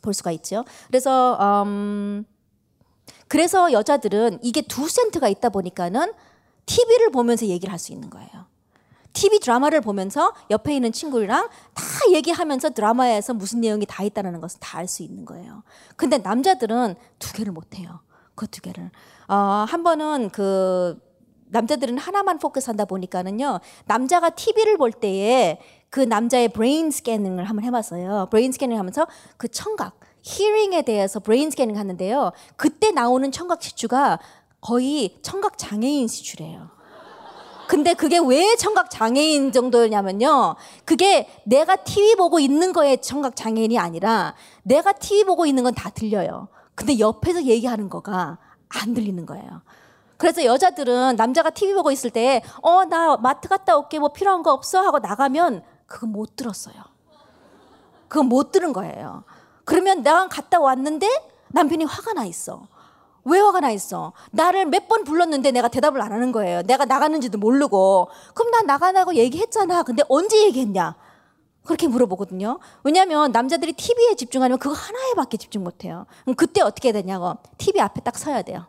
볼 0.03 0.13
수가 0.13 0.31
있죠. 0.33 0.65
그래서 0.89 1.63
음, 1.65 2.25
그래서 3.29 3.73
여자들은 3.73 4.41
이게 4.43 4.63
두 4.63 4.89
센트가 4.89 5.29
있다 5.29 5.49
보니까는 5.49 6.13
TV를 6.67 7.11
보면서 7.11 7.47
얘기를 7.47 7.73
할 7.73 7.79
수 7.79 7.93
있는 7.93 8.11
거예요. 8.11 8.29
TV 9.13 9.41
드라마를 9.41 9.83
보면서 9.83 10.33
옆에 10.51 10.75
있는 10.75 10.91
친구랑 10.91 11.49
다 11.75 11.85
얘기하면서 12.13 12.71
드라마에서 12.71 13.35
무슨 13.35 13.61
내용이 13.61 13.85
다 13.87 14.03
있다는 14.05 14.41
것을 14.41 14.59
다 14.61 14.79
알 14.79 14.89
수 14.89 15.03
있는 15.03 15.25
거예요. 15.27 15.63
근데 15.97 16.19
남자들은 16.19 16.95
두 17.19 17.33
개를 17.35 17.53
못 17.53 17.77
해요. 17.79 18.01
그 18.35 18.47
두 18.47 18.63
개를. 18.63 18.91
어, 19.29 19.35
한 19.69 19.83
번은 19.83 20.31
그 20.31 20.99
남자들은 21.49 21.99
하나만 21.99 22.39
포커스한다 22.39 22.87
보니까는요. 22.87 23.61
남자가 23.85 24.31
TV를 24.31 24.79
볼 24.79 24.91
때에 24.91 25.59
그 25.91 26.01
남자의 26.01 26.49
brain 26.49 26.91
scanning을 26.91 27.45
한번 27.45 27.65
해봤어요. 27.67 28.29
brain 28.31 28.51
scanning 28.53 28.79
하면서 28.79 29.07
그 29.37 29.49
청각, 29.49 30.01
hearing에 30.23 30.81
대해서 30.83 31.21
brain 31.21 31.51
scanning 31.51 31.77
하는데요. 31.77 32.33
그때 32.57 32.91
나오는 32.93 33.31
청각 33.31 33.61
지수가 33.61 34.19
거의 34.73 35.19
청각 35.23 35.59
장애인 35.59 36.09
지수래요. 36.09 36.71
근데 37.69 37.95
그게 37.95 38.19
왜 38.19 38.55
청각 38.57 38.91
장애인 38.91 39.51
정도냐면요. 39.53 40.57
그게 40.85 41.29
내가 41.45 41.77
TV 41.77 42.17
보고 42.17 42.39
있는 42.39 42.73
거에 42.73 42.97
청각 42.99 43.35
장애인이 43.37 43.79
아니라 43.79 44.35
내가 44.63 44.93
TV 44.93 45.25
보고 45.25 45.45
있는 45.47 45.63
건 45.65 45.75
다 45.75 45.91
들려요. 45.91 46.49
근데 46.75 46.99
옆에서 46.99 47.43
얘기하는 47.45 47.89
거가 47.89 48.39
안 48.69 48.95
들리는 48.95 49.27
거예요. 49.27 49.63
그래서 50.17 50.45
여자들은 50.45 51.17
남자가 51.17 51.51
TV 51.51 51.75
보고 51.75 51.91
있을 51.91 52.11
때, 52.11 52.43
어, 52.63 52.85
나 52.85 53.17
마트 53.17 53.49
갔다 53.49 53.77
올게, 53.77 53.99
뭐 53.99 54.13
필요한 54.13 54.43
거 54.45 54.53
없어? 54.53 54.81
하고 54.81 55.01
나가면 55.01 55.65
그거 55.87 56.07
못 56.07 56.37
들었어요. 56.37 56.75
그거 58.07 58.23
못 58.23 58.53
들은 58.53 58.73
거예요. 58.73 59.25
그러면 59.65 60.03
내가 60.03 60.29
갔다 60.29 60.61
왔는데 60.61 61.09
남편이 61.49 61.85
화가 61.85 62.13
나 62.13 62.25
있어. 62.25 62.69
왜 63.25 63.39
화가 63.41 63.61
나 63.61 63.71
있어? 63.71 64.13
나를 64.31 64.67
몇 64.67 64.89
번 64.89 65.05
불렀는데 65.05 65.53
내가 65.53 65.69
대답을 65.69 66.01
안 66.03 66.13
하는 66.13 66.33
거예요. 66.33 66.63
내가 66.63 66.85
나가는지도 66.85 67.39
모르고. 67.39 68.09
그럼 68.35 68.51
난 68.51 68.67
나가라고 68.67 69.15
얘기했잖아. 69.15 69.85
근데 69.85 70.03
언제 70.09 70.43
얘기했냐? 70.45 70.97
그렇게 71.65 71.87
물어보거든요. 71.87 72.59
왜냐하면 72.83 73.31
남자들이 73.31 73.73
TV에 73.75 74.15
집중하면 74.17 74.59
그거 74.59 74.75
하나에밖에 74.75 75.37
집중 75.37 75.63
못해요. 75.63 76.07
그럼 76.25 76.35
그때 76.35 76.61
어떻게 76.61 76.91
되냐고 76.91 77.37
TV 77.59 77.81
앞에 77.81 78.01
딱 78.01 78.19
서야 78.19 78.43
돼요. 78.43 78.67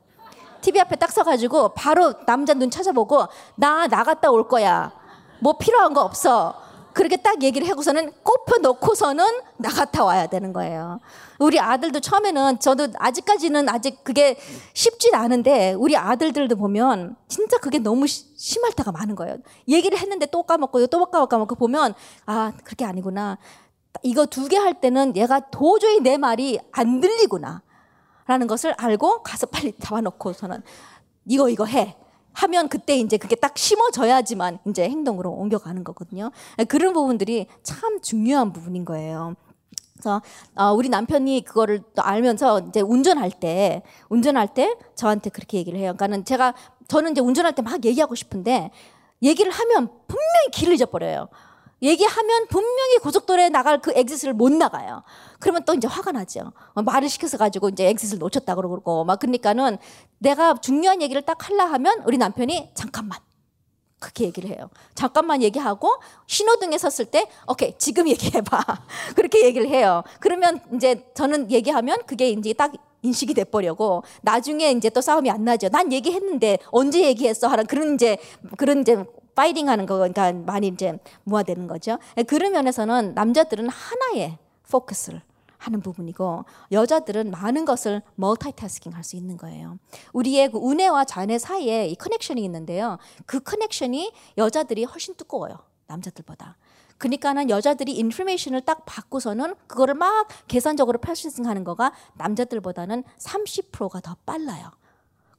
TV 0.62 0.80
앞에 0.82 0.96
딱 0.98 1.12
서가지고 1.12 1.70
바로 1.70 2.14
남자 2.26 2.54
눈 2.54 2.70
찾아보고 2.70 3.28
나 3.56 3.88
나갔다 3.88 4.30
올 4.30 4.48
거야. 4.48 4.92
뭐 5.40 5.58
필요한 5.58 5.94
거 5.94 6.02
없어. 6.02 6.56
그렇게 6.94 7.18
딱 7.18 7.42
얘기를 7.42 7.68
하고서는 7.68 8.12
꼽혀 8.24 8.58
놓고서는 8.62 9.26
나갔다 9.58 10.04
와야 10.04 10.28
되는 10.28 10.54
거예요. 10.54 11.00
우리 11.40 11.60
아들도 11.60 12.00
처음에는 12.00 12.60
저도 12.60 12.88
아직까지는 12.98 13.68
아직 13.70 14.04
그게 14.04 14.38
쉽진 14.74 15.16
않은데 15.16 15.74
우리 15.74 15.98
아들들도 15.98 16.56
보면 16.56 17.16
진짜 17.28 17.58
그게 17.58 17.80
너무 17.80 18.06
심할 18.08 18.72
때가 18.74 18.92
많은 18.92 19.16
거예요. 19.16 19.38
얘기를 19.68 19.98
했는데 19.98 20.26
또 20.28 20.44
까먹고 20.44 20.88
또 20.88 21.06
까먹고 21.06 21.56
보면 21.56 21.94
아 22.26 22.54
그렇게 22.64 22.86
아니구나. 22.86 23.38
이거 24.04 24.26
두 24.26 24.48
개 24.48 24.58
할 24.58 24.80
때는 24.80 25.16
얘가 25.16 25.40
도저히 25.52 26.00
내 26.00 26.18
말이 26.18 26.60
안 26.72 27.00
들리구나. 27.00 27.62
라는 28.26 28.48
것을 28.48 28.74
알고 28.78 29.22
가서 29.24 29.48
빨리 29.48 29.74
잡아놓고서는 29.80 30.64
이거 31.28 31.50
이거 31.50 31.66
해. 31.66 31.98
하면 32.34 32.70
그때 32.70 32.98
이제 32.98 33.18
그게 33.18 33.36
딱 33.36 33.58
심어져야지만 33.58 34.60
이제 34.68 34.84
행동으로 34.90 35.32
옮겨가는 35.32 35.84
거거든요. 35.84 36.32
그런 36.68 36.94
부분들이 36.94 37.48
참 37.64 38.02
중요한 38.02 38.52
부분인 38.54 38.86
거예요. 38.86 39.36
그래서 39.94 40.22
어, 40.56 40.74
우리 40.74 40.90
남편이 40.90 41.46
그거를 41.46 41.82
또 41.96 42.02
알면서 42.02 42.62
이제 42.68 42.82
운전할 42.82 43.32
때 43.32 43.84
운전할 44.10 44.54
때 44.54 44.76
저한테 44.96 45.30
그렇게 45.30 45.58
얘기를 45.58 45.80
해요. 45.80 45.94
그러니까는 45.96 46.26
제가 46.26 46.54
저는 46.88 47.12
이제 47.12 47.22
운전할 47.22 47.56
때 47.56 47.62
막 47.62 47.86
얘기하고 47.86 48.16
싶은데 48.16 48.72
얘기를 49.22 49.52
하면 49.52 49.90
분명히 50.08 50.52
길을 50.52 50.74
잊어버려요. 50.74 51.30
얘기하면 51.84 52.48
분명히 52.48 52.98
고속도로에 53.00 53.50
나갈 53.50 53.82
그 53.82 53.92
엑시스를 53.94 54.34
못 54.34 54.52
나가요. 54.52 55.04
그러면 55.40 55.64
또 55.66 55.74
이제 55.74 55.88
화가 55.88 56.14
나죠. 56.14 56.54
어, 56.74 56.82
말을 56.82 57.10
시켜서 57.10 57.38
가지고 57.38 57.70
이제 57.70 57.90
엑시스를 57.90 58.20
놓쳤다 58.20 58.56
그러고 58.56 59.04
막 59.04 59.20
그러니까는 59.20 59.78
내가 60.18 60.56
중요한 60.56 61.02
얘기를 61.02 61.22
딱 61.22 61.50
하려 61.50 61.66
하면 61.66 62.02
우리 62.08 62.18
남편이 62.18 62.72
잠깐만 62.74 63.20
그렇게 64.00 64.26
얘기를 64.26 64.50
해요. 64.50 64.70
잠깐만 64.96 65.42
얘기하고 65.42 65.90
신호등에 66.28 66.78
섰을 66.78 67.06
때 67.06 67.28
오케이 67.48 67.74
지금 67.78 68.08
얘기해봐 68.08 68.64
그렇게 69.16 69.46
얘기를 69.46 69.68
해요. 69.68 70.04
그러면 70.20 70.60
이제 70.74 71.06
저는 71.14 71.52
얘기하면 71.52 72.00
그게 72.06 72.30
이제 72.30 72.54
딱 72.54 72.74
인식이 73.02 73.34
돼버리고 73.34 74.04
나중에 74.22 74.72
이제 74.72 74.90
또 74.90 75.02
싸움이 75.02 75.30
안 75.30 75.44
나죠. 75.44 75.70
난 75.70 75.92
얘기했는데 75.92 76.58
언제 76.72 77.04
얘기했어 77.04 77.48
하는 77.48 77.66
그런 77.66 77.96
이제 77.96 78.18
그런 78.58 78.82
이제 78.82 79.04
fighting 79.36 79.70
하는 79.70 79.86
거 79.86 79.96
그러니까 79.96 80.32
많이 80.32 80.68
이제 80.68 80.98
무마되는 81.24 81.68
거죠. 81.68 81.98
그런 82.28 82.52
면에서는 82.52 83.14
남자들은 83.14 83.70
하나의 83.70 84.38
포커스를 84.70 85.22
하는 85.58 85.82
부분이고 85.82 86.44
여자들은 86.72 87.32
많은 87.32 87.64
것을 87.66 88.02
멀티태스킹 88.16 88.94
할 88.94 89.04
수 89.04 89.16
있는 89.16 89.38
거예요. 89.38 89.78
우리의 90.12 90.52
그 90.52 90.58
우뇌와 90.58 91.06
좌뇌 91.06 91.38
사이에 91.38 91.88
이 91.88 91.96
connection이 91.96 92.44
있는데요. 92.44 92.98
그 93.26 93.40
connection이 93.40 94.12
여자들이 94.38 94.84
훨씬 94.84 95.16
두꺼워요. 95.16 95.58
남자들보다. 95.88 96.58
그러니까는 96.98 97.50
여자들이 97.50 97.94
information을 97.94 98.62
딱 98.62 98.86
받고서는 98.86 99.56
그거를 99.68 99.94
막 99.94 100.28
계산적으로 100.48 101.00
processing하는 101.00 101.64
거가 101.64 101.92
남자들보다는 102.16 103.04
30%가 103.20 104.00
더 104.00 104.16
빨라요. 104.26 104.72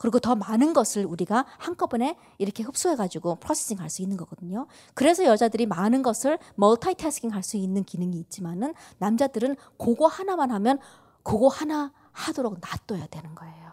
그리고 0.05 0.19
더 0.19 0.35
많은 0.35 0.75
것을 0.75 1.07
우리가 1.07 1.47
한꺼번에 1.57 2.19
이렇게 2.37 2.63
흡수해가지고 2.63 3.37
processing 3.37 3.81
할 3.81 3.89
수 3.89 4.03
있는 4.03 4.19
거거든요. 4.19 4.67
그래서 4.93 5.25
여자들이 5.25 5.65
많은 5.65 6.03
것을 6.03 6.39
멀티태스킹 6.57 7.33
할 7.33 7.43
수 7.43 7.57
있는 7.57 7.85
기능이 7.85 8.19
있지만은 8.19 8.75
남자들은 8.99 9.57
그거 9.79 10.07
하나만 10.07 10.51
하면 10.51 10.79
그거 11.23 11.49
하나 11.49 11.91
하도록 12.13 12.53
놔둬야 12.53 13.07
되는 13.07 13.35
거예요. 13.35 13.73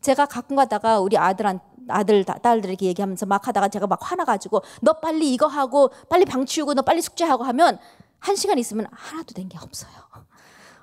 제가 0.00 0.24
가끔 0.24 0.56
가다가 0.56 0.98
우리 1.00 1.18
아들한 1.18 1.60
아들 1.88 2.24
딸들에게 2.24 2.86
얘기하면서 2.86 3.26
막 3.26 3.46
하다가 3.46 3.68
제가 3.68 3.86
막 3.86 3.98
화나가지고 4.00 4.62
너 4.80 4.94
빨리 4.94 5.34
이거 5.34 5.46
하고 5.46 5.90
빨리 6.08 6.24
방 6.24 6.46
치우고 6.46 6.72
너 6.72 6.80
빨리 6.80 7.02
숙제하고 7.02 7.44
하면 7.44 7.78
한 8.18 8.34
시간 8.34 8.56
있으면 8.58 8.86
하나도 8.92 9.34
된 9.34 9.50
게 9.50 9.58
없어요. 9.58 9.92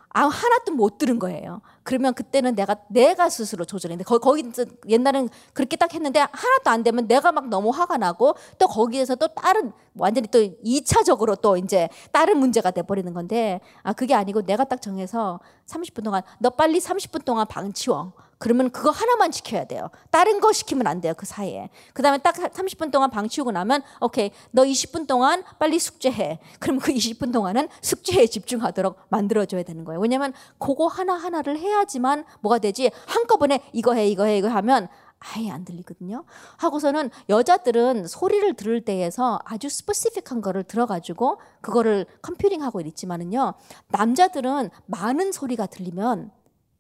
아 0.09 0.27
하나도 0.27 0.73
못 0.73 0.99
들은 0.99 1.17
거예요. 1.17 1.61
그러면 1.83 2.13
그때는 2.13 2.55
내가 2.55 2.77
내가 2.89 3.29
스스로 3.29 3.65
조절했는데 3.65 4.05
거, 4.05 4.17
거기 4.17 4.43
옛날엔 4.87 5.29
그렇게 5.53 5.75
딱 5.75 5.93
했는데 5.93 6.19
하나도 6.19 6.69
안 6.69 6.83
되면 6.83 7.07
내가 7.07 7.31
막 7.31 7.49
너무 7.49 7.69
화가 7.69 7.97
나고 7.97 8.35
또 8.57 8.67
거기에서 8.67 9.15
또 9.15 9.27
다른 9.27 9.71
완전히 9.95 10.27
또 10.27 10.39
2차적으로 10.39 11.39
또 11.41 11.57
이제 11.57 11.89
다른 12.11 12.37
문제가 12.37 12.71
돼 12.71 12.81
버리는 12.81 13.13
건데 13.13 13.59
아 13.83 13.93
그게 13.93 14.13
아니고 14.13 14.43
내가 14.43 14.63
딱 14.63 14.81
정해서 14.81 15.39
30분 15.67 16.03
동안 16.03 16.21
너 16.39 16.49
빨리 16.49 16.79
30분 16.79 17.25
동안 17.25 17.45
방 17.47 17.73
치워. 17.73 18.13
그러면 18.43 18.71
그거 18.71 18.89
하나만 18.89 19.31
지켜야 19.31 19.63
돼요. 19.63 19.89
다른 20.11 20.41
거 20.41 20.51
시키면 20.51 20.85
안 20.85 20.99
돼요. 20.99 21.13
그 21.15 21.25
사이에. 21.25 21.69
그 21.93 22.03
다음에 22.03 22.17
딱 22.17 22.35
30분 22.35 22.91
동안 22.91 23.09
방 23.09 23.29
치우고 23.29 23.53
나면, 23.53 23.81
오케이, 24.01 24.31
너 24.51 24.63
20분 24.63 25.07
동안 25.07 25.45
빨리 25.59 25.79
숙제해. 25.79 26.39
그럼 26.59 26.79
그 26.79 26.91
20분 26.91 27.31
동안은 27.31 27.69
숙제에 27.81 28.27
집중하도록 28.27 28.97
만들어줘야 29.07 29.63
되는 29.63 29.85
거예요. 29.85 30.01
왜냐면 30.01 30.33
그거 30.57 30.87
하나하나를 30.87 31.57
해야 31.57 31.72
지만 31.85 32.23
뭐가 32.41 32.59
되지. 32.59 32.91
한꺼번에 33.07 33.59
이거 33.73 33.93
해, 33.93 34.07
이거 34.07 34.25
해, 34.25 34.37
이거 34.37 34.47
하면 34.49 34.87
아예 35.19 35.49
안 35.51 35.63
들리거든요. 35.65 36.25
하고서는 36.57 37.09
여자들은 37.29 38.07
소리를 38.07 38.53
들을 38.55 38.83
때에서 38.83 39.39
아주 39.45 39.69
specific한 39.69 40.41
거를 40.41 40.63
들어가지고 40.63 41.39
그거를 41.61 42.05
computing하고 42.21 42.81
있지만은요. 42.81 43.53
남자들은 43.89 44.69
많은 44.85 45.31
소리가 45.31 45.65
들리면 45.67 46.31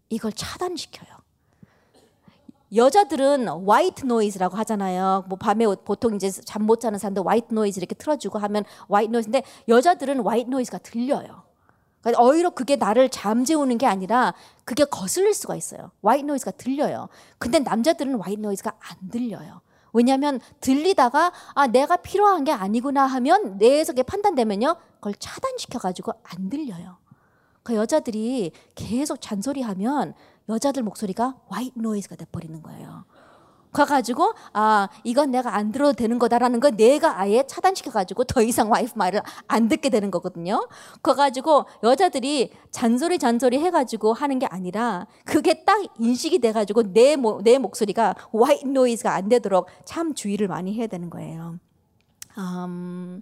이걸 0.09 0.33
차단시켜요. 0.33 1.23
여자들은 2.75 3.47
white 3.67 4.05
noise라고 4.05 4.57
하잖아요. 4.57 5.25
뭐 5.29 5.37
밤에 5.37 5.65
보통 5.85 6.15
이제 6.15 6.31
잠 6.31 6.63
못 6.63 6.79
자는 6.79 6.97
사람들 6.97 7.23
white 7.25 7.53
noise 7.53 7.79
이렇게 7.79 7.93
틀어주고 7.93 8.39
하면 8.39 8.63
white 8.89 9.11
noise인데 9.11 9.43
여자들은 9.67 10.25
white 10.25 10.49
noise가 10.49 10.79
들려요. 10.79 11.43
그러니까 12.03 12.21
오히려 12.21 12.49
그게 12.49 12.75
나를 12.75 13.09
잠재우는 13.09 13.77
게 13.77 13.87
아니라 13.87 14.33
그게 14.65 14.83
거슬릴 14.83 15.33
수가 15.33 15.55
있어요. 15.55 15.91
화이트 16.03 16.25
노이즈가 16.25 16.51
들려요. 16.51 17.07
근데 17.39 17.59
남자들은 17.59 18.19
화이트 18.19 18.41
노이즈가 18.41 18.73
안 18.77 19.09
들려요. 19.09 19.61
왜냐하면 19.93 20.39
들리다가 20.59 21.31
아 21.53 21.67
내가 21.67 21.97
필요한 21.97 22.43
게 22.43 22.51
아니구나 22.51 23.05
하면 23.05 23.57
뇌에서 23.57 23.93
그게 23.93 24.03
판단되면요 24.03 24.75
그걸 24.95 25.13
차단시켜 25.17 25.79
가지고 25.79 26.13
안 26.23 26.49
들려요. 26.49 26.97
그 27.61 27.75
여자들이 27.75 28.51
계속 28.75 29.21
잔소리하면 29.21 30.13
여자들 30.49 30.83
목소리가 30.83 31.35
화이트 31.47 31.79
노이즈가 31.79 32.17
돼 32.17 32.25
버리는 32.31 32.61
거예요. 32.61 33.05
가가지고 33.73 34.33
아 34.53 34.87
이건 35.03 35.31
내가 35.31 35.55
안 35.55 35.71
들어도 35.71 35.93
되는 35.93 36.19
거다라는 36.19 36.59
걸 36.59 36.71
내가 36.77 37.19
아예 37.19 37.43
차단시켜가지고 37.47 38.23
더 38.25 38.41
이상 38.41 38.71
와이프 38.71 38.93
말을 38.95 39.21
안 39.47 39.67
듣게 39.67 39.89
되는 39.89 40.11
거거든요. 40.11 40.67
그가지고 41.01 41.65
여자들이 41.83 42.51
잔소리 42.71 43.19
잔소리 43.19 43.59
해가지고 43.59 44.13
하는 44.13 44.39
게 44.39 44.45
아니라 44.45 45.07
그게 45.25 45.63
딱 45.65 45.81
인식이 45.99 46.39
돼가지고 46.39 46.93
내, 46.93 47.17
내 47.43 47.57
목소리가 47.57 48.15
화이트 48.31 48.67
노이즈가 48.67 49.13
안 49.13 49.27
되도록 49.27 49.67
참 49.85 50.13
주의를 50.13 50.47
많이 50.47 50.73
해야 50.73 50.87
되는 50.87 51.09
거예요. 51.09 51.59
음, 52.37 53.21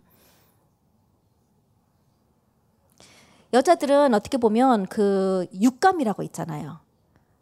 여자들은 3.54 4.14
어떻게 4.14 4.38
보면 4.38 4.86
그 4.88 5.46
육감이라고 5.60 6.24
있잖아요. 6.24 6.80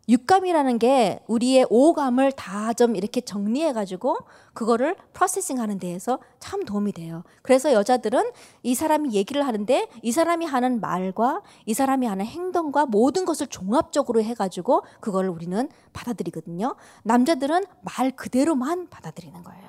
육감이라는 0.09 0.79
게 0.79 1.21
우리의 1.27 1.67
오감을 1.69 2.31
다 2.33 2.73
좀 2.79 2.95
이렇게 2.95 3.19
정리해 3.19 3.73
가지고 3.73 4.17
그거를 4.53 4.95
프로세싱 5.13 5.59
하는 5.59 5.79
데에서 5.79 6.19
참 6.39 6.63
도움이 6.63 6.93
돼요. 6.93 7.23
그래서 7.41 7.73
여자들은 7.73 8.31
이 8.63 8.73
사람이 8.73 9.13
얘기를 9.13 9.45
하는데 9.45 9.87
이 10.01 10.11
사람이 10.11 10.45
하는 10.45 10.79
말과 10.79 11.41
이 11.65 11.73
사람이 11.73 12.05
하는 12.07 12.25
행동과 12.25 12.85
모든 12.85 13.25
것을 13.25 13.47
종합적으로 13.47 14.23
해 14.23 14.33
가지고 14.33 14.83
그걸 15.01 15.27
우리는 15.27 15.69
받아들이거든요. 15.93 16.75
남자들은 17.03 17.65
말 17.81 18.11
그대로만 18.11 18.89
받아들이는 18.89 19.43
거예요. 19.43 19.67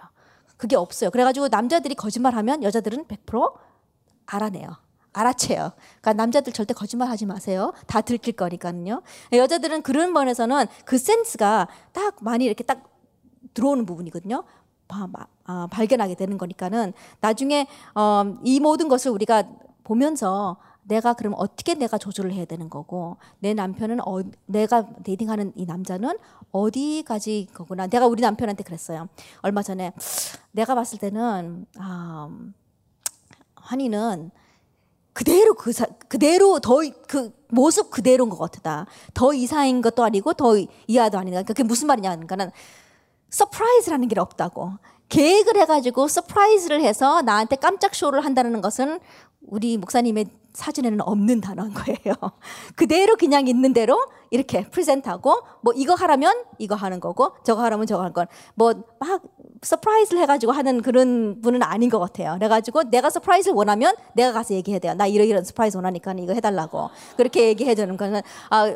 그게 0.57 0.77
없어요. 0.77 1.11
그래 1.11 1.25
가지고 1.25 1.49
남자들이 1.49 1.95
거짓말하면 1.95 2.63
여자들은 2.63 3.07
100% 3.07 3.53
알아내요. 4.27 4.90
알아채요. 5.13 5.73
그러니까 6.01 6.13
남자들 6.13 6.53
절대 6.53 6.75
거짓말 6.75 7.09
하지 7.09 7.27
마세요. 7.27 7.73
다 7.87 8.01
들킬 8.01 8.35
거니까요. 8.35 9.03
여자들은 9.33 9.83
그런 9.83 10.13
면에서는 10.13 10.67
그 10.85 10.99
센스가 10.99 11.69
딱 11.93 12.17
많이 12.21 12.45
이렇게 12.45 12.65
딱 12.65 12.85
들어오는 13.55 13.87
부분이거든요. 13.87 14.45
아, 15.45 15.67
발견하게 15.71 16.15
되는 16.17 16.37
거니까는 16.37 16.93
나중에 17.21 17.67
어, 17.95 18.25
이 18.45 18.61
모든 18.61 18.89
것을 18.89 19.11
우리가 19.13 19.45
보면서 19.85 20.57
내가 20.83 21.13
그럼 21.15 21.35
어떻게 21.37 21.75
내가 21.75 21.99
조절을 21.99 22.33
해야 22.33 22.45
되는 22.45 22.69
거고 22.69 23.17
내 23.39 23.55
남편은 23.55 24.01
어, 24.07 24.23
내가 24.47 24.87
데이팅하는 25.05 25.53
이 25.55 25.65
남자는 25.65 26.19
어디까지 26.51 27.49
거구나 27.55 27.87
내가 27.87 28.07
우리 28.07 28.23
남편한테 28.23 28.65
그랬어요 28.65 29.09
얼마 29.43 29.63
전에 29.63 29.93
내가 30.51 30.75
봤을 30.75 30.99
때는 30.99 31.67
아, 31.79 32.29
환희는 33.55 34.31
그대로 35.21 35.53
그 35.53 35.73
사, 35.73 35.85
그대로 36.09 36.61
더 36.61 36.81
그 37.07 37.31
모습 37.49 37.91
그대로인 37.91 38.31
것 38.31 38.39
같다. 38.39 38.87
더 39.13 39.35
이상인 39.35 39.83
것도 39.83 40.03
아니고 40.03 40.33
더 40.33 40.55
이하도 40.87 41.19
아니다. 41.19 41.35
그러니까 41.35 41.53
그게 41.53 41.63
무슨 41.63 41.89
말이냐 41.89 42.11
그러니까는 42.11 42.51
surprise라는 43.29 44.09
게 44.09 44.19
없다고. 44.19 44.73
계획을 45.11 45.57
해가지고 45.57 46.09
surprise를 46.09 46.81
해서 46.81 47.21
나한테 47.21 47.57
깜짝 47.57 47.95
쇼를 47.95 48.25
한다는 48.25 48.61
것은 48.63 48.99
우리 49.43 49.77
목사님의 49.77 50.27
사전에는 50.53 51.01
없는 51.03 51.41
단어인 51.41 51.73
거예요. 51.75 52.15
그대로 52.77 53.17
그냥 53.17 53.47
있는 53.49 53.73
대로 53.73 53.99
이렇게 54.31 54.69
present하고 54.69 55.43
뭐 55.63 55.73
이거 55.77 55.95
하라면 55.95 56.45
이거 56.59 56.75
하는 56.75 57.01
거고 57.01 57.33
저거 57.45 57.63
하라면 57.63 57.87
저거 57.87 58.03
하는 58.03 58.13
건 58.13 58.27
뭐 58.55 58.75
막 58.99 59.23
surprise를 59.63 60.23
해가지고 60.23 60.53
하는 60.53 60.81
그런 60.83 61.41
분은 61.43 61.63
아닌 61.63 61.91
것 61.91 61.99
같아요. 61.99 62.35
그래가지고 62.35 62.85
내가 62.85 63.11
surprise를 63.11 63.55
원하면 63.55 63.95
내가 64.15 64.33
가서 64.33 64.55
얘기해야 64.55 64.79
돼요. 64.79 64.95
나 64.95 65.07
이런 65.07 65.27
이런 65.27 65.45
surprise 65.45 65.77
원하니까 65.77 66.15
이거 66.19 66.33
해달라고 66.33 66.91
그렇게 67.17 67.49
얘기해 67.49 67.75
주는 67.75 67.97
거는 67.97 68.23
아 68.51 68.73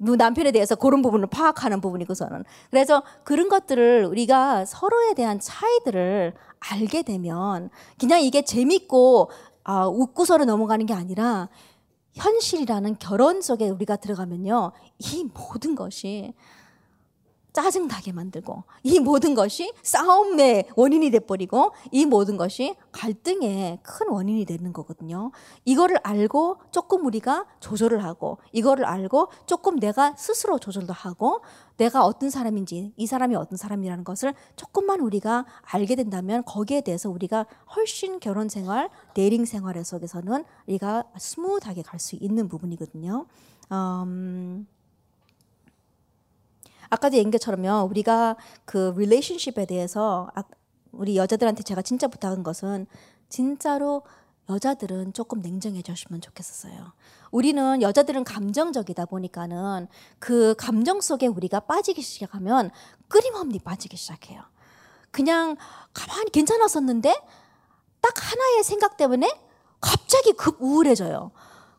남편에 0.00 0.52
대해서 0.52 0.76
그런 0.76 1.02
부분을 1.02 1.26
파악하는 1.26 1.80
부분이고 1.80 2.14
저는 2.14 2.44
그래서 2.70 3.02
그런 3.24 3.48
것들을 3.48 4.04
우리가 4.04 4.64
서로에 4.64 5.14
대한 5.14 5.40
차이들을 5.40 6.34
알게 6.60 7.02
되면 7.02 7.70
그냥 7.98 8.20
이게 8.20 8.42
재밌고 8.42 9.30
아, 9.68 9.86
웃고서는 9.86 10.46
넘어가는 10.46 10.86
게 10.86 10.94
아니라 10.94 11.50
현실이라는 12.14 12.96
결혼 12.98 13.42
속에 13.42 13.68
우리가 13.68 13.96
들어가면요. 13.96 14.72
이 14.98 15.24
모든 15.34 15.74
것이 15.74 16.32
짜증나게 17.58 18.12
만들고 18.12 18.62
이 18.84 19.00
모든 19.00 19.34
것이 19.34 19.72
싸움의 19.82 20.68
원인이 20.76 21.10
돼버리고 21.10 21.72
이 21.90 22.06
모든 22.06 22.36
것이 22.36 22.76
갈등의 22.92 23.80
큰 23.82 24.08
원인이 24.08 24.44
되는 24.44 24.72
거거든요. 24.72 25.32
이거를 25.64 25.98
알고 26.04 26.58
조금 26.70 27.04
우리가 27.04 27.46
조절을 27.58 28.04
하고 28.04 28.38
이거를 28.52 28.84
알고 28.84 29.30
조금 29.46 29.80
내가 29.80 30.14
스스로 30.16 30.60
조절도 30.60 30.92
하고 30.92 31.40
내가 31.78 32.04
어떤 32.04 32.30
사람인지 32.30 32.92
이 32.96 33.06
사람이 33.06 33.34
어떤 33.34 33.56
사람이라는 33.56 34.04
것을 34.04 34.34
조금만 34.54 35.00
우리가 35.00 35.44
알게 35.62 35.96
된다면 35.96 36.44
거기에 36.44 36.82
대해서 36.82 37.10
우리가 37.10 37.46
훨씬 37.74 38.20
결혼 38.20 38.48
생활, 38.48 38.88
dating 39.14 39.44
생활 39.44 39.84
속에서는 39.84 40.44
우리가 40.68 41.04
smooth하게 41.18 41.82
갈 41.82 41.98
수 41.98 42.14
있는 42.14 42.46
부분이거든요. 42.46 43.26
음, 43.72 44.68
아까도 46.90 47.16
얘기한 47.16 47.30
것처럼요. 47.30 47.88
우리가 47.90 48.36
그 48.64 48.94
relationship에 48.96 49.66
대해서 49.66 50.30
아, 50.34 50.42
우리 50.92 51.16
여자들한테 51.16 51.62
제가 51.62 51.82
진짜 51.82 52.08
부탁한 52.08 52.42
것은 52.42 52.86
진짜로 53.28 54.02
여자들은 54.48 55.12
조금 55.12 55.40
냉정해 55.40 55.82
졌으면 55.82 56.20
좋겠었어요. 56.20 56.92
우리는 57.30 57.82
여자들은 57.82 58.24
감정적이다 58.24 59.04
보니까는 59.06 59.88
그 60.18 60.54
감정 60.56 61.00
속에 61.02 61.26
우리가 61.26 61.60
빠지기 61.60 62.00
시작하면 62.00 62.70
끊임없이 63.08 63.58
빠지기 63.58 63.96
시작해요. 63.96 64.42
그냥 65.10 65.56
가만히 65.92 66.30
괜찮았었는데 66.30 67.14
딱 68.00 68.12
하나의 68.16 68.64
생각 68.64 68.96
때문에 68.96 69.28
갑자기 69.80 70.32
급 70.32 70.56
우울해져요. 70.60 71.30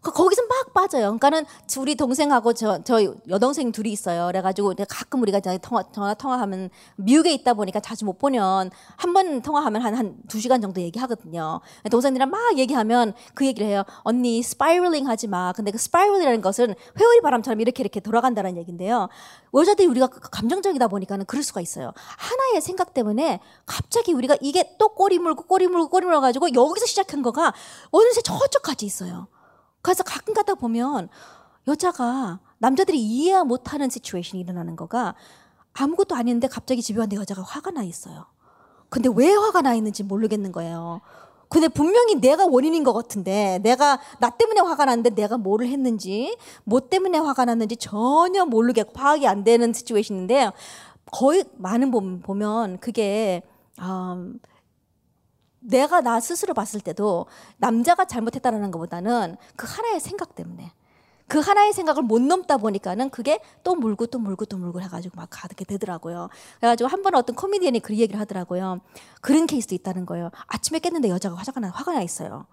그 0.02 0.12
거기서 0.12 0.44
막 0.44 0.74
빠져요. 0.74 1.18
그러니까는 1.18 1.46
우리 1.78 1.96
동생하고 1.96 2.54
저, 2.54 2.84
저 2.84 3.00
여동생 3.28 3.72
둘이 3.72 3.92
있어요. 3.92 4.28
그래가지고 4.28 4.74
가끔 4.88 5.22
우리가 5.22 5.40
통화, 5.60 5.84
전화 5.92 6.14
통화하면 6.14 6.70
미국에 6.96 7.34
있다 7.34 7.54
보니까 7.54 7.80
자주 7.80 8.06
못 8.06 8.18
보면 8.18 8.72
한 8.96 9.14
번 9.14 9.42
통화하면 9.42 9.82
한, 9.82 9.96
한 9.96 10.10
두 10.28 10.40
시간 10.40 10.62
정도 10.62 10.82
얘기하거든요. 10.82 11.60
동생들이랑 11.90 12.30
막 12.30 12.58
얘기하면 12.58 13.14
그 13.34 13.46
얘기를 13.46 13.68
해요. 13.68 13.84
언니 14.04 14.42
spiraling 14.44 15.08
하지 15.08 15.28
마. 15.28 15.52
근데 15.54 15.72
그 15.72 15.78
spiral이라는 15.78 16.42
것은 16.42 16.76
회오리 17.00 17.22
바람처럼 17.22 17.60
이렇게 17.62 17.82
이렇게 17.82 18.00
돌아간다는 18.00 18.58
얘기인데요. 18.58 19.10
여자들이 19.54 19.88
우리가 19.88 20.08
그 20.08 20.20
감정적이다 20.30 20.88
보니까는 20.88 21.26
그럴 21.26 21.44
수가 21.44 21.62
있어요. 21.62 21.92
하나의 22.18 22.62
생각 22.62 22.94
때문에 22.94 23.40
갑자기 23.66 24.14
우리가 24.14 24.38
이게 24.42 24.76
또 24.78 24.90
꼬리 24.90 25.20
물고 25.20 25.44
꼬리 25.44 25.68
물고 25.68 25.90
꼬리 25.90 26.06
물어가지고 26.06 26.54
여기서 26.54 26.86
시작한 26.86 27.22
거가 27.22 27.54
어느새 27.92 28.22
저쪽까지 28.22 28.86
있어요. 28.86 29.28
그래서 29.82 30.04
가끔 30.04 30.34
가다 30.34 30.56
보면 30.56 31.10
여자가 31.68 32.40
남자들이 32.58 33.00
이해 33.00 33.42
못하는 33.44 33.90
시츄에이션이 33.90 34.42
일어나는 34.42 34.76
거가 34.76 35.16
아무것도 35.74 36.16
아닌데 36.16 36.48
갑자기 36.48 36.82
집에 36.82 37.00
왔는데 37.00 37.22
여자가 37.22 37.42
화가 37.42 37.72
나 37.72 37.84
있어요. 37.84 38.26
근데 38.90 39.10
왜 39.14 39.34
화가 39.34 39.62
나 39.62 39.74
있는지 39.74 40.04
모르겠는 40.04 40.52
거예요. 40.52 41.02
근데 41.48 41.68
분명히 41.68 42.16
내가 42.16 42.46
원인인 42.46 42.84
것 42.84 42.94
같은데 42.94 43.60
내가 43.64 44.00
나 44.20 44.30
때문에 44.30 44.62
화가 44.62 44.86
났는데 44.86 45.12
내가 45.12 45.38
뭐를 45.38 45.68
했는지 45.68 46.38
뭐 46.64 46.80
때문에 46.80 47.18
화가 47.18 47.46
났는지 47.46 47.76
전혀 47.76 48.46
모르게 48.46 48.84
파악이 48.84 49.28
안 49.28 49.44
되는 49.44 49.74
시츄에이션인데 49.74 50.52
거의 51.12 51.44
많은 51.58 51.92
보면 52.22 52.80
그게 52.80 53.42
음, 53.82 54.40
내가 55.60 56.02
나 56.02 56.20
스스로 56.20 56.54
봤을 56.54 56.80
때도 56.82 57.26
남자가 57.58 58.06
잘못했다는 58.06 58.72
것보다는 58.72 59.38
그 59.56 59.68
하나의 59.70 60.00
생각 60.00 60.36
때문에 60.36 60.72
그 61.28 61.40
하나의 61.40 61.74
생각을 61.74 62.02
못 62.02 62.22
넘다 62.22 62.58
보니까는 62.58 63.12
그게 63.12 63.40
또 63.64 63.76
물고 63.76 64.08
또 64.08 64.18
물고 64.18 64.46
또 64.46 64.58
물고 64.58 64.82
해가지고 64.82 65.16
막 65.16 65.28
가게 65.30 65.64
되더라고요. 65.64 66.30
그래가지고 66.60 66.90
한 66.90 67.04
번 67.04 67.14
어떤 67.14 67.36
코미디언이 67.36 67.82
그 67.82 67.96
얘기를 67.96 68.20
하더라고요. 68.20 68.80
그런 69.22 69.46
케이스도 69.46 69.76
있다는 69.76 70.08
거예요. 70.08 70.32
아침에 70.48 70.80
깼는데 70.80 71.10
여자가 71.10 71.36
화가 71.36 71.60
나, 71.60 71.70
화가 71.70 71.94
나 71.94 72.02
있어요. 72.02 72.48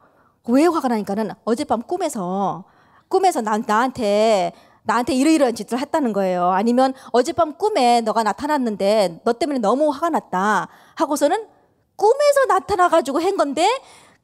왜 0.48 0.66
화가 0.66 0.88
나니까는 0.88 1.30
어젯밤 1.44 1.82
꿈에서 1.82 2.64
꿈에서 3.08 3.40
나, 3.40 3.56
나한테 3.58 4.52
나한테 4.82 5.14
이러이러한 5.14 5.54
짓을 5.54 5.78
했다는 5.78 6.12
거예요. 6.12 6.50
아니면 6.50 6.92
어젯밤 7.12 7.56
꿈에 7.56 8.02
너가 8.02 8.22
나타났는데 8.22 9.22
너 9.24 9.32
때문에 9.32 9.58
너무 9.58 9.88
화가 9.88 10.10
났다 10.10 10.68
하고서는 10.96 11.46
꿈에서 11.96 12.44
나타나가지고 12.48 13.20
한 13.20 13.36
건데 13.36 13.66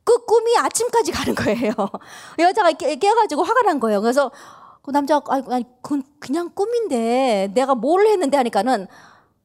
그 0.04 0.24
꿈이 0.24 0.56
아침까지 0.56 1.12
가는 1.12 1.34
거예요. 1.34 1.72
여자가 2.38 2.72
깨, 2.72 2.96
깨가지고 2.96 3.42
화가 3.42 3.62
난 3.62 3.80
거예요. 3.80 4.00
그래서 4.00 4.30
그 4.82 4.90
남자가 4.90 5.34
아니, 5.34 5.44
아니 5.48 5.64
그건 5.80 6.02
그냥 6.18 6.50
꿈인데 6.54 7.52
내가 7.54 7.74
뭘 7.74 8.06
했는데 8.06 8.36
하니까는 8.36 8.88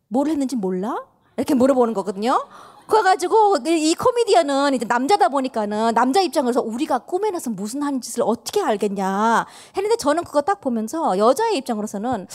뭘 0.07 0.27
했는지 0.27 0.55
몰라? 0.55 1.05
이렇게 1.37 1.53
물어보는 1.53 1.93
거거든요. 1.93 2.47
그래가지고 2.87 3.57
이 3.67 3.93
코미디언은 3.95 4.73
이제 4.73 4.85
남자다 4.85 5.27
보니까는 5.27 5.93
남자 5.93 6.21
입장에서 6.21 6.61
우리가 6.61 6.99
꿈에 6.99 7.29
나서 7.31 7.49
무슨 7.49 7.83
한 7.83 7.99
짓을 7.99 8.23
어떻게 8.25 8.61
알겠냐 8.61 9.45
했는데 9.75 9.97
저는 9.97 10.23
그거 10.23 10.41
딱 10.41 10.61
보면서 10.61 11.17
여자의 11.17 11.57
입장으로서는 11.57 12.27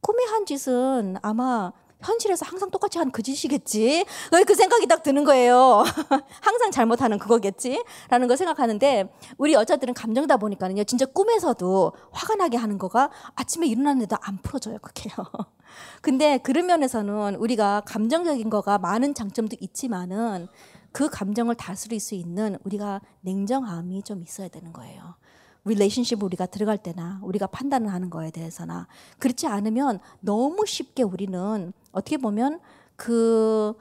꿈에 0.00 0.24
한 0.24 0.46
짓은 0.46 1.16
아마 1.22 1.72
현실에서 2.04 2.46
항상 2.46 2.70
똑같이 2.70 2.98
하는 2.98 3.10
그 3.10 3.22
짓이겠지. 3.22 4.04
그 4.46 4.54
생각이 4.54 4.86
딱 4.86 5.02
드는 5.02 5.24
거예요. 5.24 5.84
항상 6.40 6.70
잘못하는 6.70 7.18
그거겠지. 7.18 7.82
라는 8.08 8.28
걸 8.28 8.36
생각하는데 8.36 9.12
우리 9.38 9.54
여자들은 9.54 9.94
감정다 9.94 10.36
보니까는요. 10.36 10.84
진짜 10.84 11.06
꿈에서도 11.06 11.92
화가 12.12 12.36
나게 12.36 12.56
하는 12.56 12.78
거가 12.78 13.10
아침에 13.34 13.66
일어났는데도 13.66 14.16
안 14.20 14.38
풀어져요. 14.38 14.78
그게요. 14.78 15.14
근데 16.02 16.38
그런 16.38 16.66
면에서는 16.66 17.36
우리가 17.36 17.82
감정적인 17.86 18.50
거가 18.50 18.78
많은 18.78 19.14
장점도 19.14 19.56
있지만은 19.60 20.48
그 20.92 21.08
감정을 21.08 21.56
다스릴 21.56 21.98
수 21.98 22.14
있는 22.14 22.56
우리가 22.64 23.00
냉정함이 23.22 24.02
좀 24.04 24.22
있어야 24.22 24.48
되는 24.48 24.72
거예요. 24.72 25.16
릴레이션십 25.64 26.22
우리가 26.22 26.46
들어갈 26.46 26.78
때나 26.78 27.20
우리가 27.22 27.46
판단을 27.46 27.92
하는 27.92 28.10
거에 28.10 28.30
대해서나 28.30 28.86
그렇지 29.18 29.46
않으면 29.46 29.98
너무 30.20 30.66
쉽게 30.66 31.02
우리는 31.02 31.72
어떻게 31.94 32.16
보면 32.16 32.60
그 32.96 33.74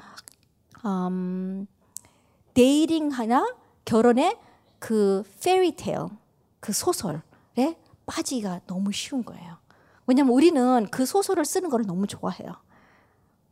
음, 0.86 1.68
dating 2.54 3.10
하나 3.10 3.46
결혼의 3.86 4.38
그 4.80 5.24
fairy 5.44 5.79
tale 5.79 6.08
그 6.60 6.72
소설에 6.72 7.78
빠지기가 8.06 8.62
너무 8.68 8.92
쉬운 8.92 9.26
거예요. 9.26 9.58
왜냐면 10.06 10.34
우리는 10.34 10.88
그 10.92 11.06
소설을 11.06 11.46
쓰는 11.46 11.70
걸 11.70 11.84
너무 11.84 12.08
좋아해요. 12.08 12.56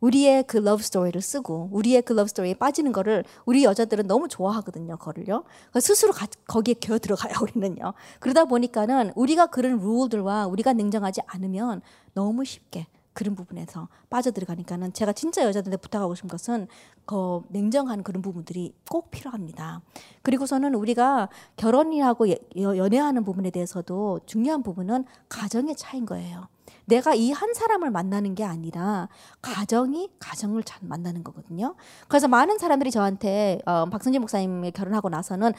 우리의 0.00 0.44
그 0.44 0.56
love 0.56 0.82
story를 0.82 1.20
쓰고 1.20 1.68
우리의 1.72 2.02
그 2.02 2.12
love 2.12 2.28
story에 2.28 2.54
빠지는 2.54 2.92
거를 2.92 3.24
우리 3.44 3.64
여자들은 3.64 4.06
너무 4.08 4.28
좋아하거든요. 4.28 4.96
거를요. 4.96 5.44
스스로 5.80 6.12
가, 6.12 6.26
거기에 6.46 6.74
겨 6.74 6.98
들어가요. 6.98 7.34
우리는요. 7.40 7.94
그러다 8.18 8.44
보니까는 8.44 9.12
우리가 9.14 9.46
그런 9.46 9.78
룰들과 9.78 10.48
우리가 10.48 10.72
냉정하지 10.72 11.22
않으면 11.26 11.82
너무 12.14 12.44
쉽게 12.44 12.86
그런 13.12 13.34
부분에서 13.34 13.88
빠져들어가니까는 14.10 14.92
제가 14.92 15.12
진짜 15.12 15.44
여자들한테 15.44 15.76
부탁하고 15.76 16.14
싶은 16.14 16.28
것은 16.28 16.68
그 17.04 17.42
냉정한 17.48 18.02
그런 18.02 18.22
부분들이 18.22 18.74
꼭 18.90 19.10
필요합니다. 19.10 19.82
그리고서는 20.22 20.74
우리가 20.74 21.28
결혼이하고 21.56 22.26
연애하는 22.56 23.24
부분에 23.24 23.50
대해서도 23.50 24.20
중요한 24.26 24.62
부분은 24.62 25.04
가정의 25.28 25.76
차인 25.76 26.06
거예요. 26.06 26.48
내가 26.86 27.14
이 27.14 27.32
한 27.32 27.54
사람을 27.54 27.90
만나는 27.90 28.34
게 28.34 28.44
아니라 28.44 29.08
가정이 29.40 30.10
가정을 30.18 30.62
잘 30.62 30.80
만나는 30.82 31.22
거거든요. 31.24 31.74
그래서 32.08 32.28
많은 32.28 32.58
사람들이 32.58 32.90
저한테 32.90 33.60
어, 33.66 33.86
박성진 33.86 34.20
목사님이 34.20 34.70
결혼하고 34.72 35.08
나서는 35.08 35.52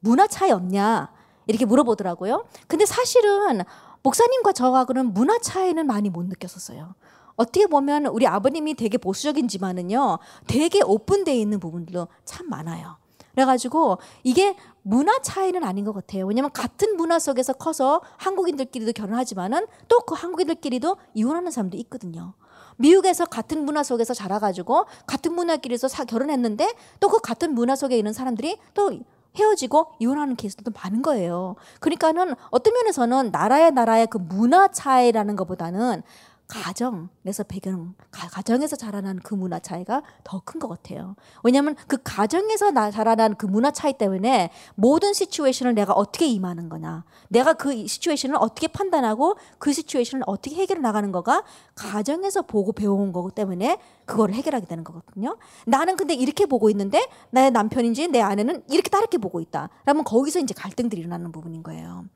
문화 0.00 0.26
차이 0.26 0.50
없냐 0.50 1.12
이렇게 1.46 1.64
물어보더라고요. 1.64 2.44
근데 2.66 2.86
사실은 2.86 3.62
목사님과 4.02 4.52
저하고는 4.52 5.12
문화 5.12 5.38
차이는 5.38 5.86
많이 5.86 6.10
못 6.10 6.24
느꼈었어요. 6.26 6.94
어떻게 7.36 7.66
보면 7.66 8.06
우리 8.06 8.26
아버님이 8.26 8.74
되게 8.74 8.98
보수적인지만은요, 8.98 10.18
되게 10.46 10.82
오픈되어 10.82 11.34
있는 11.34 11.58
부분들도 11.60 12.08
참 12.24 12.48
많아요. 12.48 12.96
그래가지고 13.32 13.98
이게 14.24 14.56
문화 14.82 15.18
차이는 15.22 15.64
아닌 15.64 15.84
것 15.84 15.92
같아요. 15.92 16.26
왜냐면 16.26 16.50
같은 16.52 16.96
문화 16.96 17.18
속에서 17.18 17.52
커서 17.54 18.02
한국인들끼리도 18.18 18.92
결혼하지만은 18.92 19.66
또 19.88 20.00
그 20.00 20.14
한국인들끼리도 20.14 20.96
이혼하는 21.14 21.50
사람도 21.50 21.76
있거든요. 21.78 22.34
미국에서 22.76 23.26
같은 23.26 23.64
문화 23.64 23.82
속에서 23.82 24.12
자라가지고 24.14 24.86
같은 25.06 25.32
문화끼리서 25.34 25.86
사, 25.88 26.04
결혼했는데 26.04 26.74
또 26.98 27.08
그 27.08 27.20
같은 27.20 27.54
문화 27.54 27.76
속에 27.76 27.96
있는 27.96 28.12
사람들이 28.12 28.58
또 28.74 28.98
헤어지고 29.36 29.92
이혼하는 29.98 30.36
케이스도 30.36 30.72
많은 30.74 31.02
거예요. 31.02 31.56
그러니까는 31.80 32.34
어떤 32.50 32.74
면에서는 32.74 33.30
나라의 33.30 33.72
나라의 33.72 34.06
그 34.08 34.18
문화 34.18 34.68
차이라는 34.68 35.36
것보다는 35.36 36.02
가정에서 36.50 37.44
배경, 37.44 37.94
가정에서 38.10 38.74
자라난 38.76 39.20
그 39.20 39.34
문화 39.34 39.60
차이가 39.60 40.02
더 40.24 40.40
큰 40.44 40.58
것 40.58 40.68
같아요. 40.68 41.14
왜냐하면 41.44 41.76
그 41.86 41.96
가정에서 42.02 42.72
나 42.72 42.90
자라난 42.90 43.36
그 43.36 43.46
문화 43.46 43.70
차이 43.70 43.92
때문에 43.92 44.50
모든 44.74 45.12
시츄에이션을 45.12 45.74
내가 45.74 45.92
어떻게 45.92 46.26
임하는 46.26 46.68
거냐, 46.68 47.04
내가 47.28 47.52
그 47.52 47.86
시츄에이션을 47.86 48.36
어떻게 48.40 48.66
판단하고 48.66 49.36
그 49.58 49.72
시츄에이션을 49.72 50.24
어떻게 50.26 50.56
해결해 50.56 50.80
나가는 50.82 51.12
거가 51.12 51.44
가정에서 51.76 52.42
보고 52.42 52.72
배워온 52.72 53.12
거기 53.12 53.32
때문에 53.34 53.78
그거를 54.06 54.34
해결하게 54.34 54.66
되는 54.66 54.82
거거든요. 54.82 55.36
나는 55.66 55.96
근데 55.96 56.14
이렇게 56.14 56.46
보고 56.46 56.68
있는데 56.70 57.06
나의 57.30 57.52
남편인지 57.52 58.08
내 58.08 58.20
아내는 58.20 58.64
이렇게 58.68 58.90
다르게 58.90 59.18
보고 59.18 59.40
있다. 59.40 59.68
그러면 59.84 60.04
거기서 60.04 60.40
이제 60.40 60.52
갈등들이 60.54 61.00
일어나는 61.00 61.30
부분인 61.30 61.62
거예요. 61.62 62.06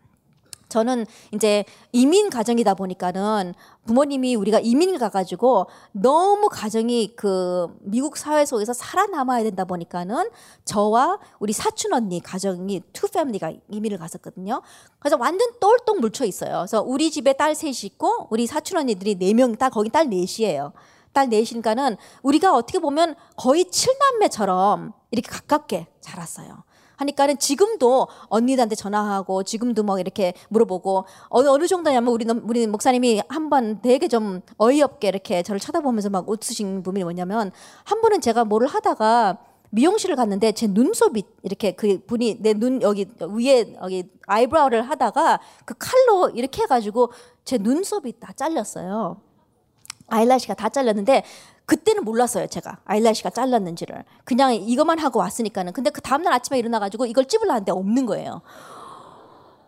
저는 0.74 1.06
이제 1.30 1.64
이민 1.92 2.30
가정이다 2.30 2.74
보니까는 2.74 3.54
부모님이 3.86 4.34
우리가 4.34 4.58
이민을 4.58 4.98
가가지고 4.98 5.68
너무 5.92 6.48
가정이 6.48 7.14
그 7.14 7.68
미국 7.82 8.16
사회 8.16 8.44
속에서 8.44 8.72
살아남아야 8.72 9.44
된다 9.44 9.64
보니까는 9.64 10.28
저와 10.64 11.20
우리 11.38 11.52
사촌 11.52 11.92
언니 11.92 12.20
가정이 12.20 12.82
two 12.92 13.06
family가 13.06 13.52
이민을 13.68 13.98
갔었거든요. 13.98 14.62
그래서 14.98 15.16
완전 15.16 15.48
똘똘 15.60 16.00
뭉쳐 16.00 16.24
있어요. 16.24 16.56
그래서 16.58 16.82
우리 16.82 17.12
집에 17.12 17.34
딸 17.34 17.54
셋이 17.54 17.84
있고 17.84 18.26
우리 18.30 18.48
사촌 18.48 18.78
언니들이 18.78 19.14
네 19.14 19.32
명, 19.32 19.54
다 19.54 19.68
거기 19.68 19.90
딸 19.90 20.08
넷이에요. 20.08 20.72
딸 21.12 21.28
넷이니까는 21.28 21.96
우리가 22.24 22.52
어떻게 22.52 22.80
보면 22.80 23.14
거의 23.36 23.70
칠남매처럼 23.70 24.92
이렇게 25.12 25.28
가깝게 25.28 25.86
자랐어요. 26.00 26.64
하니까는 26.96 27.38
지금도 27.38 28.08
언니들한테 28.28 28.74
전화하고 28.74 29.42
지금도 29.42 29.82
막 29.82 30.00
이렇게 30.00 30.34
물어보고 30.48 31.04
어느 31.28 31.48
어느 31.48 31.66
정도냐면 31.66 32.12
우리 32.12 32.26
우리 32.44 32.66
목사님이 32.66 33.22
한 33.28 33.50
번 33.50 33.80
되게 33.82 34.08
좀 34.08 34.40
어이없게 34.56 35.08
이렇게 35.08 35.42
저를 35.42 35.60
쳐다보면서 35.60 36.08
막 36.10 36.28
웃으신 36.28 36.82
부분이 36.82 37.04
뭐냐면 37.04 37.52
한 37.84 38.00
번은 38.00 38.20
제가 38.22 38.44
뭐를 38.44 38.66
하다가 38.68 39.38
미용실을 39.70 40.14
갔는데 40.16 40.52
제 40.52 40.66
눈썹이 40.68 41.24
이렇게 41.42 41.72
그 41.72 41.98
분이 42.06 42.38
내 42.40 42.54
눈 42.54 42.80
여기 42.80 43.06
위에 43.20 43.74
여기 43.82 44.04
아이브라우를 44.26 44.82
하다가 44.88 45.40
그 45.64 45.74
칼로 45.78 46.30
이렇게 46.30 46.62
해가지고 46.62 47.10
제 47.44 47.58
눈썹이 47.58 48.12
다 48.20 48.32
잘렸어요. 48.34 49.20
아이라시가 50.08 50.54
다 50.54 50.68
잘렸는데 50.68 51.24
그때는 51.66 52.04
몰랐어요, 52.04 52.46
제가. 52.46 52.78
아이라시가 52.84 53.30
잘랐는지를. 53.30 54.04
그냥 54.24 54.54
이것만 54.54 54.98
하고 54.98 55.20
왔으니까는. 55.20 55.72
근데 55.72 55.90
그 55.90 56.00
다음날 56.00 56.32
아침에 56.34 56.58
일어나가지고 56.58 57.06
이걸 57.06 57.24
찝으려는데 57.24 57.72
없는 57.72 58.06
거예요. 58.06 58.42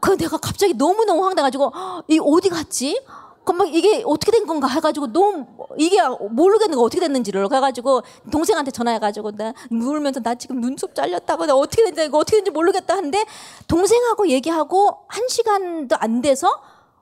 그 0.01 0.16
내가 0.16 0.37
갑자기 0.37 0.74
너무너무 0.74 1.24
황당해가지고, 1.24 1.72
이 2.09 2.20
어디 2.22 2.51
갔지? 2.51 3.03
그럼 3.47 3.68
이게 3.68 4.03
어떻게 4.05 4.32
된 4.32 4.45
건가 4.45 4.66
해가지고 4.66 5.12
너무 5.12 5.47
이게 5.78 5.99
모르겠는 6.30 6.76
거 6.76 6.82
어떻게 6.82 7.01
됐는지를 7.01 7.49
그래가지고 7.49 8.03
동생한테 8.32 8.72
전화해가지고 8.72 9.37
나 9.37 9.53
울면서 9.70 10.18
나 10.18 10.34
지금 10.34 10.61
눈썹 10.61 10.97
잘렸다고 10.97 11.47
나 11.47 11.55
어떻게 11.55 11.84
됐는지 11.84 12.09
이거 12.09 12.18
어떻게 12.18 12.39
됐는지 12.39 12.51
모르겠다 12.51 12.97
하는데 12.97 13.24
동생하고 13.68 14.28
얘기하고 14.30 14.99
한 15.07 15.28
시간도 15.28 15.95
안 15.97 16.22
돼서 16.22 16.61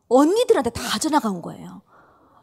언니들한테 0.08 0.68
다 0.68 0.98
전화가 0.98 1.30
온 1.30 1.40
거예요. 1.40 1.80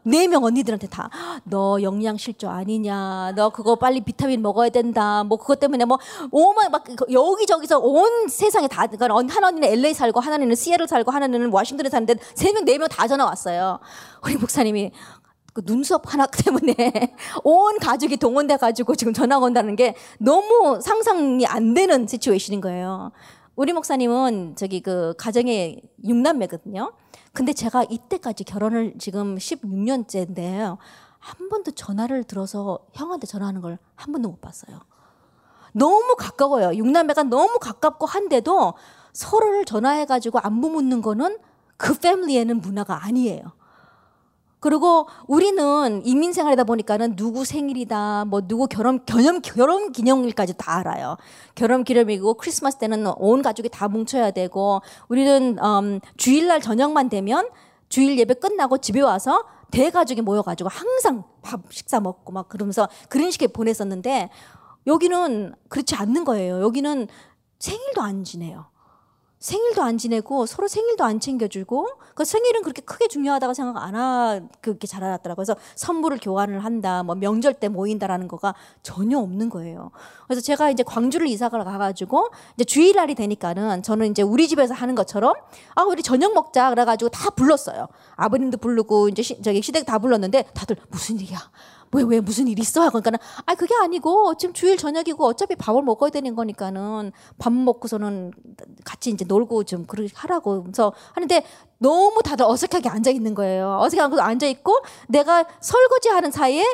네 0.04 0.26
명 0.26 0.44
언니들한테 0.44 0.88
다 0.88 1.10
너 1.44 1.80
영양실조 1.82 2.48
아니냐 2.48 3.32
너 3.36 3.50
그거 3.50 3.76
빨리 3.76 4.00
비타민 4.00 4.42
먹어야 4.42 4.68
된다 4.70 5.24
뭐 5.24 5.38
그것 5.38 5.58
때문에 5.60 5.84
뭐 5.84 5.98
오만 6.30 6.70
막 6.70 6.84
여기저기서 7.10 7.78
온 7.78 8.28
세상에 8.28 8.68
다 8.68 8.86
그러니까 8.86 9.34
한 9.34 9.44
언니는 9.44 9.68
LA 9.68 9.94
살고 9.94 10.20
하나는 10.20 10.54
시애틀 10.54 10.86
살고 10.88 11.10
하나는 11.10 11.50
워싱턴에 11.52 11.88
사는데 11.90 12.14
세 12.34 12.52
명 12.52 12.64
네 12.64 12.78
명 12.78 12.88
다 12.88 13.06
전화 13.06 13.24
왔어요 13.24 13.78
우리 14.24 14.36
목사님이 14.36 14.92
그 15.54 15.62
눈썹 15.64 16.12
하나 16.12 16.26
때문에 16.32 16.74
온 17.44 17.78
가족이 17.78 18.16
동원돼 18.16 18.56
가지고 18.56 18.94
지금 18.94 19.12
전화 19.12 19.36
온다는 19.38 19.76
게 19.76 19.94
너무 20.18 20.80
상상이 20.80 21.44
안 21.46 21.74
되는 21.74 22.06
시츄에이션인 22.06 22.60
거예요. 22.62 23.12
우리 23.54 23.74
목사님은 23.74 24.56
저기 24.56 24.80
그 24.80 25.12
가정의 25.18 25.82
육남매거든요. 26.06 26.92
근데 27.32 27.52
제가 27.52 27.84
이때까지 27.84 28.44
결혼을 28.44 28.94
지금 28.98 29.36
16년째인데 29.36 30.76
한 31.18 31.48
번도 31.48 31.70
전화를 31.72 32.24
들어서 32.24 32.80
형한테 32.92 33.26
전화하는 33.26 33.60
걸 33.60 33.78
한 34.02 34.12
번도 34.12 34.28
못 34.30 34.40
봤어요. 34.40 34.80
너무 35.72 36.16
가까워요. 36.18 36.74
육남매가 36.74 37.22
너무 37.24 37.58
가깝고 37.60 38.04
한데도 38.06 38.74
서로를 39.12 39.64
전화해가지고 39.64 40.40
안부 40.40 40.70
묻는 40.70 41.00
거는 41.02 41.38
그 41.76 41.94
패밀리에는 41.98 42.60
문화가 42.60 43.04
아니에요. 43.04 43.42
그리고 44.62 45.08
우리는 45.26 46.06
이민 46.06 46.32
생활이다 46.32 46.62
보니까는 46.62 47.16
누구 47.16 47.44
생일이다, 47.44 48.26
뭐 48.26 48.42
누구 48.42 48.68
결혼 48.68 49.04
결혼 49.04 49.42
결혼 49.42 49.90
기념일까지 49.90 50.54
다 50.56 50.76
알아요. 50.78 51.16
결혼 51.56 51.82
기념이고 51.82 52.34
크리스마스 52.34 52.78
때는 52.78 53.08
온 53.16 53.42
가족이 53.42 53.68
다 53.70 53.88
뭉쳐야 53.88 54.30
되고 54.30 54.80
우리는 55.08 55.58
음, 55.58 55.98
주일날 56.16 56.60
저녁만 56.60 57.08
되면 57.08 57.48
주일 57.88 58.16
예배 58.16 58.34
끝나고 58.34 58.78
집에 58.78 59.00
와서 59.00 59.44
대가족이 59.72 60.22
모여가지고 60.22 60.68
항상 60.70 61.24
밥 61.42 61.62
식사 61.70 61.98
먹고 61.98 62.30
막 62.30 62.48
그러면서 62.48 62.88
그런 63.08 63.32
식의 63.32 63.48
보냈었는데 63.48 64.30
여기는 64.86 65.56
그렇지 65.70 65.96
않는 65.96 66.24
거예요. 66.24 66.62
여기는 66.62 67.08
생일도 67.58 68.00
안 68.00 68.22
지내요. 68.22 68.66
생일도 69.42 69.82
안 69.82 69.98
지내고 69.98 70.46
서로 70.46 70.68
생일도 70.68 71.02
안 71.02 71.18
챙겨주고 71.18 71.88
그 72.14 72.24
생일은 72.24 72.62
그렇게 72.62 72.80
크게 72.80 73.08
중요하다고 73.08 73.54
생각 73.54 73.82
안 73.82 73.92
하 73.92 74.40
그렇게 74.62 74.86
자라났더라고요. 74.86 75.44
그래서 75.44 75.56
선물을 75.74 76.18
교환을 76.22 76.64
한다, 76.64 77.02
뭐 77.02 77.14
명절 77.14 77.54
때 77.54 77.68
모인다라는 77.68 78.28
거가 78.28 78.54
전혀 78.82 79.18
없는 79.18 79.50
거예요. 79.50 79.90
그래서 80.26 80.40
제가 80.40 80.70
이제 80.70 80.82
광주를 80.82 81.26
이사가 81.26 81.62
가가지고 81.62 82.30
이제 82.54 82.64
주일날이 82.64 83.14
되니까는 83.14 83.82
저는 83.82 84.12
이제 84.12 84.22
우리 84.22 84.48
집에서 84.48 84.72
하는 84.72 84.94
것처럼 84.94 85.34
아 85.74 85.82
우리 85.82 86.02
저녁 86.02 86.32
먹자 86.32 86.70
그래가지고 86.70 87.10
다 87.10 87.30
불렀어요. 87.30 87.88
아버님도 88.16 88.58
부르고 88.58 89.08
이제 89.08 89.22
시, 89.22 89.42
저기 89.42 89.60
시댁 89.60 89.84
다 89.84 89.98
불렀는데 89.98 90.44
다들 90.54 90.76
무슨 90.88 91.18
일이야? 91.20 91.38
왜, 91.92 92.02
왜, 92.02 92.20
무슨 92.20 92.48
일 92.48 92.58
있어? 92.58 92.88
그러니까는, 92.88 93.18
아, 93.44 93.54
그게 93.54 93.74
아니고, 93.82 94.34
지금 94.36 94.54
주일 94.54 94.76
저녁이고, 94.76 95.26
어차피 95.26 95.54
밥을 95.56 95.82
먹어야 95.82 96.10
되는 96.10 96.34
거니까는, 96.34 97.12
밥 97.38 97.52
먹고서는 97.52 98.32
같이 98.84 99.10
이제 99.10 99.24
놀고 99.26 99.64
좀 99.64 99.84
그렇게 99.84 100.10
하라고. 100.14 100.62
그래서 100.64 100.92
하는데, 101.12 101.44
너무 101.78 102.22
다들 102.22 102.46
어색하게 102.46 102.88
앉아 102.88 103.10
있는 103.10 103.34
거예요. 103.34 103.78
어색하게 103.80 104.20
앉아 104.20 104.46
있고, 104.46 104.80
내가 105.08 105.44
설거지 105.60 106.08
하는 106.08 106.30
사이에 106.30 106.64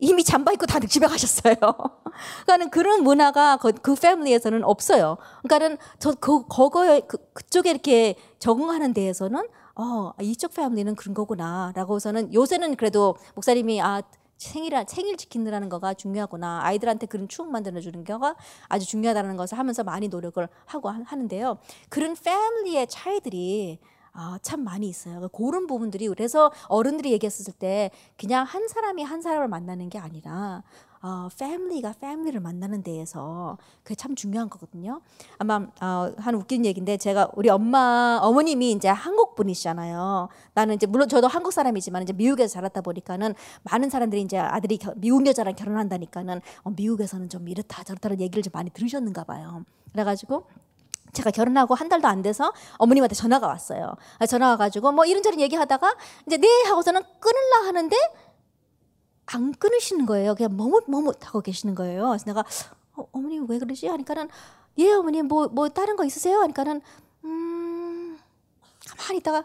이미 0.00 0.24
잠바 0.24 0.52
입고 0.52 0.66
다들 0.66 0.88
집에 0.88 1.06
가셨어요. 1.06 1.54
그러니까는 2.44 2.70
그런 2.70 3.02
문화가 3.04 3.56
그, 3.56 3.72
그 3.72 3.94
패밀리에서는 3.94 4.64
없어요. 4.64 5.16
그러니까는 5.42 5.78
저, 5.98 6.12
그, 6.18 6.44
거거에, 6.46 7.00
그, 7.06 7.18
그쪽에 7.32 7.70
이렇게 7.70 8.16
적응하는 8.40 8.94
데에서는 8.94 9.46
어, 9.76 10.12
이쪽 10.20 10.54
패밀리는 10.54 10.96
그런 10.96 11.14
거구나. 11.14 11.72
라고서는 11.76 12.34
요새는 12.34 12.76
그래도 12.76 13.16
목사님이 13.34 13.80
아, 13.80 14.02
생일 14.42 14.72
생일 14.88 15.16
지키느라는 15.16 15.68
거가 15.68 15.94
중요하구나. 15.94 16.60
아이들한테 16.64 17.06
그런 17.06 17.28
추억 17.28 17.50
만들어 17.50 17.80
주는 17.80 18.04
거가 18.04 18.36
아주 18.68 18.86
중요하다는 18.86 19.36
것을 19.36 19.58
하면서 19.58 19.84
많이 19.84 20.08
노력을 20.08 20.46
하고 20.66 20.88
하는데요. 20.88 21.58
그런 21.88 22.14
패밀리의 22.14 22.86
차이들이 22.88 23.78
아, 24.14 24.38
참 24.42 24.62
많이 24.62 24.88
있어요. 24.88 25.28
그런 25.28 25.66
부분들이 25.66 26.06
그래서 26.08 26.52
어른들이 26.68 27.12
얘기했을 27.12 27.52
때 27.54 27.90
그냥 28.18 28.44
한 28.44 28.68
사람이 28.68 29.02
한 29.02 29.22
사람을 29.22 29.48
만나는 29.48 29.88
게 29.88 29.98
아니라 29.98 30.62
어, 31.02 31.28
패밀리가 31.36 31.94
패밀리를 32.00 32.38
만나는 32.40 32.84
데에서 32.84 33.58
그게 33.82 33.96
참 33.96 34.14
중요한 34.14 34.48
거거든요. 34.48 35.00
아마 35.38 35.66
어, 35.80 36.12
한 36.16 36.34
웃긴 36.36 36.64
얘기인데 36.64 36.96
제가 36.96 37.28
우리 37.34 37.50
엄마 37.50 38.20
어머님이 38.22 38.70
이제 38.70 38.86
한국 38.88 39.34
분이시잖아요. 39.34 40.28
나는 40.54 40.76
이제 40.76 40.86
물론 40.86 41.08
저도 41.08 41.26
한국 41.26 41.52
사람이지만 41.52 42.04
이제 42.04 42.12
미국에서 42.12 42.54
자랐다 42.54 42.82
보니까는 42.82 43.34
많은 43.64 43.90
사람들이 43.90 44.22
이제 44.22 44.38
아들이 44.38 44.78
겨, 44.78 44.92
미국 44.96 45.26
여자랑 45.26 45.56
결혼한다니까는 45.56 46.40
어, 46.62 46.70
미국에서는 46.70 47.28
좀 47.28 47.48
이렇다 47.48 47.82
저렇다는 47.82 48.20
얘기를 48.20 48.42
좀 48.42 48.52
많이 48.54 48.70
들으셨는가 48.70 49.24
봐요. 49.24 49.64
그래가지고 49.90 50.46
제가 51.12 51.30
결혼하고 51.30 51.74
한 51.74 51.88
달도 51.88 52.08
안 52.08 52.22
돼서 52.22 52.52
어머님한테 52.78 53.14
전화가 53.14 53.46
왔어요. 53.46 53.96
전화 54.28 54.50
와가지고 54.50 54.92
뭐 54.92 55.04
이런저런 55.04 55.40
얘기하다가 55.40 55.94
이제 56.26 56.38
네 56.38 56.48
하고서는 56.68 57.02
끊을라 57.20 57.66
하는데 57.66 57.96
안 59.34 59.52
끊으시는 59.52 60.06
거예요. 60.06 60.34
그냥 60.34 60.56
머뭇머뭇 60.56 61.26
하고 61.26 61.40
계시는 61.40 61.74
거예요. 61.74 62.08
그래서 62.08 62.24
내가 62.26 62.44
어, 62.94 63.06
어머니 63.12 63.40
왜 63.40 63.58
그러지? 63.58 63.88
하니까는 63.88 64.28
예 64.78 64.92
어머니 64.92 65.22
뭐뭐 65.22 65.48
뭐 65.48 65.68
다른 65.68 65.96
거 65.96 66.04
있으세요? 66.04 66.40
하니까는 66.40 66.80
음 67.24 68.18
가만히 68.86 69.18
있다가 69.18 69.44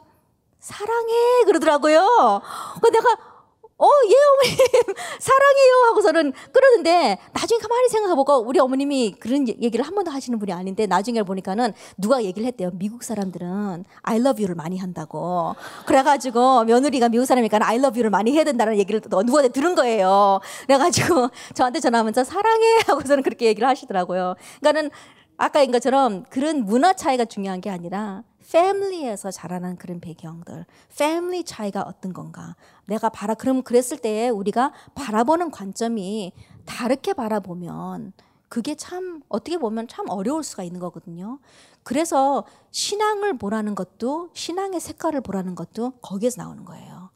사랑해 0.59 1.43
그러더라고요. 1.45 2.41
그 2.81 2.89
내가 2.89 3.36
어, 3.79 3.85
예, 3.85 4.15
어머님, 4.15 4.57
사랑해요. 5.19 5.73
하고서는 5.89 6.33
그러는데, 6.51 7.19
나중에 7.31 7.59
가만히 7.59 7.89
생각해보고, 7.89 8.37
우리 8.39 8.59
어머님이 8.59 9.15
그런 9.19 9.47
얘기를 9.47 9.85
한 9.85 9.93
번도 9.93 10.09
하시는 10.09 10.39
분이 10.39 10.51
아닌데, 10.51 10.87
나중에 10.87 11.21
보니까는 11.21 11.73
누가 11.95 12.23
얘기를 12.23 12.47
했대요. 12.47 12.71
미국 12.73 13.03
사람들은 13.03 13.85
I 14.01 14.17
love 14.17 14.41
you를 14.43 14.55
많이 14.55 14.79
한다고. 14.79 15.55
그래가지고, 15.85 16.63
며느리가 16.63 17.09
미국 17.09 17.27
사람이니까 17.27 17.59
I 17.61 17.77
love 17.77 17.99
you를 17.99 18.09
많이 18.09 18.31
해야 18.31 18.43
된다는 18.43 18.77
얘기를 18.79 18.99
또 18.99 19.21
누구한테 19.21 19.49
들은 19.49 19.75
거예요. 19.75 20.39
그래가지고, 20.65 21.29
저한테 21.53 21.79
전화하면서 21.79 22.23
사랑해. 22.23 22.79
하고서는 22.87 23.21
그렇게 23.21 23.45
얘기를 23.45 23.67
하시더라고요. 23.67 24.33
그러니까는, 24.59 24.89
아까 25.37 25.61
인 25.61 25.71
것처럼 25.71 26.25
그런 26.31 26.65
문화 26.65 26.93
차이가 26.93 27.25
중요한 27.25 27.61
게 27.61 27.69
아니라, 27.69 28.23
패밀리에서 28.51 29.31
자라난 29.31 29.75
그런 29.75 29.99
배경들, 29.99 30.65
패밀리 30.97 31.43
차이가 31.43 31.81
어떤 31.81 32.13
건가. 32.13 32.55
내가 32.85 33.09
바라 33.09 33.33
그럼 33.33 33.61
그랬을 33.61 33.97
때 33.97 34.29
우리가 34.29 34.71
바라보는 34.95 35.51
관점이 35.51 36.33
다르게 36.65 37.13
바라보면 37.13 38.13
그게 38.49 38.75
참 38.75 39.21
어떻게 39.27 39.57
보면 39.57 39.87
참 39.87 40.07
어려울 40.09 40.43
수가 40.43 40.63
있는 40.63 40.79
거거든요. 40.79 41.39
그래서 41.83 42.45
신앙을 42.71 43.37
보라는 43.37 43.75
것도 43.75 44.29
신앙의 44.33 44.79
색깔을 44.79 45.21
보라는 45.21 45.55
것도 45.55 45.91
거기에서 46.01 46.41
나오는 46.41 46.63
거예요. 46.63 47.09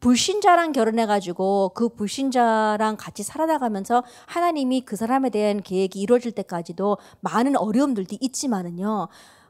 불신자랑 0.00 0.72
결혼해가지고 0.72 1.70
그 1.74 1.88
불신자랑 1.88 2.98
같이 2.98 3.22
살아나가면서 3.22 4.04
하나님이 4.26 4.82
그 4.82 4.96
사람에 4.96 5.30
대한 5.30 5.62
계획이 5.62 5.98
이루어질 5.98 6.32
때까지도 6.32 6.98
많은 7.20 7.56
어려움들도 7.56 8.18
있지만은요. 8.20 9.08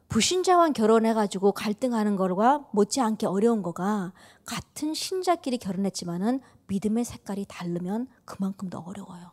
불신자와 0.09 0.71
결혼해가지고 0.71 1.53
갈등하는 1.53 2.17
거와 2.17 2.67
못지않게 2.73 3.27
어려운 3.27 3.63
거가 3.63 4.13
같은 4.45 4.95
신자끼리 4.95 5.59
결혼했지만은 5.59 6.41
믿음의 6.67 7.05
색깔이 7.05 7.47
다르면 7.49 8.07
그만큼 8.25 8.71
더 8.71 8.79
어려워요. 8.81 9.33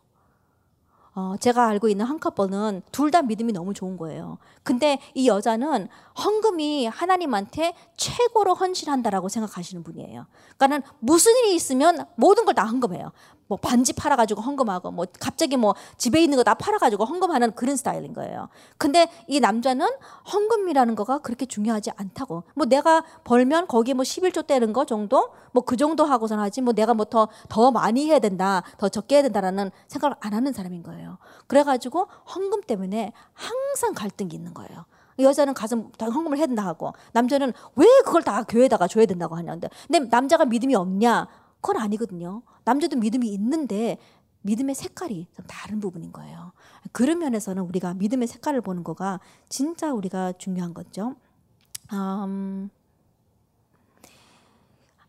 어, 1.14 1.36
제가 1.38 1.68
알고 1.68 1.88
있는 1.88 2.06
한 2.06 2.18
커플은 2.18 2.82
둘다 2.90 3.22
믿음이 3.22 3.52
너무 3.52 3.74
좋은 3.74 3.98
거예요. 3.98 4.38
근데 4.62 4.98
이 5.14 5.28
여자는 5.28 5.88
헌금이 6.18 6.86
하나님한테 6.86 7.74
최고로 7.96 8.54
헌신한다라고 8.54 9.28
생각하시는 9.28 9.82
분이에요. 9.82 10.26
그러니까는 10.58 10.82
무슨 11.00 11.36
일이 11.38 11.54
있으면 11.54 12.06
모든 12.16 12.44
걸 12.44 12.52
다 12.54 12.64
헌금해요. 12.64 13.12
뭐 13.48 13.58
반지 13.58 13.92
팔아가지고 13.92 14.40
헌금하고 14.40 14.90
뭐 14.90 15.06
갑자기 15.20 15.56
뭐 15.56 15.74
집에 15.98 16.22
있는 16.22 16.36
거 16.36 16.42
다 16.42 16.54
팔아가지고 16.54 17.04
헌금하는 17.04 17.52
그런 17.54 17.76
스타일인 17.76 18.12
거예요. 18.14 18.48
근데 18.78 19.10
이 19.26 19.40
남자는 19.40 19.86
헌금이라는 20.32 20.94
거가 20.94 21.18
그렇게 21.18 21.46
중요하지 21.46 21.90
않다고. 21.96 22.44
뭐 22.54 22.66
내가 22.66 23.02
벌면 23.24 23.66
거기에 23.68 23.94
뭐 23.94 24.02
11조 24.04 24.46
떼는 24.46 24.72
거 24.72 24.84
정도? 24.84 25.30
뭐 25.52 25.62
그 25.64 25.76
정도 25.76 26.04
하고선 26.04 26.38
하지 26.40 26.60
뭐 26.62 26.72
내가 26.74 26.94
뭐 26.94 27.04
더 27.06 27.28
더 27.48 27.70
많이 27.70 28.06
해야 28.06 28.18
된다, 28.18 28.62
더 28.78 28.88
적게 28.88 29.16
해야 29.16 29.22
된다라는 29.22 29.70
생각을 29.88 30.16
안 30.20 30.32
하는 30.34 30.52
사람인 30.52 30.82
거예요. 30.82 31.18
그래가지고 31.46 32.08
헌금 32.34 32.62
때문에 32.62 33.12
항상 33.34 33.92
갈등이 33.94 34.34
있는 34.34 34.52
거예요. 34.54 34.84
여자는 35.18 35.54
가서 35.54 35.76
헌금을 36.00 36.38
해야 36.38 36.46
된다 36.46 36.64
하고 36.66 36.92
남자는 37.12 37.52
왜 37.76 37.86
그걸 38.04 38.22
다 38.22 38.42
교회에다가 38.44 38.88
줘야 38.88 39.06
된다고 39.06 39.36
하냐는데 39.36 39.68
근데 39.86 40.08
남자가 40.08 40.44
믿음이 40.44 40.74
없냐? 40.74 41.28
그건 41.60 41.80
아니거든요. 41.80 42.42
남자도 42.64 42.96
믿음이 42.96 43.28
있는데 43.34 43.98
믿음의 44.42 44.74
색깔이 44.74 45.28
좀 45.34 45.44
다른 45.46 45.80
부분인 45.80 46.12
거예요. 46.12 46.52
그런 46.90 47.20
면에서는 47.20 47.62
우리가 47.62 47.94
믿음의 47.94 48.26
색깔을 48.26 48.60
보는 48.60 48.82
거가 48.84 49.20
진짜 49.48 49.92
우리가 49.92 50.32
중요한 50.32 50.74
거죠. 50.74 51.14
음, 51.92 52.70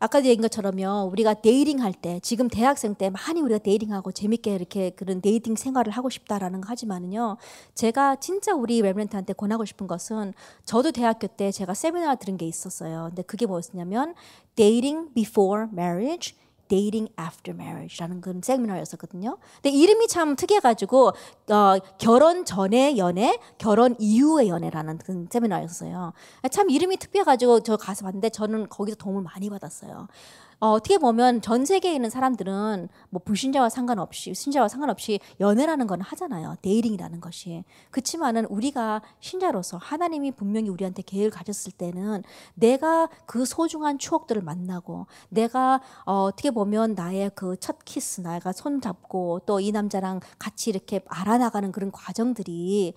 아까도 0.03 0.27
얘기한 0.27 0.41
것처럼요. 0.41 1.09
우리가 1.13 1.35
dating 1.35 1.81
할 1.81 1.93
때, 1.93 2.19
지금 2.19 2.49
대학생 2.49 2.93
때 2.93 3.09
많이 3.09 3.39
우리가 3.39 3.59
dating하고 3.59 4.11
재밌게 4.11 4.53
이렇게 4.53 4.89
그런 4.89 5.21
dating 5.21 5.55
생활을 5.55 5.93
하고 5.93 6.09
싶다라는 6.09 6.59
거 6.59 6.67
하지만은요. 6.67 7.37
제가 7.73 8.17
진짜 8.17 8.53
우리 8.53 8.81
Reverend한테 8.81 9.31
권하고 9.31 9.63
싶은 9.63 9.87
것은 9.87 10.33
저도 10.65 10.91
대학교 10.91 11.27
때 11.27 11.53
제가 11.53 11.73
세미나 11.73 12.15
들은 12.15 12.35
게 12.35 12.45
있었어요. 12.45 13.05
근데 13.11 13.21
그게 13.21 13.45
뭐였냐면 13.45 14.13
dating 14.57 15.13
before 15.13 15.67
marriage 15.71 16.35
Dating 16.67 17.11
After 17.19 17.55
Marriage라는 17.55 18.21
그런 18.21 18.41
세미나였었거든요. 18.41 19.37
근데 19.61 19.69
이름이 19.69 20.07
참 20.07 20.35
특이해가지고 20.35 21.07
어, 21.07 21.77
결혼 21.97 22.45
전의 22.45 22.97
연애, 22.97 23.37
결혼 23.57 23.95
이후의 23.99 24.49
연애라는 24.49 24.97
그 24.99 25.25
세미나였어요. 25.29 26.13
참 26.51 26.69
이름이 26.69 26.97
특별해가지고 26.97 27.61
저 27.61 27.77
가서 27.77 28.05
봤는데 28.05 28.29
저는 28.29 28.69
거기서 28.69 28.97
도움을 28.97 29.21
많이 29.23 29.49
받았어요. 29.49 30.07
어, 30.63 30.71
어떻게 30.71 30.97
보면 30.97 31.41
전 31.41 31.65
세계에 31.65 31.93
있는 31.93 32.09
사람들은 32.09 32.87
뭐 33.09 33.21
불신자와 33.25 33.67
상관없이 33.67 34.33
신자와 34.33 34.69
상관없이 34.69 35.19
연애라는 35.41 35.87
건 35.87 35.99
하잖아요. 35.99 36.55
dating이라는 36.61 37.19
것이. 37.19 37.65
그렇지만은 37.91 38.45
우리가 38.45 39.01
신자로서 39.19 39.75
하나님이 39.75 40.31
분명히 40.31 40.69
우리한테 40.69 41.01
계획을 41.01 41.31
가졌을 41.31 41.73
때는 41.73 42.23
내가 42.53 43.09
그 43.25 43.43
소중한 43.43 43.99
추억들을 43.99 44.41
만나고 44.41 45.07
내가 45.27 45.81
어, 46.05 46.23
어떻게 46.23 46.49
보면 46.49 46.95
나의 46.95 47.31
그 47.35 47.57
첫 47.59 47.83
키스, 47.83 48.21
나가 48.21 48.53
손 48.53 48.79
잡고 48.79 49.41
또 49.45 49.59
이 49.59 49.73
남자랑 49.73 50.21
같이 50.39 50.69
이렇게 50.69 51.01
알아나가는 51.07 51.71
그런 51.73 51.91
과정들이 51.91 52.93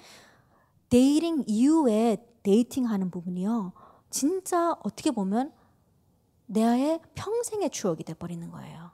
dating 0.89 1.43
이후에 1.49 2.19
dating하는 2.45 3.11
부분이요. 3.11 3.73
진짜 4.11 4.77
어떻게 4.85 5.11
보면 5.11 5.53
내의 6.47 7.01
평생의 7.15 7.71
추억이 7.71 8.05
돼버리는 8.05 8.51
거예요. 8.51 8.91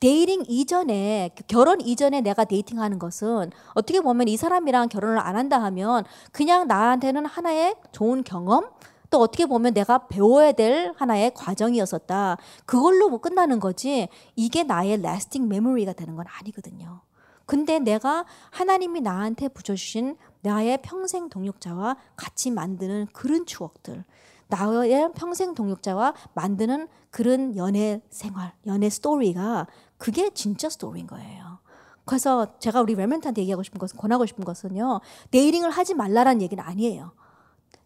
dating 0.00 0.44
이전에 0.48 1.30
결혼 1.46 1.80
이전에 1.80 2.22
내가 2.22 2.44
dating하는 2.44 2.98
것은 2.98 3.52
어떻게 3.74 4.00
보면 4.00 4.26
이 4.26 4.36
사람이랑 4.36 4.88
결혼을 4.88 5.18
안 5.18 5.36
한다 5.36 5.62
하면 5.62 6.04
그냥 6.32 6.66
나한테는 6.66 7.24
하나의 7.24 7.76
좋은 7.92 8.24
경험 8.24 8.68
또 9.10 9.20
어떻게 9.20 9.46
보면 9.46 9.74
내가 9.74 10.08
배워야 10.08 10.52
될 10.52 10.92
하나의 10.96 11.32
과정이었었다. 11.34 12.38
그걸로 12.66 13.10
뭐 13.10 13.20
끝나는 13.20 13.60
거지 13.60 14.08
이게 14.34 14.64
나의 14.64 15.02
lasting 15.02 15.48
memory가 15.48 15.92
되는 15.92 16.16
건 16.16 16.26
아니거든요. 16.40 17.02
근데 17.46 17.78
내가 17.78 18.24
하나님이 18.50 19.02
나한테 19.02 19.48
붙여주신 19.48 20.16
나의 20.40 20.80
평생 20.82 21.28
동역자와 21.28 21.96
같이 22.16 22.50
만드는 22.50 23.08
그런 23.12 23.46
추억들 23.46 24.04
나의 24.52 25.12
평생 25.14 25.54
동역자와 25.54 26.12
만드는 26.34 26.88
그런 27.10 27.56
연애 27.56 28.02
생활, 28.10 28.52
연애 28.66 28.90
스토리가 28.90 29.66
그게 29.96 30.28
진짜 30.34 30.68
스토리인 30.68 31.06
거예요. 31.06 31.58
그래서 32.04 32.58
제가 32.58 32.82
우리 32.82 32.94
Remnant한테 32.94 33.40
얘기하고 33.42 33.62
싶은 33.62 33.78
것은 33.78 33.96
권하고 33.96 34.26
싶은 34.26 34.44
것은요. 34.44 35.00
dating을 35.30 35.70
하지 35.70 35.94
말라는 35.94 36.42
얘기는 36.42 36.62
아니에요. 36.62 37.12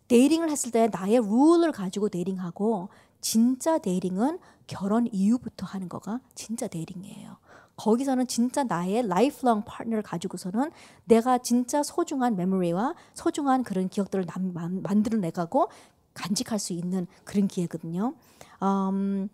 dating을 0.08 0.50
했을 0.50 0.72
때 0.72 0.88
나의 0.90 1.18
룰을 1.18 1.70
가지고 1.70 2.08
dating하고 2.08 2.88
진짜 3.20 3.78
dating은 3.78 4.38
결혼 4.66 5.06
이후부터 5.12 5.66
하는 5.66 5.88
거가 5.88 6.20
진짜 6.34 6.66
dating이에요. 6.66 7.36
거기서는 7.76 8.26
진짜 8.26 8.64
나의 8.64 9.06
lifelong 9.06 9.64
partner를 9.66 10.02
가지고서는 10.02 10.70
내가 11.04 11.38
진짜 11.38 11.82
소중한 11.82 12.34
메모리와 12.34 12.94
소중한 13.14 13.62
그런 13.62 13.88
기억들을 13.88 14.26
만들어내가고 14.82 15.68
간직할 16.16 16.58
수 16.58 16.72
있는 16.72 17.06
그런 17.24 17.46
기회거든요. 17.46 18.14
음, 18.62 19.28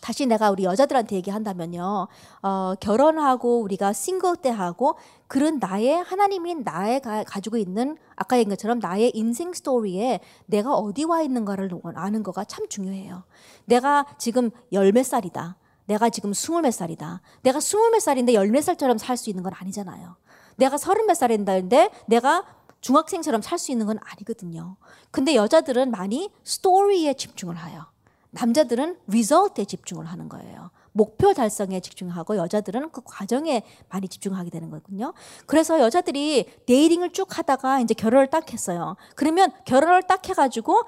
다시 0.00 0.24
내가 0.26 0.50
우리 0.50 0.64
여자들한테 0.64 1.14
얘기한다면요. 1.16 2.08
어, 2.42 2.74
결혼하고 2.80 3.60
우리가 3.60 3.92
싱글 3.92 4.34
때 4.34 4.48
하고 4.48 4.96
그런 5.28 5.58
나의 5.58 6.02
하나님이 6.02 6.54
나의 6.64 7.00
가, 7.00 7.22
가지고 7.22 7.58
있는 7.58 7.98
아까 8.16 8.38
얘기한 8.38 8.56
것처럼 8.56 8.78
나의 8.78 9.10
인생 9.14 9.52
스토리에 9.52 10.20
내가 10.46 10.74
어디 10.74 11.04
와 11.04 11.20
있는가를 11.20 11.70
아는 11.94 12.22
거가 12.22 12.44
참 12.44 12.66
중요해요. 12.68 13.24
내가 13.66 14.06
지금 14.18 14.50
열 14.72 14.90
몇 14.92 15.04
살이다. 15.04 15.56
내가 15.84 16.08
지금 16.08 16.32
스물 16.32 16.62
몇 16.62 16.70
살이다. 16.72 17.20
내가 17.42 17.60
스물 17.60 17.90
몇 17.90 18.00
살인데 18.00 18.32
열 18.32 18.48
몇 18.48 18.62
살처럼 18.62 18.96
살 18.96 19.18
수 19.18 19.28
있는 19.28 19.42
건 19.42 19.52
아니잖아요. 19.54 20.16
내가 20.56 20.78
서른 20.78 21.06
몇 21.06 21.14
살인데 21.14 21.90
내가 22.06 22.44
중학생처럼 22.80 23.42
살 23.42 23.58
수 23.58 23.72
있는 23.72 23.86
건 23.86 23.98
아니거든요. 24.02 24.76
근데 25.10 25.34
여자들은 25.34 25.90
많이 25.90 26.30
스토리에 26.44 27.14
집중을 27.14 27.58
해요. 27.66 27.86
남자들은 28.30 28.98
result에 29.08 29.64
집중을 29.64 30.06
하는 30.06 30.28
거예요. 30.28 30.70
목표 30.92 31.32
달성에 31.34 31.80
집중하고 31.80 32.36
여자들은 32.36 32.90
그 32.90 33.00
과정에 33.04 33.62
많이 33.88 34.08
집중하게 34.08 34.50
되는 34.50 34.70
거거든요. 34.70 35.12
그래서 35.46 35.78
여자들이 35.80 36.48
dating을 36.66 37.12
쭉 37.12 37.36
하다가 37.36 37.80
이제 37.80 37.94
결혼을 37.94 38.28
딱 38.28 38.52
했어요. 38.52 38.96
그러면 39.14 39.52
결혼을 39.66 40.02
딱 40.04 40.26
해가지고 40.28 40.82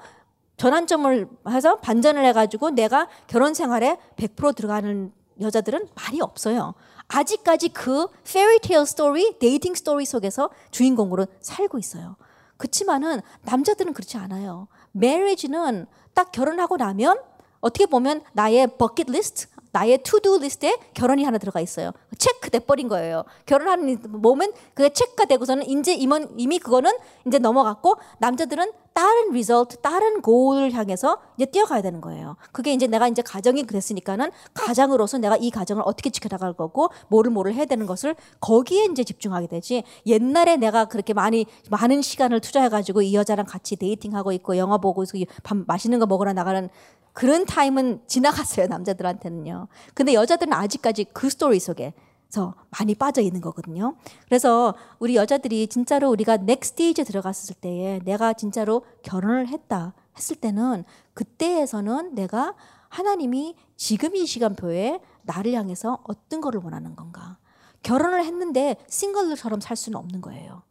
전환점을 0.57 1.29
해서 1.49 1.77
반전을 1.79 2.25
해가지고 2.25 2.71
내가 2.71 3.07
결혼 3.27 3.53
생활에 3.53 3.97
100% 4.17 4.55
들어가는 4.55 5.11
여자들은 5.41 5.89
많이 5.95 6.21
없어요. 6.21 6.73
아직까지 7.07 7.69
그 7.69 8.07
fairytale 8.23 8.85
story, 8.85 9.37
dating 9.39 9.75
story 9.75 10.05
속에서 10.05 10.49
주인공으로 10.71 11.27
살고 11.41 11.77
있어요. 11.77 12.15
그렇지만은 12.57 13.21
남자들은 13.43 13.93
그렇지 13.93 14.17
않아요. 14.17 14.67
marriage는 14.91 15.85
딱 16.13 16.31
결혼하고 16.31 16.77
나면 16.77 17.19
어떻게 17.59 17.85
보면 17.85 18.23
나의 18.33 18.77
버킷 18.77 19.09
리스트 19.09 19.47
나의 19.73 19.97
to-do 20.03 20.37
list에 20.39 20.77
결혼이 20.93 21.25
하나 21.25 21.37
들어가 21.37 21.59
있어요. 21.59 21.91
체크 22.17 22.49
돼버린 22.49 22.87
거예요. 22.87 23.23
결혼하는 23.45 23.97
moment 24.07 24.53
그게 24.73 24.89
체크가 24.89 25.25
되고서는 25.25 25.67
이제 25.67 25.93
이미 25.93 26.59
그거는 26.59 26.91
이제 27.27 27.39
넘어갔고 27.39 27.95
남자들은 28.19 28.71
다른 28.93 29.31
result, 29.31 29.77
다른 29.77 30.21
goal을 30.21 30.71
향해서 30.71 31.17
이제 31.35 31.47
뛰어가야 31.47 31.81
되는 31.81 31.99
거예요. 31.99 32.37
그게 32.51 32.73
이제 32.73 32.85
내가 32.85 33.07
이제 33.07 33.23
가정이 33.23 33.63
됐으니까는 33.65 34.29
가장으로서 34.53 35.17
내가 35.17 35.35
이 35.35 35.49
가정을 35.49 35.81
어떻게 35.83 36.11
지켜나갈 36.11 36.53
거고 36.53 36.89
뭐를 37.07 37.31
뭐를 37.31 37.55
해야 37.55 37.65
되는 37.65 37.87
것을 37.87 38.15
거기에 38.39 38.85
이제 38.85 39.03
집중하게 39.03 39.47
되지. 39.47 39.83
옛날에 40.05 40.57
내가 40.57 40.85
그렇게 40.85 41.13
많이 41.13 41.47
많은 41.71 42.03
시간을 42.03 42.39
투자해가지고 42.41 43.01
이 43.01 43.15
여자랑 43.15 43.47
같이 43.47 43.75
dating하고 43.75 44.31
있고 44.33 44.57
영화 44.57 44.77
보고 44.77 45.03
밥 45.41 45.57
맛있는 45.65 45.97
거 45.97 46.05
먹으러 46.05 46.31
나가는 46.33 46.69
그런 47.13 47.45
타임은 47.45 48.01
지나갔어요 48.07 48.67
남자들한테는요. 48.67 49.67
근데 49.93 50.13
여자들은 50.13 50.51
아직까지 50.51 51.05
그 51.13 51.29
스토리 51.29 51.59
속에 51.59 51.93
서 52.29 52.55
많이 52.71 52.95
빠져 52.95 53.21
있는 53.21 53.41
거거든요. 53.41 53.95
그래서 54.25 54.73
우리 54.97 55.15
여자들이 55.15 55.67
진짜로 55.67 56.09
우리가 56.09 56.37
next 56.37 56.69
stage 56.69 57.03
들어갔을 57.03 57.53
때에 57.53 57.99
내가 58.05 58.33
진짜로 58.33 58.83
결혼을 59.03 59.47
했다 59.49 59.93
했을 60.17 60.35
때는 60.37 60.83
그때에서는 61.13 62.15
내가 62.15 62.55
하나님이 62.89 63.55
지금 63.75 64.15
이 64.15 64.25
시간표에 64.25 64.99
나를 65.21 65.53
향해서 65.53 65.99
어떤 66.05 66.41
거를 66.41 66.59
원하는 66.63 66.95
건가? 66.95 67.37
결혼을 67.83 68.25
했는데 68.25 68.77
싱글처럼 68.87 69.61
살 69.61 69.77
수는 69.77 69.99
없는 69.99 70.21
거예요. 70.21 70.63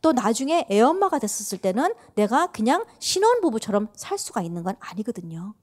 또 0.00 0.12
나중에 0.12 0.66
애엄마가 0.70 1.18
됐었을 1.18 1.58
때는 1.58 1.94
내가 2.14 2.46
그냥 2.48 2.84
신혼부부처럼 3.00 3.88
살 3.94 4.18
수가 4.18 4.42
있는 4.42 4.62
건 4.62 4.76
아니거든요. 4.78 5.54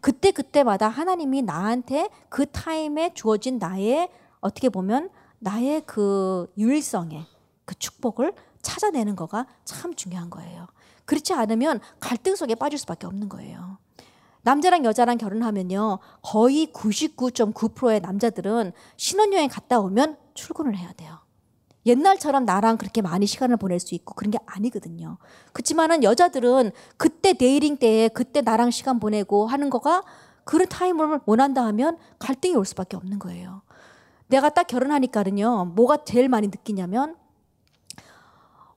그때 0.00 0.30
그때마다 0.30 0.88
하나님이 0.88 1.42
나한테 1.42 2.08
그 2.28 2.46
타임에 2.50 3.14
주어진 3.14 3.58
나의 3.58 4.08
어떻게 4.40 4.68
보면 4.68 5.10
나의 5.38 5.82
그 5.86 6.50
유일성의 6.56 7.26
그 7.64 7.74
축복을 7.74 8.32
찾아내는 8.62 9.16
거가 9.16 9.46
참 9.64 9.94
중요한 9.94 10.30
거예요. 10.30 10.66
그렇지 11.04 11.32
않으면 11.34 11.80
갈등 11.98 12.36
속에 12.36 12.54
빠질 12.54 12.78
수밖에 12.78 13.06
없는 13.06 13.28
거예요. 13.28 13.78
남자랑 14.42 14.84
여자랑 14.84 15.18
결혼하면요. 15.18 15.98
거의 16.22 16.68
99.9%의 16.72 18.00
남자들은 18.00 18.72
신혼여행 18.96 19.48
갔다 19.50 19.80
오면 19.80 20.16
출근을 20.34 20.76
해야 20.76 20.92
돼요. 20.92 21.18
옛날처럼 21.86 22.44
나랑 22.44 22.76
그렇게 22.76 23.00
많이 23.02 23.26
시간을 23.26 23.56
보낼 23.56 23.80
수 23.80 23.94
있고 23.94 24.14
그런 24.14 24.30
게 24.30 24.38
아니거든요. 24.46 25.18
그렇지만은 25.52 26.04
여자들은 26.04 26.72
그때 26.96 27.32
dating 27.32 27.78
때에 27.78 28.08
그때 28.08 28.42
나랑 28.42 28.70
시간 28.70 29.00
보내고 29.00 29.46
하는 29.46 29.70
거가 29.70 30.02
그런 30.44 30.68
타임을 30.68 31.20
원한다 31.26 31.64
하면 31.66 31.96
갈등이 32.18 32.54
올 32.54 32.64
수밖에 32.64 32.96
없는 32.96 33.18
거예요. 33.18 33.62
내가 34.26 34.48
딱 34.50 34.66
결혼하니까는요, 34.66 35.72
뭐가 35.74 36.04
제일 36.04 36.28
많이 36.28 36.48
느끼냐면, 36.48 37.16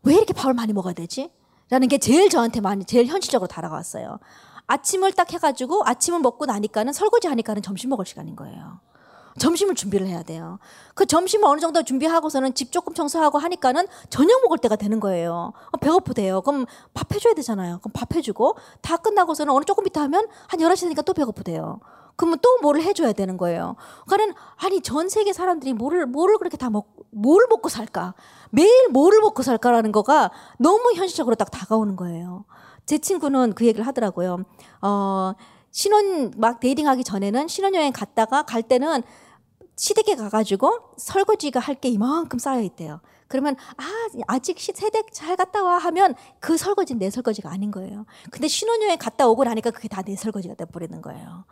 왜 0.04 0.16
이렇게 0.16 0.34
밥을 0.34 0.54
많이 0.54 0.74
먹어야 0.74 0.94
되지? 0.94 1.32
라는 1.70 1.88
게 1.88 1.98
제일 1.98 2.30
저한테 2.30 2.60
많이, 2.60 2.86
제일 2.86 3.06
현실적으로 3.06 3.48
다가왔어요. 3.48 4.20
아침을 4.68 5.14
딱 5.14 5.32
해가지고 5.32 5.84
아침을 5.86 6.20
먹고 6.20 6.46
나니까는 6.46 6.94
설거지 6.94 7.28
하니까는 7.28 7.62
점심 7.62 7.90
먹을 7.90 8.06
시간인 8.06 8.36
거예요. 8.36 8.80
점심을 9.40 9.76
준비를 9.76 10.08
해야 10.08 10.24
돼요. 10.24 10.60
그 10.94 11.06
점심을 11.06 11.48
어느 11.48 11.60
정도 11.60 11.84
준비하고서는 11.84 12.54
집 12.54 12.72
조금 12.72 12.94
청소하고 12.94 13.38
하니까는 13.38 13.88
저녁 14.10 14.42
먹을 14.44 14.58
때가 14.60 14.76
되는 14.76 15.00
거예요. 15.00 15.54
어, 15.72 15.78
배고프대요. 15.78 16.42
그럼 16.42 16.66
밥 16.94 17.14
해줘야 17.14 17.34
되잖아요. 17.34 17.80
그럼 17.80 17.92
밥 17.94 18.16
해주고 18.16 18.58
다 18.82 18.98
끝나고서는 18.98 19.54
어느 19.54 19.66
조금 19.66 19.86
이따 19.88 20.02
하면 20.02 20.28
한 20.48 20.60
11시 20.60 20.82
되니까 20.82 21.02
또 21.02 21.14
배고프대요. 21.14 21.80
그러면 22.16 22.38
또 22.42 22.60
뭐를 22.62 22.84
해줘야 22.84 23.12
되는 23.12 23.38
거예요. 23.38 23.76
그러니까 24.08 24.40
아니 24.58 24.82
전 24.82 25.10
세계 25.10 25.34
사람들이 25.34 25.74
뭐를 25.74 26.06
뭐를 26.06 26.38
그렇게 26.38 26.58
다 26.58 26.70
먹, 26.70 26.88
뭘 27.10 27.46
먹고 27.50 27.70
살까? 27.70 28.14
매일 28.52 28.90
뭐를 28.90 29.20
먹고 29.22 29.42
살까라는 29.42 29.92
거가 29.92 30.32
너무 30.60 30.94
현실적으로 30.94 31.36
딱 31.36 31.50
다가오는 31.50 31.96
거예요. 31.96 32.46
제 32.86 32.98
친구는 32.98 33.54
그 33.54 33.66
얘기를 33.66 33.88
하더라고요. 33.88 34.44
어, 34.82 35.34
신혼 35.72 36.32
막 36.38 36.60
데이팅하기 36.60 37.04
전에는 37.04 37.48
신혼여행 37.48 37.94
갔다가 37.94 38.44
갈 38.44 38.62
때는 38.62 39.02
시댁에 39.76 40.16
가가지고 40.16 40.80
설거지가 40.98 41.60
할 41.60 41.76
게 41.76 41.90
이만큼 41.90 42.40
쌓여 42.40 42.62
있대요. 42.62 43.02
그러면 43.28 43.56
아 43.78 43.84
아직 44.28 44.60
세댁 44.60 45.12
잘 45.12 45.36
갔다 45.36 45.64
와 45.64 45.78
하면 45.80 46.14
그 46.40 46.56
설거지는 46.58 47.00
내 47.00 47.10
설거지가 47.10 47.50
아닌 47.50 47.72
거예요. 47.72 48.06
근데 48.32 48.48
신혼여행 48.48 48.98
갔다 49.00 49.28
오고 49.28 49.44
나니까 49.44 49.72
그게 49.72 49.88
다 49.88 50.04
내 50.04 50.16
설거지가 50.16 50.54
돼버리는 50.56 51.02
거예요. 51.02 51.46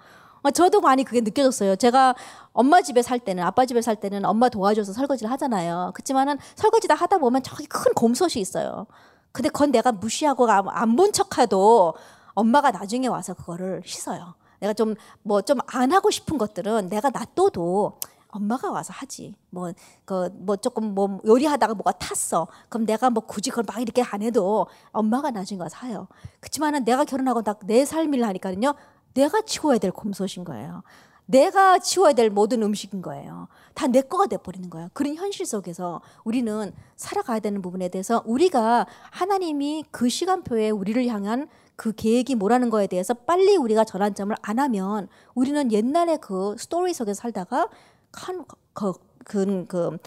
어, 0.44 0.52
저도 0.52 0.82
많이 0.82 1.04
그게 1.04 1.22
느껴졌어요. 1.22 1.76
제가 1.76 2.16
엄마 2.54 2.82
집에 2.82 3.02
살 3.02 3.20
때는 3.20 3.44
아빠 3.44 3.66
집에 3.66 3.82
살 3.82 3.96
때는 3.96 4.26
엄마 4.26 4.50
도와줘서 4.50 4.92
설거지를 4.94 5.32
하잖아요. 5.32 5.92
그렇지만은 5.94 6.38
설거지 6.56 6.88
다 6.88 6.96
하다 6.96 7.18
보면 7.20 7.44
저기 7.44 7.66
큰 7.68 7.94
곰솥이 7.94 8.40
있어요. 8.42 8.88
근데 9.32 9.50
그건 9.50 9.72
내가 9.72 9.92
무시하고 9.92 10.50
안 10.50 10.96
본 10.96 11.12
척해도 11.14 11.94
엄마가 12.34 12.72
나중에 12.72 13.08
와서 13.08 13.34
그거를 13.34 13.82
씻어요. 13.86 14.36
내가 14.62 14.74
좀 14.74 14.96
뭐 15.24 15.42
좀 15.42 15.58
안 15.68 15.92
하고 15.92 16.10
싶은 16.12 16.38
것들은 16.38 16.90
내가 16.90 17.10
놔둬도 17.10 18.00
엄마가 18.30 18.72
와서 18.72 18.94
하지. 18.96 19.36
뭐, 19.50 19.74
그, 20.06 20.30
뭐 20.36 20.56
조금 20.56 20.96
뭐 20.96 21.20
요리하다가 21.26 21.74
뭐가 21.74 21.92
탔어. 21.92 22.48
그럼 22.70 22.86
내가 22.86 23.10
뭐 23.10 23.22
굳이 23.26 23.50
그걸 23.50 23.66
막 23.68 23.82
이렇게 23.82 24.02
안 24.02 24.22
해도 24.22 24.68
엄마가 24.94 25.32
나중에 25.32 25.60
와서 25.60 25.76
하요. 25.80 26.08
그렇지만은 26.40 26.86
내가 26.86 27.04
결혼하고 27.04 27.42
딱 27.42 27.60
내 27.66 27.84
삶을 27.84 28.24
하니까는요. 28.26 28.74
내가 29.16 29.42
치워야 29.42 29.78
될 29.80 29.92
곰솥인 29.92 30.46
거예요. 30.46 30.84
내가 31.26 31.80
치워야 31.80 32.14
될 32.14 32.30
모든 32.30 32.64
음식인 32.64 33.02
거예요. 33.02 33.48
다 33.74 33.88
내 33.88 34.02
거가 34.02 34.28
돼버리는 34.28 34.70
거예요. 34.70 34.88
그런 34.94 35.16
현실 35.16 35.46
속에서 35.46 36.00
우리는 36.24 36.72
살아가야 36.96 37.40
되는 37.40 37.62
부분에 37.62 37.90
대해서 37.90 38.24
우리가 38.26 38.86
하나님이 39.12 39.84
그 39.92 40.08
시간표에 40.08 40.70
우리를 40.70 41.06
향한 41.08 41.50
그 41.82 41.94
계획이 41.94 42.36
뭐라는 42.36 42.70
거에 42.70 42.86
대해서 42.86 43.16
빨리 43.16 43.56
우리가 43.58 43.86
전환점을 43.86 44.36
안 44.44 44.60
하면 44.60 45.08
우리는 45.34 45.72
옛날에 45.72 46.18
그 46.18 46.56
스토리 46.60 46.94
속에 46.94 47.16
살다가 47.16 47.70
큰, 48.12 48.46
그, 48.74 48.94
그, 49.26 49.66
그 49.66 49.98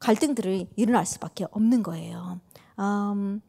갈등들이 0.00 0.68
일어날 0.76 1.06
수밖에 1.06 1.46
없는 1.50 1.82
거예요. 1.82 2.40
음, 2.78 3.40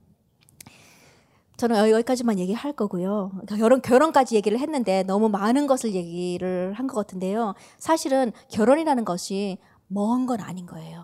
저는 1.58 1.90
여기까지만 1.92 2.40
얘기할 2.40 2.72
거고요. 2.72 3.32
결혼 3.50 3.82
결혼까지 3.82 4.36
얘기를 4.36 4.58
했는데 4.58 5.04
너무 5.04 5.28
많은 5.28 5.68
것을 5.68 5.96
얘기를 5.96 6.72
한 6.76 6.88
것 6.88 6.96
같은데요. 6.96 7.56
사실은 7.78 8.32
결혼이라는 8.52 9.04
것이 9.04 9.58
먼 9.88 10.26
건 10.28 10.40
아닌 10.40 10.66
거예요. 10.66 11.04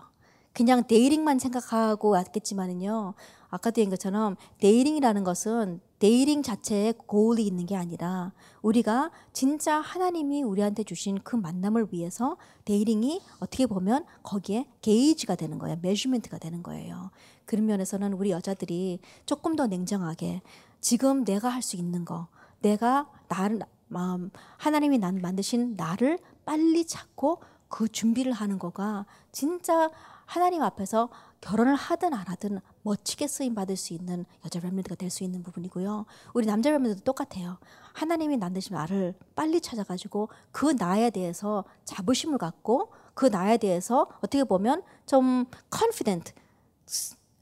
그냥 0.52 0.86
dating만 0.86 1.38
생각하고 1.38 2.10
왔겠지만은요. 2.10 3.14
아까도 3.48 3.80
얘기한 3.80 3.90
것처럼 3.90 4.36
dating이라는 4.60 5.24
것은 5.24 5.80
dating 5.98 6.42
자체에 6.42 6.94
goal이 7.06 7.46
있는 7.46 7.66
게 7.66 7.76
아니라 7.76 8.32
우리가 8.62 9.10
진짜 9.32 9.78
하나님이 9.80 10.42
우리한테 10.42 10.84
주신 10.84 11.18
그 11.22 11.36
만남을 11.36 11.88
위해서 11.92 12.36
dating이 12.64 13.20
어떻게 13.40 13.66
보면 13.66 14.04
거기에 14.22 14.66
게이지가 14.80 15.36
되는 15.36 15.58
거예요. 15.58 15.76
measurement가 15.82 16.38
되는 16.38 16.62
거예요. 16.62 17.10
그런 17.44 17.66
면에서는 17.66 18.14
우리 18.14 18.30
여자들이 18.30 19.00
조금 19.26 19.54
더 19.54 19.66
냉정하게 19.66 20.42
지금 20.80 21.24
내가 21.24 21.48
할 21.48 21.62
수 21.62 21.76
있는 21.76 22.04
거, 22.04 22.26
내가 22.60 23.08
나를 23.28 23.60
마음 23.88 24.30
하나님이 24.56 24.98
난 24.98 25.20
만드신 25.20 25.74
나를 25.76 26.18
빨리 26.44 26.86
찾고 26.86 27.40
그 27.68 27.88
준비를 27.88 28.32
하는 28.32 28.58
거가 28.58 29.06
진짜 29.30 29.90
하나님 30.32 30.62
앞에서 30.62 31.10
결혼을 31.42 31.74
하든 31.74 32.14
안 32.14 32.26
하든 32.26 32.60
멋지게 32.84 33.26
쓰임 33.26 33.54
받을 33.54 33.76
수 33.76 33.92
있는 33.92 34.24
여자 34.46 34.60
렘런트가 34.60 34.94
될 34.94 35.10
수 35.10 35.24
있는 35.24 35.42
부분이고요. 35.42 36.06
우리 36.32 36.46
남자 36.46 36.70
렘런트도 36.70 37.04
똑같아요. 37.04 37.58
하나님이 37.92 38.38
만드신 38.38 38.74
나를 38.74 39.14
빨리 39.34 39.60
찾아가지고 39.60 40.30
그 40.50 40.74
나에 40.78 41.10
대해서 41.10 41.64
자부심을 41.84 42.38
갖고 42.38 42.90
그 43.12 43.26
나에 43.26 43.58
대해서 43.58 44.08
어떻게 44.20 44.42
보면 44.44 44.82
좀 45.04 45.44
confident, 45.70 46.32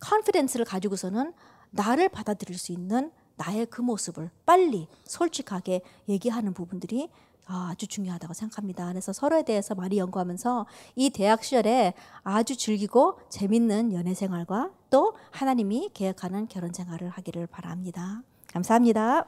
confidence를 0.04 0.66
가지고서는 0.66 1.32
나를 1.70 2.08
받아들일 2.08 2.58
수 2.58 2.72
있는 2.72 3.12
나의 3.36 3.66
그 3.66 3.82
모습을 3.82 4.30
빨리 4.44 4.88
솔직하게 5.04 5.82
얘기하는 6.08 6.54
부분들이 6.54 7.08
아주 7.52 7.86
중요하다고 7.86 8.34
생각합니다. 8.34 8.88
그래서 8.88 9.12
서로에 9.12 9.42
대해서 9.42 9.74
많이 9.74 9.98
연구하면서 9.98 10.66
이 10.96 11.10
대학 11.10 11.44
시절에 11.44 11.94
아주 12.22 12.56
즐기고 12.56 13.18
재밌는 13.28 13.92
연애 13.92 14.14
생활과 14.14 14.70
또 14.90 15.14
하나님이 15.30 15.90
계획하는 15.94 16.48
결혼 16.48 16.72
생활을 16.72 17.08
하기를 17.10 17.46
바랍니다. 17.46 18.22
감사합니다. 18.48 19.26